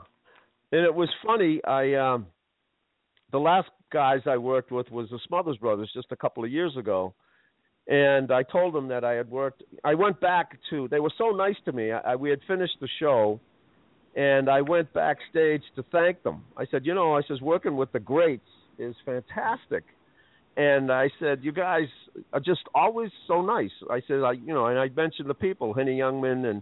and 0.73 0.81
it 0.81 0.93
was 0.93 1.09
funny. 1.25 1.61
I 1.63 1.93
um, 1.93 2.27
the 3.31 3.38
last 3.38 3.69
guys 3.93 4.19
I 4.25 4.38
worked 4.38 4.71
with 4.71 4.91
was 4.91 5.09
the 5.09 5.19
Smothers 5.27 5.57
Brothers 5.57 5.89
just 5.93 6.07
a 6.11 6.17
couple 6.17 6.43
of 6.43 6.51
years 6.51 6.75
ago, 6.77 7.13
and 7.88 8.31
I 8.31 8.43
told 8.43 8.73
them 8.73 8.89
that 8.89 9.05
I 9.05 9.13
had 9.13 9.29
worked. 9.29 9.63
I 9.86 9.93
went 9.93 10.19
back 10.19 10.57
to. 10.69 10.89
They 10.89 10.99
were 10.99 11.13
so 11.17 11.29
nice 11.29 11.55
to 11.63 11.71
me. 11.71 11.91
I, 11.93 11.99
I 11.99 12.15
we 12.15 12.29
had 12.29 12.39
finished 12.45 12.75
the 12.81 12.89
show, 12.99 13.39
and 14.16 14.49
I 14.49 14.61
went 14.61 14.93
backstage 14.93 15.63
to 15.76 15.84
thank 15.91 16.24
them. 16.24 16.43
I 16.57 16.66
said, 16.72 16.86
you 16.86 16.93
know, 16.93 17.16
I 17.16 17.22
says 17.28 17.41
working 17.41 17.76
with 17.76 17.91
the 17.91 17.99
greats 17.99 18.47
is 18.78 18.95
fantastic. 19.05 19.84
And 20.57 20.89
I 20.91 21.09
said, 21.20 21.39
you 21.41 21.51
guys 21.51 21.88
are 22.32 22.39
just 22.39 22.61
always 22.74 23.11
so 23.28 23.41
nice. 23.41 23.72
I 23.89 24.01
said, 24.07 24.22
I, 24.22 24.34
you 24.34 24.53
know, 24.53 24.68
and 24.68 24.80
I 24.80 24.88
mentioned 24.95 25.30
the 25.30 25.34
people, 25.34 25.74
Henny 25.74 25.97
Youngman 25.97 26.49
and 26.49 26.61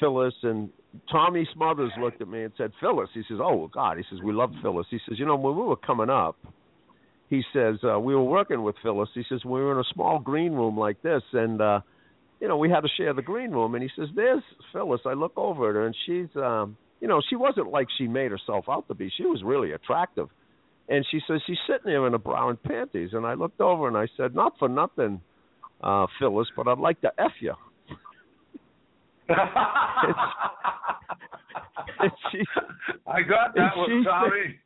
Phyllis 0.00 0.34
and 0.42 0.70
Tommy 1.12 1.46
Smothers 1.54 1.92
looked 2.00 2.22
at 2.22 2.28
me 2.28 2.44
and 2.44 2.52
said, 2.56 2.72
Phyllis. 2.80 3.10
He 3.12 3.22
says, 3.28 3.38
oh 3.42 3.68
God. 3.72 3.98
He 3.98 4.04
says, 4.10 4.20
we 4.24 4.32
love 4.32 4.50
Phyllis. 4.62 4.86
He 4.90 4.98
says, 5.06 5.18
you 5.18 5.26
know, 5.26 5.36
when 5.36 5.56
we 5.56 5.62
were 5.62 5.76
coming 5.76 6.08
up, 6.08 6.36
he 7.30 7.42
says 7.52 7.76
uh, 7.84 7.98
we 7.98 8.14
were 8.14 8.24
working 8.24 8.62
with 8.62 8.76
Phyllis. 8.82 9.08
He 9.14 9.24
says 9.28 9.44
we 9.44 9.60
were 9.60 9.72
in 9.72 9.78
a 9.78 9.94
small 9.94 10.18
green 10.18 10.52
room 10.52 10.78
like 10.78 11.02
this, 11.02 11.22
and 11.32 11.60
uh, 11.60 11.80
you 12.40 12.48
know 12.48 12.56
we 12.56 12.70
had 12.70 12.80
to 12.80 12.88
share 12.96 13.12
the 13.14 13.22
green 13.22 13.50
room. 13.50 13.74
And 13.74 13.82
he 13.82 13.90
says, 13.96 14.08
"There's 14.14 14.42
Phyllis." 14.72 15.00
I 15.06 15.14
look 15.14 15.32
over 15.36 15.70
at 15.70 15.74
her, 15.74 15.86
and 15.86 15.96
she's, 16.06 16.28
um, 16.36 16.76
you 17.04 17.08
know, 17.08 17.20
she 17.28 17.36
wasn't 17.36 17.70
like 17.70 17.88
she 17.98 18.08
made 18.08 18.30
herself 18.30 18.64
out 18.66 18.88
to 18.88 18.94
be. 18.94 19.12
She 19.14 19.26
was 19.26 19.42
really 19.44 19.72
attractive. 19.72 20.30
And 20.88 21.04
she 21.10 21.20
says 21.28 21.42
she's 21.46 21.58
sitting 21.66 21.84
there 21.84 22.06
in 22.06 22.14
a 22.14 22.18
bra 22.18 22.48
and 22.48 22.62
panties. 22.62 23.10
And 23.12 23.26
I 23.26 23.34
looked 23.34 23.60
over 23.60 23.86
and 23.88 23.94
I 23.94 24.06
said, 24.16 24.34
"Not 24.34 24.54
for 24.58 24.70
nothing, 24.70 25.20
uh, 25.82 26.06
Phyllis, 26.18 26.48
but 26.56 26.66
I'd 26.66 26.78
like 26.78 26.98
to 27.02 27.12
f 27.18 27.32
you." 27.40 27.52
She, 32.30 32.38
I 33.06 33.22
got 33.22 33.54
that 33.54 33.76
one, 33.76 34.04
Tommy. 34.04 34.58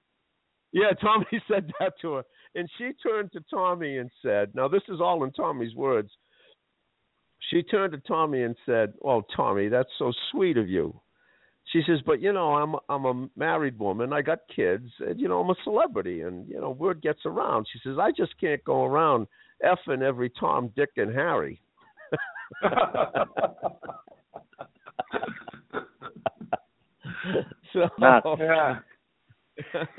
Yeah, 0.72 0.91
Tommy 1.01 1.26
said 1.49 1.70
that 1.78 1.95
to 2.03 2.14
her. 2.14 2.24
And 2.55 2.68
she 2.76 2.91
turned 3.03 3.32
to 3.32 3.41
Tommy 3.49 3.99
and 3.99 4.11
said, 4.22 4.55
Now, 4.55 4.66
this 4.66 4.82
is 4.89 5.01
all 5.01 5.22
in 5.22 5.30
Tommy's 5.32 5.74
words. 5.76 6.11
She 7.51 7.62
turned 7.62 7.93
to 7.93 7.99
Tommy 7.99 8.43
and 8.43 8.57
said, 8.66 8.95
Oh, 9.05 9.22
Tommy, 9.36 9.68
that's 9.68 9.91
so 9.99 10.12
sweet 10.32 10.57
of 10.57 10.68
you. 10.68 11.01
She 11.72 11.82
says, 11.86 12.00
But, 12.04 12.20
you 12.20 12.32
know, 12.32 12.54
I'm, 12.54 12.76
I'm 12.88 13.04
a 13.04 13.28
married 13.36 13.78
woman. 13.78 14.12
I 14.12 14.22
got 14.22 14.40
kids. 14.54 14.88
And, 15.00 15.20
you 15.20 15.28
know, 15.28 15.40
I'm 15.40 15.50
a 15.50 15.54
celebrity. 15.64 16.22
And, 16.22 16.48
you 16.48 16.60
know, 16.60 16.70
word 16.70 17.02
gets 17.02 17.20
around. 17.26 17.66
She 17.72 17.78
says, 17.84 17.98
I 18.00 18.10
just 18.12 18.38
can't 18.40 18.64
go 18.64 18.84
around 18.84 19.26
effing 19.64 20.02
every 20.02 20.30
Tom, 20.30 20.72
Dick, 20.76 20.90
and 20.96 21.14
Harry. 21.14 21.60
so, 27.72 27.88
Nuts. 27.98 28.26
yeah. 28.38 28.78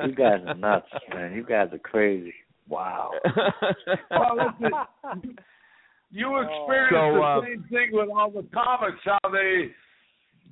You 0.05 0.15
guys 0.15 0.39
are 0.47 0.55
nuts, 0.55 0.87
man. 1.13 1.33
You 1.33 1.43
guys 1.43 1.67
are 1.73 1.79
crazy. 1.79 2.33
Wow. 2.67 3.11
Well, 4.11 4.37
listen, 4.37 5.35
you 6.11 6.39
experienced 6.39 6.91
So, 6.93 7.21
uh, 7.21 7.41
the 7.41 7.47
same 7.47 7.65
thing 7.69 7.89
with 7.91 8.09
all 8.09 8.31
the 8.31 8.45
comics, 8.53 8.99
how 9.03 9.19
they 9.31 9.71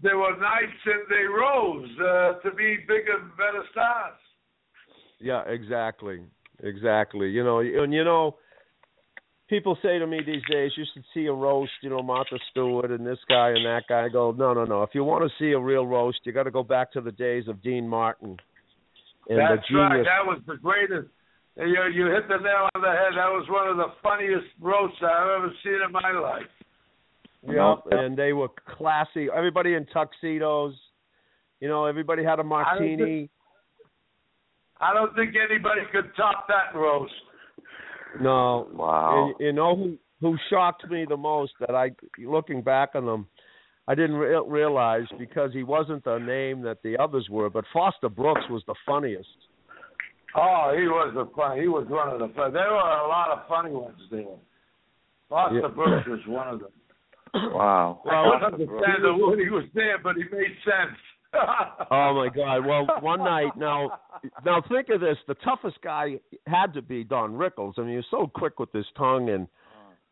they 0.03 0.13
were 0.13 0.37
nice 0.37 0.77
and 0.85 1.03
they 1.09 1.25
rose 1.25 1.89
uh, 1.99 2.39
to 2.47 2.55
be 2.55 2.77
bigger 2.87 3.17
and 3.21 3.31
better 3.37 3.63
stars. 3.71 4.15
Yeah, 5.19 5.43
exactly, 5.47 6.21
exactly. 6.63 7.29
You 7.29 7.43
know, 7.43 7.59
and 7.59 7.93
you 7.93 8.03
know, 8.03 8.35
people 9.49 9.77
say 9.81 9.97
to 9.97 10.05
me 10.05 10.19
these 10.25 10.43
days, 10.49 10.71
you 10.77 10.85
should 10.93 11.03
see 11.13 11.25
a 11.25 11.33
roast. 11.33 11.71
You 11.81 11.89
know, 11.89 12.03
Martha 12.03 12.37
Stewart 12.51 12.91
and 12.91 13.05
this 13.05 13.19
guy 13.27 13.49
and 13.49 13.65
that 13.65 13.83
guy. 13.89 14.05
I 14.05 14.09
go, 14.09 14.31
no, 14.31 14.53
no, 14.53 14.65
no. 14.65 14.83
If 14.83 14.91
you 14.93 15.03
want 15.03 15.23
to 15.23 15.43
see 15.43 15.53
a 15.53 15.59
real 15.59 15.87
roast, 15.87 16.19
you 16.23 16.31
got 16.31 16.43
to 16.43 16.51
go 16.51 16.63
back 16.63 16.91
to 16.93 17.01
the 17.01 17.11
days 17.11 17.47
of 17.47 17.63
Dean 17.63 17.87
Martin 17.87 18.37
and 19.29 19.39
That's 19.39 19.67
the 19.69 19.77
right. 19.77 20.03
That 20.03 20.25
was 20.25 20.41
the 20.47 20.57
greatest. 20.57 21.07
You 21.57 21.89
you 21.91 22.05
hit 22.13 22.27
the 22.29 22.37
nail 22.37 22.69
on 22.75 22.81
the 22.81 22.93
head. 22.93 23.17
That 23.17 23.33
was 23.33 23.47
one 23.49 23.67
of 23.67 23.77
the 23.77 23.91
funniest 24.03 24.47
roasts 24.61 24.97
I've 25.01 25.41
ever 25.41 25.51
seen 25.63 25.79
in 25.85 25.91
my 25.91 26.11
life. 26.11 26.47
Yep, 27.47 27.79
and 27.91 28.17
they 28.17 28.33
were 28.33 28.49
classy. 28.77 29.27
Everybody 29.33 29.73
in 29.75 29.85
tuxedos. 29.87 30.73
You 31.59 31.67
know, 31.67 31.85
everybody 31.85 32.23
had 32.23 32.33
a 32.33 32.43
don't 32.43 32.49
martini. 32.49 33.29
I 34.79 34.93
don't 34.93 35.15
think 35.15 35.33
anybody 35.35 35.81
could 35.91 36.11
top 36.15 36.47
that 36.47 36.77
roast. 36.77 37.13
No, 38.21 38.67
Wow. 38.73 39.27
And 39.27 39.35
you 39.39 39.53
know 39.53 39.75
who 39.75 39.97
who 40.21 40.37
shocked 40.49 40.89
me 40.89 41.05
the 41.07 41.17
most 41.17 41.53
that 41.59 41.75
I 41.75 41.91
looking 42.19 42.61
back 42.61 42.89
on 42.95 43.05
them, 43.05 43.27
I 43.87 43.95
didn't 43.95 44.15
re- 44.15 44.41
realize 44.47 45.05
because 45.19 45.53
he 45.53 45.63
wasn't 45.63 46.03
the 46.03 46.17
name 46.17 46.61
that 46.63 46.81
the 46.83 46.97
others 46.97 47.27
were, 47.29 47.49
but 47.49 47.65
Foster 47.71 48.09
Brooks 48.09 48.41
was 48.49 48.63
the 48.67 48.75
funniest. 48.85 49.29
Oh, 50.35 50.73
he 50.77 50.87
was 50.87 51.13
a 51.17 51.35
fun. 51.35 51.59
He 51.59 51.67
was 51.67 51.87
one 51.87 52.09
of 52.09 52.19
the 52.19 52.33
fun. 52.35 52.53
There 52.53 52.69
were 52.69 52.77
a 52.77 53.07
lot 53.07 53.29
of 53.31 53.47
funny 53.47 53.71
ones 53.71 53.99
there. 54.11 54.25
Foster 55.29 55.59
Yeah. 55.61 55.67
Brooks 55.67 56.07
was 56.07 56.19
one 56.27 56.47
of 56.47 56.59
them. 56.59 56.71
Wow. 57.33 58.01
Well, 58.05 58.15
I 58.15 58.39
don't 58.39 58.53
understand 58.53 59.03
the 59.03 59.13
word 59.13 59.39
he 59.39 59.49
was 59.49 59.65
there, 59.73 59.97
but 60.01 60.15
he 60.15 60.23
made 60.23 60.55
sense. 60.63 60.97
Oh 61.91 62.13
my 62.15 62.29
God! 62.33 62.65
Well, 62.65 62.87
one 63.01 63.19
night 63.19 63.51
now, 63.57 63.99
now 64.45 64.63
think 64.69 64.87
of 64.89 65.01
this: 65.01 65.17
the 65.27 65.35
toughest 65.35 65.77
guy 65.83 66.19
had 66.47 66.73
to 66.73 66.81
be 66.81 67.03
Don 67.03 67.33
Rickles. 67.33 67.73
I 67.77 67.81
mean, 67.81 67.91
he 67.91 67.95
was 67.97 68.05
so 68.09 68.31
quick 68.33 68.59
with 68.59 68.71
his 68.71 68.85
tongue, 68.97 69.29
and 69.29 69.47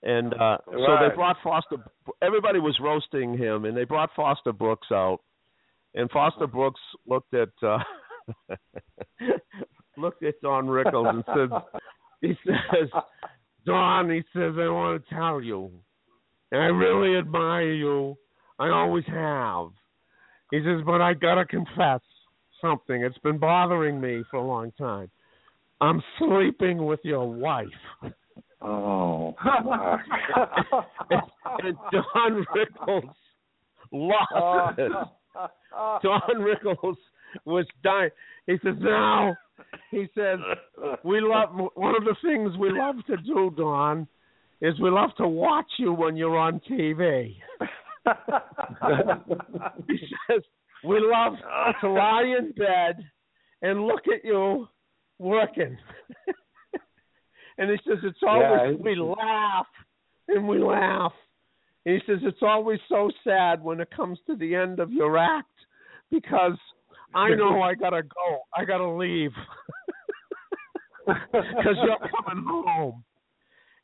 and 0.04 0.34
uh, 0.34 0.58
so 0.66 0.98
they 1.02 1.16
brought 1.16 1.38
Foster. 1.44 1.78
Everybody 2.22 2.60
was 2.60 2.78
roasting 2.82 3.38
him, 3.38 3.66
and 3.66 3.76
they 3.76 3.86
brought 3.86 4.10
Foster 4.16 4.52
Brooks 4.52 4.90
out, 4.92 5.20
and 5.96 6.12
Foster 6.12 6.48
Brooks 6.48 6.82
looked 7.08 7.34
at 7.34 7.50
uh, 7.64 7.80
looked 9.98 10.24
at 10.24 10.40
Don 10.42 10.66
Rickles 10.68 11.10
and 11.10 11.24
said, 11.28 11.50
he 12.22 12.34
says, 12.46 12.90
Don, 13.66 14.10
he 14.10 14.22
says, 14.34 14.54
I 14.58 14.70
want 14.70 15.04
to 15.04 15.16
tell 15.16 15.42
you, 15.42 15.72
and 16.56 16.64
I 16.64 16.68
really 16.68 17.18
admire 17.18 17.74
you. 17.74 18.18
I 18.60 18.70
always 18.70 19.04
have. 19.08 19.72
He 20.52 20.60
says, 20.60 20.82
but 20.86 21.02
I 21.02 21.14
gotta 21.14 21.44
confess 21.44 22.00
something. 22.62 23.02
It's 23.02 23.18
been 23.18 23.38
bothering 23.38 24.00
me 24.00 24.24
for 24.32 24.38
a 24.38 24.48
long 24.48 24.72
time. 24.78 25.12
I'm 25.82 26.02
sleeping 26.18 26.86
with 26.86 27.02
your 27.04 27.30
wife. 27.30 27.68
Oh. 28.62 29.36
and 31.60 31.76
Don 31.92 32.46
Rickles 32.56 33.14
lost 33.92 34.80
it. 34.80 34.92
Don 35.74 36.22
Rickles 36.38 36.96
was 37.44 37.66
dying. 37.84 38.12
He 38.48 38.56
says, 38.64 38.76
now, 38.80 39.36
he 39.92 40.08
says, 40.16 40.40
we 41.04 41.20
love, 41.20 41.50
one 41.74 41.96
of 41.96 42.06
the 42.06 42.16
things 42.24 42.58
we 42.58 42.72
love 42.72 42.96
to 43.08 43.18
do, 43.18 43.54
Don, 43.58 44.08
is 44.66 44.80
we 44.80 44.90
love 44.90 45.12
to 45.18 45.28
watch 45.28 45.70
you 45.78 45.94
when 45.94 46.16
you're 46.16 46.38
on 46.38 46.60
TV. 46.70 47.36
He 49.88 49.98
says, 50.30 50.42
we 50.84 51.00
love 51.00 51.34
to 51.82 51.90
lie 51.90 52.36
in 52.38 52.52
bed 52.52 53.04
and 53.62 53.86
look 53.88 54.02
at 54.14 54.24
you 54.24 54.68
working. 55.18 55.78
and 57.58 57.72
he 57.72 57.78
says, 57.88 58.00
it's 58.04 58.20
always, 58.28 58.78
Yeah. 58.78 58.84
we 58.84 58.96
laugh 58.96 59.66
and 60.28 60.48
we 60.48 60.60
laugh. 60.60 61.14
And 61.86 61.96
he 61.96 62.02
says, 62.06 62.20
it's 62.24 62.42
always 62.42 62.80
so 62.90 63.10
sad 63.24 63.64
when 63.64 63.80
it 63.80 63.90
comes 63.96 64.20
to 64.28 64.36
the 64.36 64.56
end 64.56 64.80
of 64.80 64.92
your 64.92 65.18
act 65.18 65.50
because 66.12 66.58
I 67.14 67.30
know 67.30 67.62
I 67.62 67.76
got 67.76 67.92
to 67.92 68.04
go. 68.04 68.40
I 68.56 68.66
got 68.66 68.78
to 68.80 68.90
leave 68.90 69.32
because 71.08 71.78
you're 71.84 72.10
coming 72.24 72.44
home. 72.48 73.04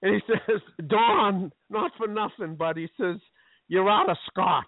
And 0.01 0.15
he 0.15 0.33
says, 0.47 0.61
"Don, 0.87 1.51
not 1.69 1.91
for 1.97 2.07
nothing, 2.07 2.55
but 2.55 2.77
he 2.77 2.87
says, 2.99 3.17
you're 3.71 3.89
out 3.89 4.09
of 4.09 4.17
scotch. 4.29 4.65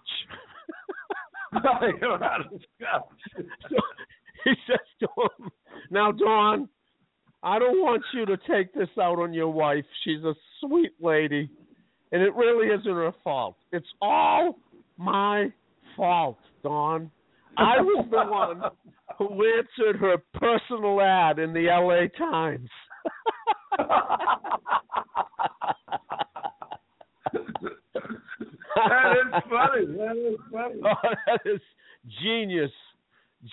You're 2.00 2.24
out 2.24 2.40
of 2.40 2.60
scotch. 2.74 3.44
So 3.68 3.76
he 4.44 4.52
says 4.66 4.80
to 5.00 5.06
him, 5.06 5.50
Now, 5.90 6.10
Don, 6.10 6.68
I 7.42 7.58
don't 7.58 7.80
want 7.80 8.02
you 8.14 8.24
to 8.26 8.36
take 8.50 8.72
this 8.74 8.88
out 9.00 9.20
on 9.20 9.32
your 9.34 9.50
wife. 9.50 9.84
She's 10.02 10.24
a 10.24 10.34
sweet 10.60 10.92
lady, 11.00 11.50
and 12.12 12.22
it 12.22 12.34
really 12.34 12.68
isn't 12.68 12.92
her 12.92 13.12
fault. 13.22 13.56
It's 13.72 13.86
all 14.00 14.58
my 14.96 15.52
fault, 15.96 16.38
Don." 16.62 17.10
I 17.56 17.80
was 17.82 18.06
the 18.10 18.24
one 18.24 18.62
who 19.18 19.44
answered 19.58 20.00
her 20.00 20.16
personal 20.32 21.00
ad 21.00 21.38
in 21.38 21.52
the 21.52 21.66
LA 21.66 22.08
Times. 22.18 22.70
that 28.74 29.12
is 29.12 29.42
funny. 29.50 29.83
That. 29.96 30.72
Oh, 30.84 31.08
that 31.26 31.40
is 31.44 31.60
genius, 32.22 32.70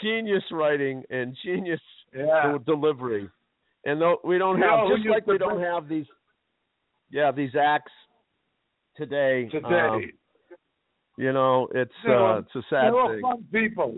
genius 0.01 0.43
writing 0.51 1.03
and 1.09 1.35
genius 1.43 1.81
Yeah. 2.15 2.57
delivery. 2.65 3.29
And 3.85 3.99
though 4.01 4.19
we 4.23 4.37
don't 4.37 4.61
have 4.61 4.87
who 4.87 4.97
just 4.97 5.09
like 5.09 5.25
we 5.27 5.37
don't 5.37 5.61
have 5.61 5.87
these, 5.87 6.05
yeah, 7.09 7.31
these 7.31 7.55
acts 7.59 7.91
today. 8.95 9.47
Today. 9.51 9.67
um, 9.89 10.01
you 11.17 11.33
know, 11.33 11.67
it's 11.73 11.91
uh, 12.07 12.37
it's 12.39 12.55
a 12.55 12.61
sad 12.69 12.87
they 12.87 12.91
were 12.91 13.13
thing. 13.15 13.21
fun 13.21 13.45
people. 13.51 13.95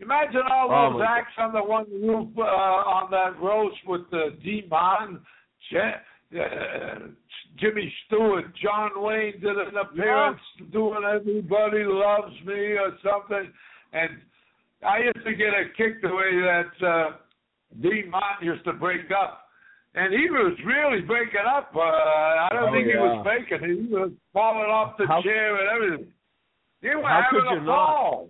Imagine 0.00 0.42
all 0.50 0.68
Oh, 0.70 0.92
those 0.92 0.98
my 1.00 1.06
acts 1.18 1.32
on 1.38 1.52
the 1.52 1.62
one 1.62 1.86
roof 1.90 2.28
uh, 2.36 2.42
on 2.42 3.10
that 3.12 3.38
roast 3.40 3.76
with 3.86 4.02
uh, 4.12 4.30
Demon, 4.42 5.20
Je- 5.70 6.02
Jimmy 7.58 7.92
Stewart, 8.06 8.44
John 8.62 8.90
Wayne 8.96 9.40
did 9.40 9.56
an 9.56 9.76
appearance 9.80 10.40
doing 10.72 11.02
"Everybody 11.04 11.84
Loves 11.84 12.34
Me" 12.46 12.76
or 12.78 12.96
something, 13.04 13.52
and 13.92 14.10
I 14.86 14.98
used 14.98 15.24
to 15.24 15.34
get 15.34 15.48
a 15.54 15.64
kick 15.76 16.02
the 16.02 16.08
way 16.08 16.32
that 16.40 16.86
uh, 16.86 17.10
Demon 17.80 18.20
used 18.40 18.64
to 18.64 18.72
break 18.72 19.10
up. 19.10 19.40
And 19.94 20.12
he 20.12 20.30
was 20.30 20.56
really 20.64 21.02
breaking 21.02 21.44
up. 21.46 21.70
Uh, 21.76 21.80
I 21.80 22.48
don't 22.50 22.70
Oh, 22.70 22.72
think 22.72 22.86
he 22.88 22.96
was 22.96 23.22
yeah. 23.26 23.58
faking. 23.58 23.68
He 23.88 23.92
was 23.94 24.10
falling 24.32 24.70
off 24.70 24.96
the 24.96 25.06
How- 25.06 25.20
chair 25.22 25.56
and 25.60 25.68
everything. 25.68 26.12
He 26.80 26.88
was 26.88 27.04
having 27.06 27.58
a 27.58 27.62
not? 27.62 28.24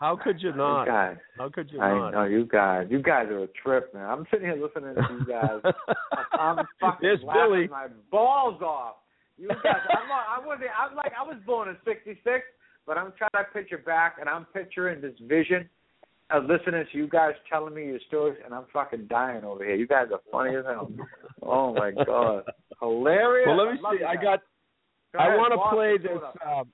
How 0.00 0.16
could 0.16 0.40
you 0.40 0.50
You 0.50 0.56
not? 0.56 0.86
guys, 0.86 1.16
How 1.36 1.50
could 1.50 1.70
you 1.70 1.78
I 1.80 1.92
not? 1.92 2.10
know 2.12 2.24
you 2.24 2.46
guys. 2.46 2.86
You 2.90 3.02
guys 3.02 3.26
are 3.28 3.44
a 3.44 3.48
trip, 3.62 3.92
man. 3.94 4.08
I'm 4.08 4.24
sitting 4.30 4.46
here 4.46 4.56
listening 4.56 4.94
to 4.94 5.02
you 5.12 5.26
guys. 5.26 5.60
I'm 6.32 6.56
fucking 6.80 6.98
There's 7.02 7.20
laughing 7.22 7.42
Billy. 7.52 7.68
my 7.68 7.88
balls 8.10 8.60
off. 8.62 8.96
You 9.36 9.48
guys, 9.48 9.56
I'm, 9.90 10.08
not- 10.08 10.26
I 10.28 10.38
was, 10.44 10.58
I'm 10.88 10.96
like, 10.96 11.12
I 11.18 11.22
was 11.22 11.36
born 11.46 11.68
in 11.68 11.76
'66, 11.84 12.18
but 12.86 12.96
I'm 12.96 13.12
trying 13.18 13.44
to 13.44 13.50
picture 13.52 13.78
back, 13.78 14.16
and 14.18 14.28
I'm 14.28 14.46
picturing 14.54 15.02
this 15.02 15.14
vision 15.28 15.68
of 16.30 16.44
listening 16.44 16.84
to 16.90 16.96
you 16.98 17.06
guys 17.06 17.32
telling 17.50 17.74
me 17.74 17.84
your 17.86 18.00
stories, 18.08 18.38
and 18.44 18.54
I'm 18.54 18.64
fucking 18.72 19.06
dying 19.08 19.44
over 19.44 19.64
here. 19.64 19.74
You 19.74 19.86
guys 19.86 20.06
are 20.12 20.20
funny 20.32 20.56
as 20.56 20.64
hell. 20.64 20.90
Oh 21.42 21.74
my 21.74 21.90
god, 21.90 22.44
hilarious. 22.80 23.48
Well, 23.48 23.66
let 23.66 23.74
me 23.74 23.80
love 23.82 23.94
see. 23.98 24.04
I 24.04 24.14
got. 24.14 24.40
Go 25.12 25.18
I 25.18 25.36
want 25.36 25.52
to 25.52 25.76
play 25.76 25.98
this. 25.98 26.22
Um, 26.46 26.68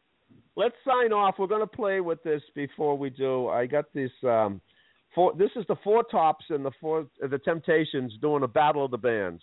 let's 0.57 0.74
sign 0.87 1.12
off. 1.12 1.37
We're 1.39 1.47
going 1.47 1.61
to 1.61 1.66
play 1.66 2.01
with 2.01 2.23
this 2.23 2.43
before 2.55 2.97
we 2.97 3.11
do. 3.11 3.49
I 3.49 3.66
got 3.66 3.93
this. 3.95 4.11
Um, 4.24 4.61
four, 5.15 5.35
this 5.35 5.51
is 5.57 5.65
the 5.69 5.77
Four 5.85 6.03
Tops 6.05 6.47
and 6.49 6.65
the 6.65 6.73
Four 6.81 7.07
the 7.20 7.39
Temptations 7.39 8.12
doing 8.20 8.43
a 8.43 8.49
battle 8.49 8.85
of 8.85 8.91
the 8.91 8.99
bands. 8.99 9.43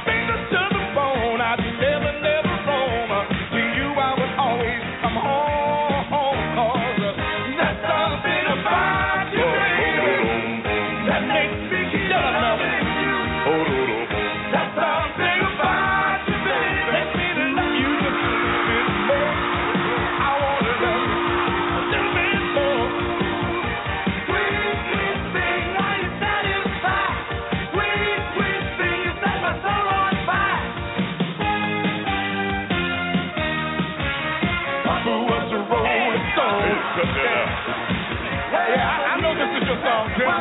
Yeah, 38.71 38.87
I, 38.87 38.95
I 39.03 39.19
know 39.19 39.35
this 39.35 39.51
is 39.59 39.67
your 39.67 39.79
song, 39.83 40.07
Tim. 40.15 40.31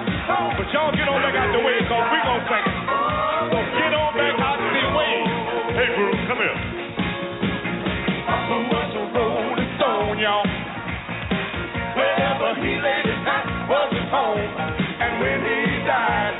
But 0.55 0.67
y'all 0.71 0.95
get 0.95 1.11
on 1.11 1.19
back 1.19 1.35
out 1.35 1.51
the 1.51 1.59
way, 1.67 1.83
cause 1.91 2.07
we 2.15 2.19
gon' 2.23 2.43
sing 2.47 2.63
it. 2.63 2.79
So 3.51 3.59
get 3.75 3.91
on 3.91 4.11
back 4.15 4.37
out 4.39 4.59
the 4.63 4.87
way. 4.95 5.15
Hey, 5.75 5.89
Bruce, 5.99 6.23
come 6.31 6.39
here. 6.39 6.59
Who 8.47 8.59
was 8.71 8.91
a 8.95 9.05
rolling 9.19 9.71
stone, 9.83 10.19
y'all? 10.23 10.47
Wherever 11.99 12.55
he 12.63 12.71
laid 12.79 13.07
his 13.11 13.21
hat 13.27 13.51
was 13.67 13.89
his 13.99 14.07
home. 14.15 14.47
And 15.03 15.13
when 15.19 15.39
he 15.43 15.83
died, 15.91 16.35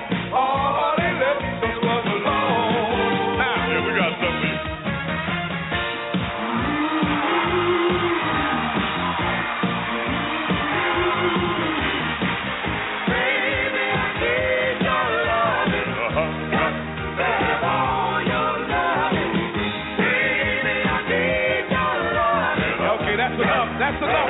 enough. 23.97 24.30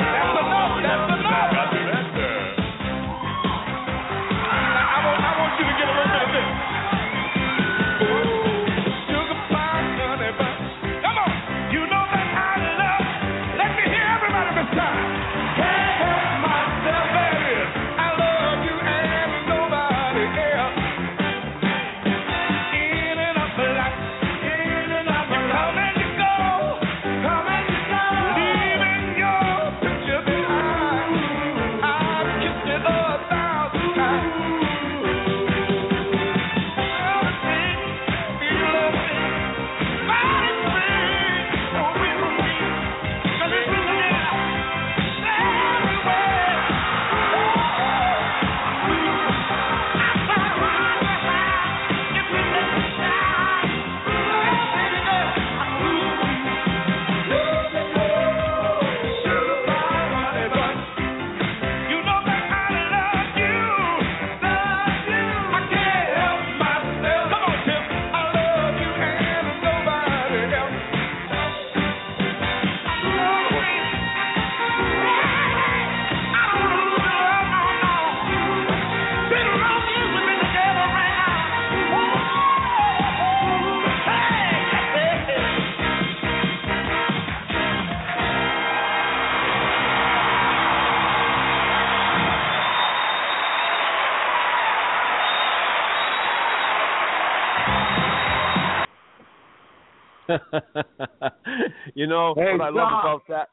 you 101.95 102.07
know 102.07 102.35
Hey, 102.37 102.53
what 102.53 102.61
I 102.61 102.69
love 102.69 102.73
about 102.73 103.23
that? 103.29 103.49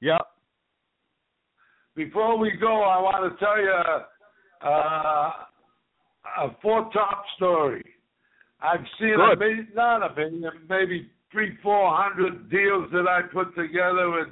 Yep. 0.00 0.20
Before 1.94 2.38
we 2.38 2.52
go, 2.60 2.82
I 2.82 3.00
want 3.00 3.32
to 3.32 3.44
tell 3.44 3.58
you 3.58 3.72
uh, 4.62 5.30
a 6.38 6.56
four 6.60 6.90
top 6.92 7.24
story. 7.36 7.84
I've 8.60 8.84
seen 9.00 9.14
a 9.14 9.36
million, 9.36 9.68
not 9.74 10.10
a 10.10 10.14
million, 10.14 10.50
maybe 10.68 11.10
three, 11.32 11.56
four 11.62 11.94
hundred 11.94 12.50
deals 12.50 12.90
that 12.92 13.06
I 13.08 13.22
put 13.32 13.54
together 13.56 14.10
with 14.10 14.28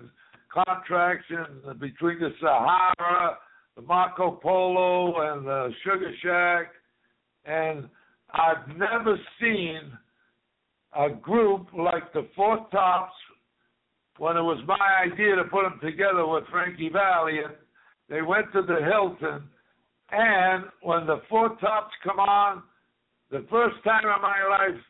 contracts 0.52 1.26
in 1.30 1.78
between 1.78 2.20
the 2.20 2.30
Sahara, 2.40 3.38
the 3.76 3.82
Marco 3.82 4.38
Polo, 4.42 5.32
and 5.32 5.46
the 5.46 5.70
Sugar 5.82 6.12
Shack, 6.22 6.72
and 7.44 7.88
I've 8.32 8.68
never 8.76 9.18
seen 9.40 9.80
a 10.96 11.10
group 11.10 11.66
like 11.76 12.12
the 12.12 12.26
Four 12.36 12.66
Tops 12.70 13.12
when 14.18 14.36
it 14.36 14.42
was 14.42 14.62
my 14.66 15.04
idea 15.04 15.36
to 15.36 15.44
put 15.44 15.62
them 15.62 15.80
together 15.82 16.26
with 16.26 16.44
Frankie 16.50 16.90
Valli, 16.90 17.38
and 17.38 17.54
they 18.08 18.22
went 18.22 18.52
to 18.52 18.62
the 18.62 18.78
Hilton. 18.84 19.48
And 20.10 20.64
when 20.82 21.06
the 21.06 21.22
Four 21.28 21.56
Tops 21.60 21.92
come 22.04 22.20
on, 22.20 22.62
the 23.30 23.44
first 23.50 23.76
time 23.82 24.04
in 24.04 24.22
my 24.22 24.46
life, 24.48 24.80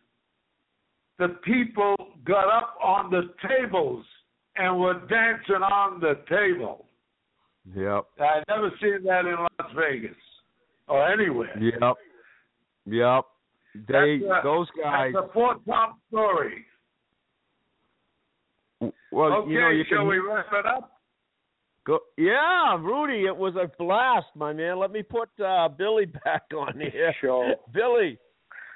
the 1.19 1.29
people 1.45 1.95
got 2.27 2.49
up 2.49 2.77
on 2.83 3.11
the 3.11 3.33
tables 3.49 4.05
and 4.57 4.79
were 4.79 5.01
dancing 5.09 5.63
on 5.63 6.01
the 6.01 6.21
table. 6.29 6.87
Yep. 7.75 8.05
I 8.21 8.43
never 8.49 8.71
seen 8.83 9.05
that 9.05 9.25
in 9.25 9.37
Las 9.37 9.73
Vegas 9.75 10.17
or 10.87 11.11
anywhere. 11.11 11.57
Yep. 11.59 11.97
Yep. 12.87 13.25
They 13.75 14.21
That's 14.27 14.41
a- 14.41 14.41
those 14.45 14.69
guys. 14.81 15.13
That's 15.15 15.27
a 15.29 15.33
Four 15.33 15.57
Top 15.67 15.99
story. 16.09 16.65
Well, 19.11 19.33
okay, 19.33 19.51
you 19.51 19.61
know 19.61 19.71
you 19.71 19.85
shall 19.89 19.99
can 19.99 20.09
we 20.09 20.19
wrap 20.19 20.47
it 20.53 20.67
up? 20.67 20.91
go. 21.87 21.99
Yeah, 22.19 22.77
Rudy, 22.81 23.25
it 23.27 23.37
was 23.37 23.55
a 23.57 23.71
blast, 23.79 24.27
my 24.35 24.53
man. 24.53 24.79
Let 24.79 24.91
me 24.91 25.03
put 25.03 25.29
uh, 25.45 25.69
Billy 25.69 26.07
back 26.25 26.43
on 26.57 26.79
here. 26.81 27.15
Sure. 27.21 27.55
Billy, 27.73 28.19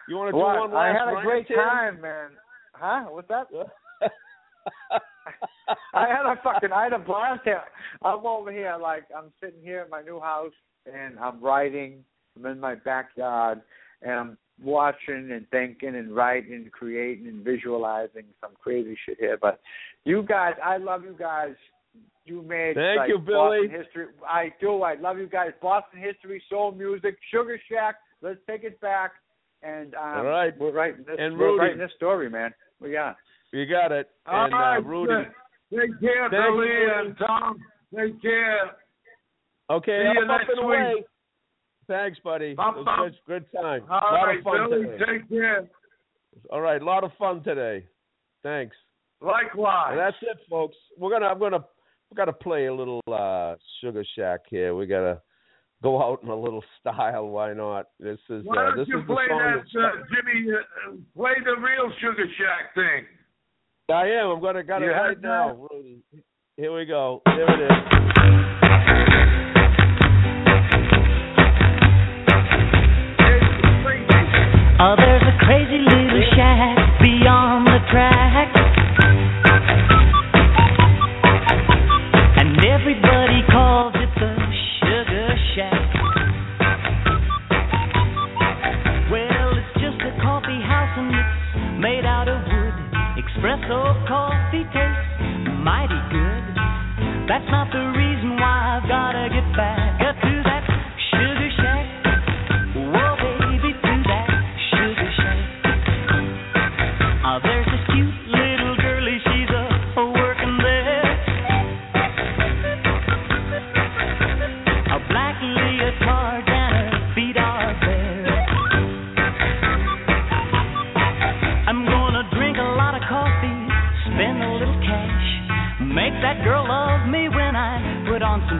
you 0.08 0.16
want 0.16 0.28
to 0.28 0.32
do 0.32 0.38
What? 0.38 0.58
one 0.58 0.72
I 0.72 0.90
last 0.90 0.98
had 0.98 1.08
a 1.08 1.12
round 1.14 1.26
great 1.26 1.46
here? 1.48 1.56
time, 1.56 2.00
man. 2.00 2.30
Huh? 2.74 3.04
What's 3.10 3.28
that? 3.28 3.46
I 5.94 6.06
had 6.08 6.24
a 6.26 6.36
fucking 6.42 6.72
I 6.72 6.84
had 6.84 6.92
a 6.92 6.98
blast 6.98 7.42
here. 7.44 7.62
I'm 8.02 8.24
over 8.24 8.50
here 8.52 8.76
like 8.80 9.04
I'm 9.16 9.30
sitting 9.42 9.60
here 9.62 9.82
in 9.82 9.90
my 9.90 10.00
new 10.02 10.20
house 10.20 10.52
and 10.90 11.18
I'm 11.18 11.40
writing. 11.42 12.04
I'm 12.36 12.46
in 12.46 12.60
my 12.60 12.74
backyard 12.76 13.60
and 14.02 14.12
I'm 14.12 14.38
watching 14.62 15.30
and 15.32 15.48
thinking 15.50 15.96
and 15.96 16.14
writing 16.14 16.54
and 16.54 16.72
creating 16.72 17.28
and 17.28 17.44
visualizing 17.44 18.24
some 18.40 18.50
crazy 18.60 18.96
shit 19.06 19.18
here. 19.18 19.38
But 19.40 19.60
you 20.04 20.22
guys, 20.22 20.54
I 20.64 20.78
love 20.78 21.02
you 21.04 21.16
guys. 21.18 21.54
You 22.24 22.42
made 22.42 22.74
Thank 22.74 22.98
like, 22.98 23.08
you, 23.08 23.18
Billy. 23.18 23.68
Boston 23.68 23.70
history. 23.70 24.06
I 24.28 24.52
do. 24.60 24.82
I 24.82 24.94
love 24.94 25.16
you 25.18 25.28
guys. 25.28 25.52
Boston 25.62 26.00
history, 26.00 26.42
soul 26.50 26.72
music, 26.72 27.16
Sugar 27.30 27.58
Shack. 27.70 27.96
Let's 28.20 28.40
take 28.46 28.64
it 28.64 28.80
back. 28.80 29.12
And 29.62 29.94
um, 29.94 30.18
All 30.18 30.24
right. 30.24 30.58
we're 30.58 30.72
writing 30.72 31.04
this. 31.06 31.16
And 31.18 31.38
we're 31.38 31.52
Rudy. 31.52 31.58
writing 31.60 31.78
this 31.78 31.90
story, 31.96 32.28
man. 32.28 32.52
We 32.80 32.92
got. 32.92 33.16
It. 33.52 33.56
You 33.56 33.66
got 33.66 33.92
it. 33.92 34.10
All 34.26 34.44
and 34.44 34.52
right, 34.52 34.76
uh, 34.76 34.82
Rudy. 34.82 35.28
Take 35.70 36.00
care, 36.00 36.28
Thank 36.30 36.44
Billy 36.44 36.66
you, 36.66 36.90
and 36.96 37.16
Tom. 37.18 37.58
Take 37.94 38.20
care. 38.20 38.76
Okay, 39.70 40.04
See 40.04 40.18
you 40.18 40.24
up, 40.24 40.30
up 40.30 40.40
next 40.40 40.50
and 40.50 40.64
away. 40.64 41.04
Thanks, 41.88 42.18
buddy. 42.22 42.50
It 42.50 42.56
was 42.58 43.14
good, 43.26 43.42
good 43.52 43.60
time. 43.60 43.82
All 43.90 43.98
a 43.98 44.12
lot 44.12 44.24
right, 44.24 44.38
of 44.38 44.44
fun 44.44 44.70
Billy. 44.70 44.84
today. 44.84 45.04
Take 45.06 45.28
care. 45.30 45.68
All 46.50 46.60
right, 46.60 46.80
a 46.80 46.84
lot 46.84 47.02
of 47.02 47.10
fun 47.18 47.42
today. 47.42 47.86
Thanks. 48.42 48.76
Likewise. 49.20 49.92
And 49.92 49.98
that's 49.98 50.16
it, 50.22 50.38
folks. 50.48 50.76
We're 50.98 51.10
gonna 51.10 51.26
I'm 51.26 51.38
gonna 51.38 51.64
we 52.10 52.14
gotta 52.14 52.32
play 52.32 52.66
a 52.66 52.74
little 52.74 53.00
uh 53.10 53.56
Sugar 53.80 54.04
Shack 54.16 54.40
here. 54.48 54.74
We 54.74 54.86
gotta 54.86 55.20
go 55.82 56.00
out 56.02 56.22
in 56.22 56.28
a 56.28 56.36
little 56.38 56.62
style. 56.80 57.28
Why 57.28 57.54
not? 57.54 57.86
This 57.98 58.18
is 58.28 58.44
Why 58.44 58.56
uh, 58.56 58.68
don't 58.68 58.78
this 58.78 58.88
you 58.88 59.02
play 59.06 59.24
that, 59.28 59.56
uh, 59.56 59.90
Jimmy? 60.10 60.52
Uh, 60.52 60.96
play 61.16 61.32
the 61.42 61.60
real 61.60 61.90
Sugar 62.00 62.26
Shack 62.36 62.74
thing. 62.74 63.06
I 63.90 64.06
am. 64.08 64.28
I'm 64.28 64.42
gonna 64.42 64.62
got 64.62 64.82
it 64.82 64.88
right 64.88 65.20
now. 65.20 65.66
Here 66.56 66.76
we 66.76 66.84
go. 66.84 67.22
There 67.24 67.44
it 67.44 67.72
is. 67.72 69.37
Oh, 74.80 74.94
there's 74.96 75.26
a 75.26 75.34
crazy 75.44 75.82
little 75.82 76.22
shack 76.36 77.02
beyond 77.02 77.66
the 77.66 77.82
track. 77.90 78.46
And 82.38 82.54
everybody 82.62 83.42
calls 83.50 83.92
it 83.98 84.06
the 84.14 84.30
sugar 84.78 85.34
shack. 85.58 85.82
Well, 89.10 89.50
it's 89.58 89.74
just 89.82 89.98
a 89.98 90.14
coffee 90.22 90.62
house 90.62 90.94
and 90.94 91.10
it's 91.10 91.82
made 91.82 92.06
out 92.06 92.28
of 92.28 92.38
wood. 92.46 92.74
Espresso 93.18 94.06
coffee 94.06 94.62
tastes 94.70 95.58
mighty 95.58 95.98
good. 96.14 96.54
That's 97.26 97.50
not 97.50 97.66
the 97.72 97.97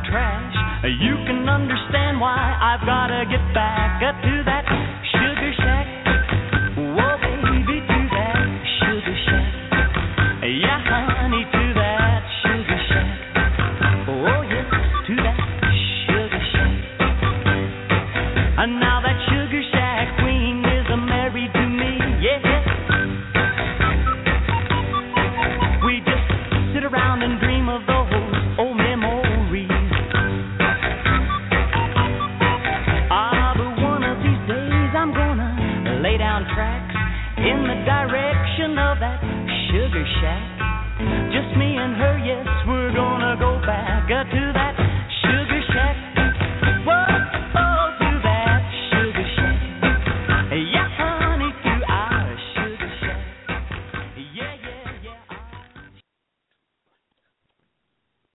trash. 0.09 0.56
You 0.89 1.14
can 1.28 1.48
understand 1.48 2.20
why 2.20 2.36
I've 2.36 2.85
gotta 2.85 3.24
get 3.28 3.43
back 3.52 4.02
up 4.02 4.16
to 4.22 4.38